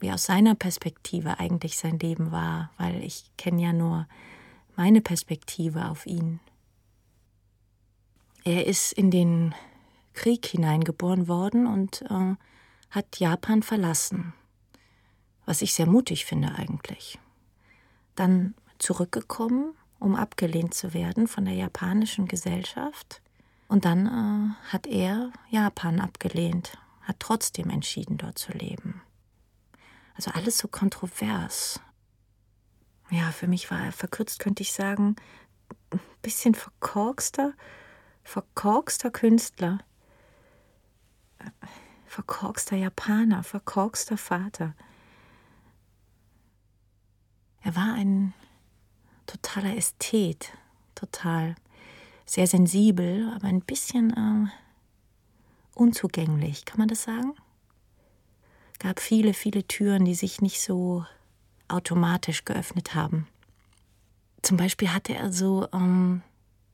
wie 0.00 0.10
aus 0.10 0.24
seiner 0.24 0.54
Perspektive 0.54 1.38
eigentlich 1.38 1.78
sein 1.78 1.98
Leben 1.98 2.32
war, 2.32 2.70
weil 2.78 3.02
ich 3.04 3.30
kenne 3.36 3.62
ja 3.62 3.72
nur 3.72 4.06
meine 4.76 5.00
Perspektive 5.00 5.88
auf 5.88 6.06
ihn. 6.06 6.40
Er 8.44 8.66
ist 8.66 8.92
in 8.92 9.10
den 9.10 9.54
Krieg 10.14 10.46
hineingeboren 10.46 11.28
worden 11.28 11.66
und 11.66 12.02
äh, 12.02 12.34
hat 12.90 13.20
Japan 13.20 13.62
verlassen. 13.62 14.32
Was 15.44 15.62
ich 15.62 15.74
sehr 15.74 15.86
mutig 15.86 16.24
finde 16.24 16.54
eigentlich. 16.54 17.18
Dann 18.14 18.54
zurückgekommen, 18.78 19.74
um 19.98 20.14
abgelehnt 20.14 20.74
zu 20.74 20.94
werden 20.94 21.28
von 21.28 21.44
der 21.44 21.54
japanischen 21.54 22.26
Gesellschaft. 22.26 23.20
Und 23.68 23.84
dann 23.84 24.06
äh, 24.06 24.72
hat 24.72 24.86
er 24.86 25.32
Japan 25.50 26.00
abgelehnt, 26.00 26.78
hat 27.02 27.16
trotzdem 27.20 27.70
entschieden, 27.70 28.16
dort 28.16 28.38
zu 28.38 28.52
leben. 28.52 29.02
Also 30.14 30.30
alles 30.32 30.58
so 30.58 30.68
kontrovers. 30.68 31.80
Ja, 33.10 33.32
für 33.32 33.48
mich 33.48 33.70
war 33.70 33.84
er 33.84 33.92
verkürzt, 33.92 34.38
könnte 34.38 34.62
ich 34.62 34.72
sagen, 34.72 35.16
ein 35.90 36.00
bisschen 36.22 36.54
verkorkster, 36.54 37.54
verkorkster 38.22 39.10
Künstler, 39.10 39.78
verkorkster 42.06 42.76
Japaner, 42.76 43.42
verkorkster 43.42 44.16
Vater. 44.16 44.74
Er 47.62 47.76
war 47.76 47.94
ein 47.94 48.32
totaler 49.26 49.76
Ästhet, 49.76 50.52
total 50.94 51.56
sehr 52.26 52.46
sensibel, 52.46 53.30
aber 53.34 53.48
ein 53.48 53.60
bisschen 53.60 54.12
äh, 54.12 54.50
unzugänglich, 55.74 56.64
kann 56.64 56.78
man 56.78 56.88
das 56.88 57.02
sagen? 57.02 57.34
Gab 58.80 58.98
viele, 58.98 59.34
viele 59.34 59.62
Türen, 59.64 60.06
die 60.06 60.14
sich 60.14 60.40
nicht 60.40 60.60
so 60.60 61.04
automatisch 61.68 62.44
geöffnet 62.44 62.94
haben. 62.94 63.28
Zum 64.42 64.56
Beispiel 64.56 64.88
hatte 64.92 65.14
er 65.14 65.32
so 65.32 65.68
ähm, 65.72 66.22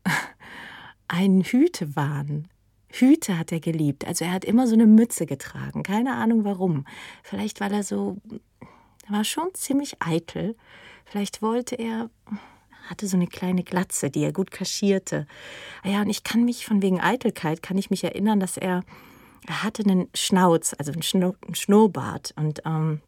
einen 1.09 1.43
Hütewahn. 1.43 2.49
Hüte 2.89 3.37
hat 3.37 3.51
er 3.51 3.61
geliebt. 3.61 4.07
Also 4.07 4.25
er 4.25 4.33
hat 4.33 4.45
immer 4.45 4.69
so 4.69 4.75
eine 4.75 4.87
Mütze 4.87 5.27
getragen. 5.27 5.83
Keine 5.83 6.15
Ahnung 6.15 6.45
warum. 6.45 6.87
Vielleicht 7.25 7.61
weil 7.61 7.73
er 7.73 7.83
so, 7.83 8.19
er 9.07 9.13
war 9.13 9.25
schon 9.25 9.53
ziemlich 9.55 9.97
eitel. 10.01 10.57
Vielleicht 11.05 11.43
wollte 11.43 11.75
er, 11.75 12.09
hatte 12.89 13.09
so 13.09 13.17
eine 13.17 13.27
kleine 13.27 13.65
Glatze, 13.65 14.11
die 14.11 14.23
er 14.23 14.33
gut 14.33 14.53
kaschierte. 14.53 15.27
Ah 15.83 15.89
ja, 15.89 16.03
und 16.03 16.09
ich 16.09 16.23
kann 16.23 16.45
mich 16.45 16.65
von 16.65 16.83
wegen 16.83 17.01
Eitelkeit, 17.01 17.63
kann 17.63 17.77
ich 17.77 17.91
mich 17.91 18.05
erinnern, 18.05 18.39
dass 18.39 18.57
er, 18.57 18.85
er 19.47 19.63
hatte 19.63 19.83
einen 19.85 20.09
Schnauz, 20.15 20.75
also 20.79 20.93
einen, 20.93 21.03
Schnur, 21.03 21.37
einen 21.45 21.55
Schnurrbart. 21.55 22.33
Und 22.37 22.63
ähm, 22.65 23.01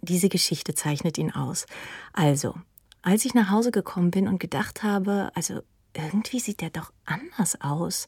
diese 0.00 0.28
Geschichte 0.28 0.74
zeichnet 0.74 1.18
ihn 1.18 1.32
aus. 1.32 1.66
Also, 2.12 2.54
als 3.02 3.24
ich 3.24 3.34
nach 3.34 3.50
Hause 3.50 3.70
gekommen 3.70 4.10
bin 4.10 4.28
und 4.28 4.38
gedacht 4.38 4.82
habe, 4.82 5.30
also 5.34 5.60
irgendwie 5.94 6.40
sieht 6.40 6.62
er 6.62 6.70
doch 6.70 6.92
anders 7.04 7.60
aus. 7.60 8.06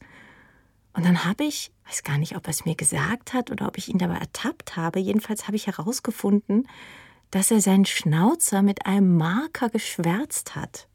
Und 0.93 1.05
dann 1.05 1.25
habe 1.25 1.43
ich, 1.43 1.71
weiß 1.87 2.03
gar 2.03 2.17
nicht, 2.17 2.35
ob 2.35 2.47
er 2.47 2.51
es 2.51 2.65
mir 2.65 2.75
gesagt 2.75 3.33
hat 3.33 3.51
oder 3.51 3.67
ob 3.67 3.77
ich 3.77 3.89
ihn 3.89 3.99
dabei 3.99 4.17
ertappt 4.17 4.75
habe, 4.75 4.99
jedenfalls 4.99 5.47
habe 5.47 5.55
ich 5.55 5.67
herausgefunden, 5.67 6.67
dass 7.31 7.51
er 7.51 7.61
seinen 7.61 7.85
Schnauzer 7.85 8.61
mit 8.61 8.85
einem 8.85 9.15
Marker 9.15 9.69
geschwärzt 9.69 10.55
hat. 10.55 10.87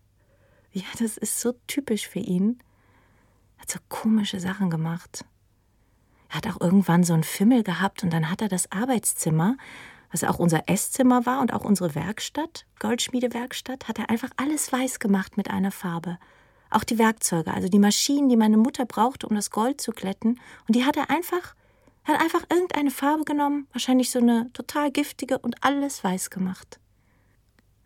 Ja, 0.73 0.85
das 0.99 1.17
ist 1.17 1.41
so 1.41 1.55
typisch 1.69 2.09
für 2.09 2.19
ihn. 2.19 2.59
Er 3.57 3.63
hat 3.63 3.71
so 3.71 3.79
komische 3.89 4.41
Sachen 4.41 4.71
gemacht. 4.71 5.25
Er 6.29 6.37
hat 6.37 6.47
auch 6.47 6.61
irgendwann 6.61 7.05
so 7.05 7.15
einen 7.15 7.25
Fimmel 7.25 7.63
gehabt 7.63 8.03
und 8.03 8.13
dann 8.13 8.31
hat 8.31 8.43
er 8.43 8.49
das 8.49 8.71
Arbeitszimmer, 8.73 9.57
was 10.11 10.25
auch 10.25 10.39
unser 10.39 10.69
Esszimmer 10.69 11.27
war 11.27 11.41
und 11.41 11.53
auch 11.53 11.65
unsere 11.65 11.95
Werkstatt, 11.95 12.67
Goldschmiedewerkstatt, 12.79 13.89
hat 13.89 13.99
er 13.99 14.11
einfach 14.11 14.31
alles 14.37 14.73
weiß 14.73 15.01
gemacht 15.01 15.37
mit 15.37 15.51
einer 15.51 15.73
Farbe. 15.73 16.19
Auch 16.71 16.85
die 16.85 16.99
Werkzeuge, 16.99 17.53
also 17.53 17.69
die 17.69 17.79
Maschinen, 17.79 18.29
die 18.29 18.37
meine 18.37 18.57
Mutter 18.57 18.87
brauchte, 18.87 19.27
um 19.27 19.35
das 19.35 19.51
Gold 19.51 19.81
zu 19.81 19.93
glätten. 19.93 20.41
Und 20.67 20.77
die 20.77 20.85
hat 20.85 20.97
er 20.97 21.11
einfach, 21.11 21.55
hat 22.05 22.21
einfach 22.21 22.45
irgendeine 22.51 22.91
Farbe 22.91 23.25
genommen, 23.25 23.67
wahrscheinlich 23.73 24.11
so 24.11 24.19
eine 24.19 24.53
total 24.53 24.91
giftige 24.91 25.39
und 25.39 25.63
alles 25.65 26.03
weiß 26.03 26.31
gemacht. 26.31 26.79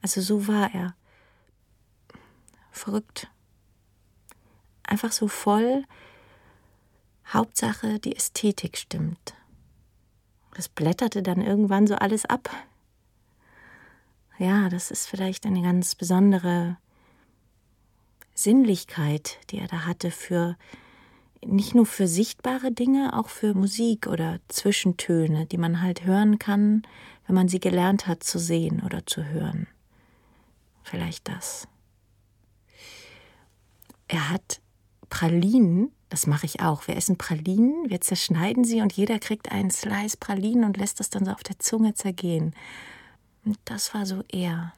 Also 0.00 0.20
so 0.20 0.46
war 0.48 0.74
er. 0.74 0.94
Verrückt. 2.70 3.28
Einfach 4.84 5.12
so 5.12 5.28
voll. 5.28 5.84
Hauptsache, 7.32 7.98
die 7.98 8.16
Ästhetik 8.16 8.76
stimmt. 8.78 9.34
Das 10.54 10.68
blätterte 10.68 11.22
dann 11.22 11.40
irgendwann 11.40 11.86
so 11.86 11.94
alles 11.94 12.24
ab. 12.24 12.50
Ja, 14.38 14.68
das 14.68 14.90
ist 14.90 15.06
vielleicht 15.06 15.46
eine 15.46 15.62
ganz 15.62 15.94
besondere 15.94 16.78
Sinnlichkeit, 18.34 19.38
die 19.50 19.58
er 19.58 19.66
da 19.66 19.84
hatte 19.84 20.10
für 20.10 20.56
nicht 21.44 21.74
nur 21.74 21.86
für 21.86 22.08
sichtbare 22.08 22.72
Dinge, 22.72 23.16
auch 23.16 23.28
für 23.28 23.54
Musik 23.54 24.06
oder 24.06 24.40
Zwischentöne, 24.48 25.46
die 25.46 25.58
man 25.58 25.82
halt 25.82 26.04
hören 26.04 26.38
kann, 26.38 26.82
wenn 27.26 27.34
man 27.34 27.48
sie 27.48 27.60
gelernt 27.60 28.06
hat 28.06 28.24
zu 28.24 28.38
sehen 28.38 28.82
oder 28.84 29.06
zu 29.06 29.24
hören. 29.24 29.66
Vielleicht 30.82 31.28
das. 31.28 31.68
Er 34.08 34.30
hat 34.30 34.60
Pralinen, 35.10 35.92
das 36.10 36.26
mache 36.26 36.46
ich 36.46 36.60
auch. 36.60 36.86
Wir 36.86 36.96
essen 36.96 37.18
Pralinen, 37.18 37.90
wir 37.90 38.00
zerschneiden 38.00 38.64
sie 38.64 38.80
und 38.80 38.92
jeder 38.92 39.18
kriegt 39.18 39.50
einen 39.50 39.70
Slice 39.70 40.16
Pralinen 40.16 40.64
und 40.64 40.76
lässt 40.76 41.00
das 41.00 41.10
dann 41.10 41.24
so 41.24 41.32
auf 41.32 41.42
der 41.42 41.58
Zunge 41.58 41.94
zergehen. 41.94 42.54
Und 43.44 43.58
das 43.64 43.94
war 43.94 44.06
so 44.06 44.22
er. 44.28 44.72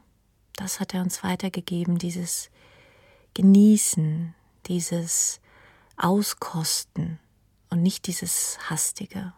Das 0.55 0.81
hat 0.81 0.95
er 0.95 1.03
uns 1.03 1.23
weitergegeben, 1.25 1.99
dieses 1.99 2.51
Genießen, 3.35 4.35
dieses 4.67 5.41
Auskosten 5.97 7.19
und 7.71 7.83
nicht 7.83 8.07
dieses 8.07 8.59
Hastige. 8.69 9.33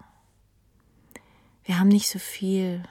Wir 1.65 1.79
haben 1.79 1.89
nicht 1.89 2.09
so 2.09 2.19
viel. 2.19 2.83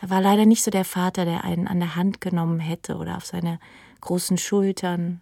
Er 0.00 0.10
war 0.10 0.20
leider 0.20 0.46
nicht 0.46 0.62
so 0.62 0.70
der 0.70 0.84
Vater, 0.84 1.24
der 1.24 1.44
einen 1.44 1.66
an 1.66 1.80
der 1.80 1.96
Hand 1.96 2.20
genommen 2.20 2.60
hätte 2.60 2.96
oder 2.96 3.16
auf 3.16 3.26
seine 3.26 3.58
großen 4.00 4.38
Schultern. 4.38 5.20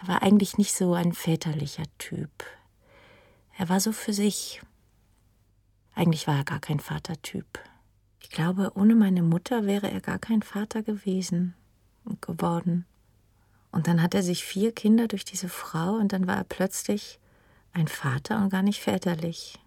Er 0.00 0.08
war 0.08 0.22
eigentlich 0.22 0.58
nicht 0.58 0.74
so 0.74 0.94
ein 0.94 1.12
väterlicher 1.12 1.84
Typ. 1.98 2.30
Er 3.56 3.68
war 3.68 3.80
so 3.80 3.92
für 3.92 4.12
sich. 4.12 4.62
Eigentlich 5.94 6.26
war 6.26 6.36
er 6.36 6.44
gar 6.44 6.60
kein 6.60 6.80
Vatertyp. 6.80 7.58
Ich 8.20 8.30
glaube, 8.30 8.72
ohne 8.74 8.94
meine 8.94 9.22
Mutter 9.22 9.64
wäre 9.64 9.90
er 9.90 10.00
gar 10.00 10.18
kein 10.18 10.42
Vater 10.42 10.82
gewesen 10.82 11.54
und 12.04 12.20
geworden. 12.20 12.84
Und 13.72 13.86
dann 13.88 14.02
hat 14.02 14.14
er 14.14 14.22
sich 14.22 14.44
vier 14.44 14.72
Kinder 14.72 15.08
durch 15.08 15.24
diese 15.24 15.48
Frau 15.48 15.94
und 15.94 16.12
dann 16.12 16.26
war 16.26 16.36
er 16.36 16.44
plötzlich 16.44 17.18
ein 17.72 17.88
Vater 17.88 18.38
und 18.38 18.50
gar 18.50 18.62
nicht 18.62 18.80
väterlich. 18.80 19.58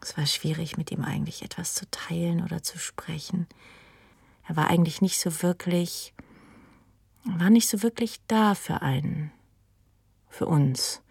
Es 0.00 0.16
war 0.18 0.26
schwierig, 0.26 0.76
mit 0.76 0.90
ihm 0.90 1.02
eigentlich 1.02 1.42
etwas 1.42 1.74
zu 1.74 1.90
teilen 1.90 2.42
oder 2.42 2.62
zu 2.62 2.78
sprechen. 2.78 3.46
Er 4.46 4.56
war 4.56 4.68
eigentlich 4.68 5.00
nicht 5.00 5.18
so 5.18 5.42
wirklich, 5.42 6.12
war 7.24 7.50
nicht 7.50 7.68
so 7.68 7.82
wirklich 7.82 8.20
da 8.26 8.54
für 8.54 8.82
einen, 8.82 9.32
für 10.28 10.46
uns. 10.46 11.02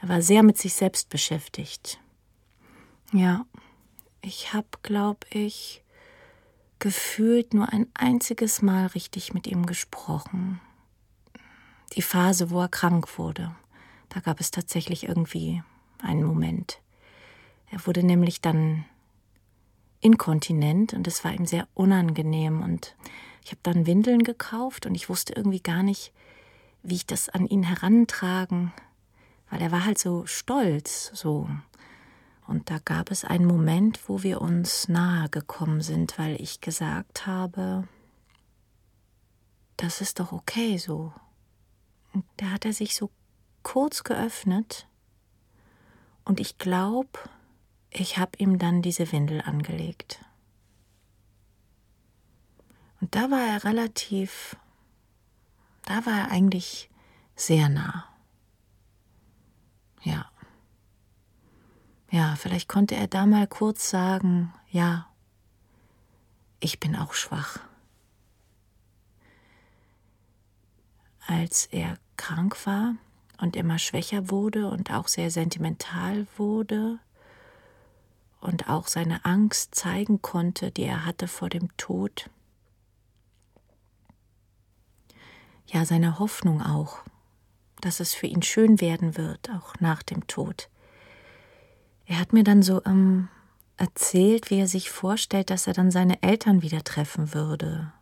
Er 0.00 0.08
war 0.08 0.22
sehr 0.22 0.42
mit 0.42 0.58
sich 0.58 0.74
selbst 0.74 1.08
beschäftigt. 1.08 2.00
Ja, 3.12 3.46
ich 4.20 4.52
habe, 4.52 4.68
glaube 4.82 5.26
ich, 5.30 5.82
gefühlt 6.78 7.54
nur 7.54 7.72
ein 7.72 7.86
einziges 7.94 8.62
Mal 8.62 8.86
richtig 8.86 9.34
mit 9.34 9.46
ihm 9.46 9.66
gesprochen 9.66 10.60
die 11.94 12.02
Phase, 12.02 12.50
wo 12.50 12.60
er 12.60 12.68
krank 12.68 13.18
wurde. 13.18 13.54
Da 14.08 14.20
gab 14.20 14.40
es 14.40 14.50
tatsächlich 14.50 15.04
irgendwie 15.08 15.62
einen 16.02 16.22
Moment. 16.22 16.80
Er 17.70 17.86
wurde 17.86 18.02
nämlich 18.02 18.40
dann 18.40 18.84
inkontinent 20.00 20.94
und 20.94 21.06
es 21.06 21.24
war 21.24 21.32
ihm 21.32 21.46
sehr 21.46 21.66
unangenehm 21.74 22.62
und 22.62 22.94
ich 23.48 23.52
habe 23.52 23.60
dann 23.62 23.86
Windeln 23.86 24.24
gekauft 24.24 24.84
und 24.84 24.94
ich 24.94 25.08
wusste 25.08 25.32
irgendwie 25.32 25.62
gar 25.62 25.82
nicht, 25.82 26.12
wie 26.82 26.96
ich 26.96 27.06
das 27.06 27.30
an 27.30 27.46
ihn 27.46 27.62
herantragen, 27.62 28.74
weil 29.48 29.62
er 29.62 29.72
war 29.72 29.86
halt 29.86 29.98
so 29.98 30.26
stolz, 30.26 31.10
so. 31.14 31.48
Und 32.46 32.68
da 32.68 32.78
gab 32.78 33.10
es 33.10 33.24
einen 33.24 33.46
Moment, 33.46 34.06
wo 34.06 34.22
wir 34.22 34.42
uns 34.42 34.88
nahe 34.88 35.30
gekommen 35.30 35.80
sind, 35.80 36.18
weil 36.18 36.38
ich 36.38 36.60
gesagt 36.60 37.26
habe, 37.26 37.88
das 39.78 40.02
ist 40.02 40.20
doch 40.20 40.32
okay 40.32 40.76
so. 40.76 41.14
Da 42.36 42.50
hat 42.50 42.66
er 42.66 42.74
sich 42.74 42.94
so 42.94 43.10
kurz 43.62 44.04
geöffnet 44.04 44.86
und 46.26 46.38
ich 46.38 46.58
glaube, 46.58 47.18
ich 47.88 48.18
habe 48.18 48.32
ihm 48.36 48.58
dann 48.58 48.82
diese 48.82 49.10
Windel 49.10 49.40
angelegt. 49.40 50.20
Und 53.00 53.14
da 53.14 53.30
war 53.30 53.40
er 53.40 53.64
relativ, 53.64 54.56
da 55.84 56.04
war 56.06 56.18
er 56.18 56.30
eigentlich 56.30 56.90
sehr 57.36 57.68
nah. 57.68 58.04
Ja. 60.02 60.30
Ja, 62.10 62.36
vielleicht 62.36 62.68
konnte 62.68 62.96
er 62.96 63.06
da 63.06 63.26
mal 63.26 63.46
kurz 63.46 63.90
sagen, 63.90 64.52
ja, 64.70 65.06
ich 66.60 66.80
bin 66.80 66.96
auch 66.96 67.12
schwach. 67.12 67.60
als 71.28 71.66
er 71.66 71.98
krank 72.16 72.66
war 72.66 72.94
und 73.38 73.54
immer 73.54 73.78
schwächer 73.78 74.30
wurde 74.30 74.68
und 74.70 74.90
auch 74.90 75.08
sehr 75.08 75.30
sentimental 75.30 76.26
wurde 76.36 76.98
und 78.40 78.68
auch 78.68 78.88
seine 78.88 79.24
Angst 79.24 79.74
zeigen 79.74 80.22
konnte, 80.22 80.70
die 80.70 80.84
er 80.84 81.04
hatte 81.04 81.28
vor 81.28 81.50
dem 81.50 81.76
Tod. 81.76 82.30
Ja, 85.68 85.84
seine 85.84 86.18
Hoffnung 86.18 86.62
auch, 86.62 86.98
dass 87.80 88.00
es 88.00 88.14
für 88.14 88.26
ihn 88.26 88.42
schön 88.42 88.80
werden 88.80 89.16
wird, 89.16 89.50
auch 89.50 89.74
nach 89.80 90.02
dem 90.02 90.26
Tod. 90.26 90.68
Er 92.06 92.18
hat 92.18 92.32
mir 92.32 92.44
dann 92.44 92.62
so 92.62 92.82
ähm, 92.84 93.28
erzählt, 93.76 94.50
wie 94.50 94.60
er 94.60 94.66
sich 94.66 94.90
vorstellt, 94.90 95.50
dass 95.50 95.66
er 95.66 95.74
dann 95.74 95.90
seine 95.90 96.22
Eltern 96.22 96.62
wieder 96.62 96.82
treffen 96.82 97.34
würde 97.34 97.92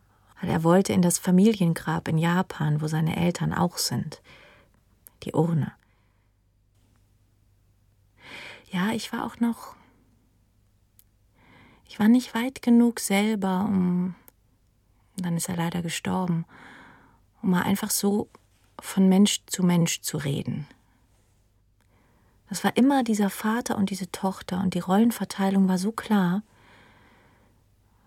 weil 0.41 0.51
er 0.51 0.65
wollte 0.65 0.93
in 0.93 1.03
das 1.03 1.19
Familiengrab 1.19 2.09
in 2.09 2.19
Japan, 2.19 2.81
wo 2.81 2.87
seine 2.87 3.17
Eltern 3.17 3.53
auch 3.53 3.79
sind. 3.79 4.21
Die 5.23 5.33
Urne. 5.33 5.73
Ja, 8.71 8.91
ich 8.91 9.13
war 9.13 9.25
auch 9.25 9.41
noch. 9.41 9.75
Ich 11.89 11.99
war 11.99 12.09
nicht 12.09 12.35
weit 12.35 12.63
genug 12.63 13.01
selber, 13.01 13.65
um. 13.67 14.15
Dann 15.17 15.37
ist 15.37 15.49
er 15.49 15.57
leider 15.57 15.81
gestorben, 15.81 16.45
um 17.43 17.51
mal 17.51 17.63
einfach 17.63 17.91
so 17.91 18.29
von 18.81 19.09
Mensch 19.09 19.43
zu 19.47 19.63
Mensch 19.63 20.01
zu 20.03 20.17
reden. 20.17 20.67
Das 22.49 22.63
war 22.63 22.77
immer 22.77 23.03
dieser 23.03 23.31
Vater 23.31 23.77
und 23.77 23.91
diese 23.91 24.11
Tochter 24.13 24.61
und 24.61 24.75
die 24.75 24.81
Rollenverteilung 24.81 25.69
war 25.69 25.79
so 25.79 25.93
klar 25.93 26.43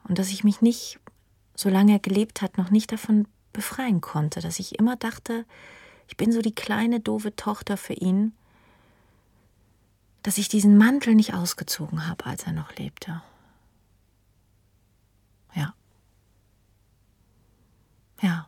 und 0.03 0.17
dass 0.17 0.29
ich 0.29 0.43
mich 0.43 0.61
nicht 0.61 0.99
solange 1.59 1.91
er 1.91 1.99
gelebt 1.99 2.41
hat, 2.41 2.57
noch 2.57 2.71
nicht 2.71 2.89
davon 2.93 3.27
befreien 3.51 3.99
konnte, 3.99 4.39
dass 4.39 4.59
ich 4.59 4.79
immer 4.79 4.95
dachte, 4.95 5.45
ich 6.07 6.15
bin 6.15 6.31
so 6.31 6.41
die 6.41 6.55
kleine, 6.55 7.01
doofe 7.01 7.35
Tochter 7.35 7.75
für 7.75 7.93
ihn, 7.93 8.33
dass 10.23 10.37
ich 10.37 10.47
diesen 10.47 10.77
Mantel 10.77 11.15
nicht 11.15 11.33
ausgezogen 11.33 12.07
habe, 12.07 12.25
als 12.25 12.43
er 12.43 12.53
noch 12.53 12.73
lebte. 12.77 13.21
Ja. 15.53 15.73
Ja. 18.21 18.47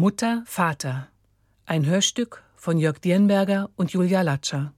Mutter, 0.00 0.42
Vater. 0.46 1.08
Ein 1.66 1.84
Hörstück 1.84 2.42
von 2.56 2.78
Jörg 2.78 3.00
Dienberger 3.00 3.68
und 3.76 3.92
Julia 3.92 4.22
Latscher. 4.22 4.72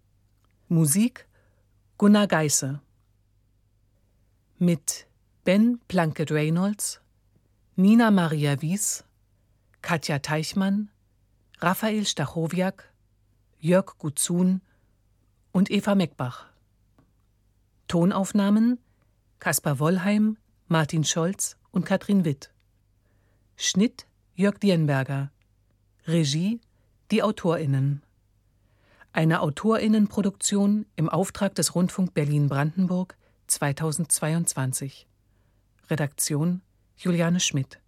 Musik 0.66 1.28
Gunnar 1.96 2.26
Geisse. 2.26 2.80
Mit 4.58 5.06
Ben 5.44 5.78
Plunkett 5.86 6.32
Reynolds, 6.32 7.00
Nina 7.76 8.10
Maria 8.10 8.60
Wies, 8.62 9.04
Katja 9.80 10.18
Teichmann, 10.18 10.90
Raphael 11.60 12.04
Stachowiak, 12.04 12.92
Jörg 13.60 13.98
Guzun 13.98 14.60
und 15.52 15.70
Eva 15.70 15.94
Meckbach. 15.94 16.46
Tonaufnahmen 17.86 18.80
Kaspar 19.38 19.78
Wollheim, 19.78 20.36
Martin 20.66 21.04
Scholz 21.04 21.56
und 21.70 21.86
Katrin 21.86 22.24
Witt. 22.24 22.52
Schnitt 23.54 24.08
Jörg 24.42 24.58
Dienberger. 24.58 25.30
Regie 26.04 26.60
die 27.12 27.22
AutorInnen. 27.22 28.02
Eine 29.12 29.40
AutorInnenproduktion 29.40 30.84
im 30.96 31.08
Auftrag 31.08 31.54
des 31.54 31.76
Rundfunk 31.76 32.12
Berlin-Brandenburg 32.12 33.16
2022. 33.46 35.06
Redaktion 35.88 36.60
Juliane 36.96 37.38
Schmidt 37.38 37.81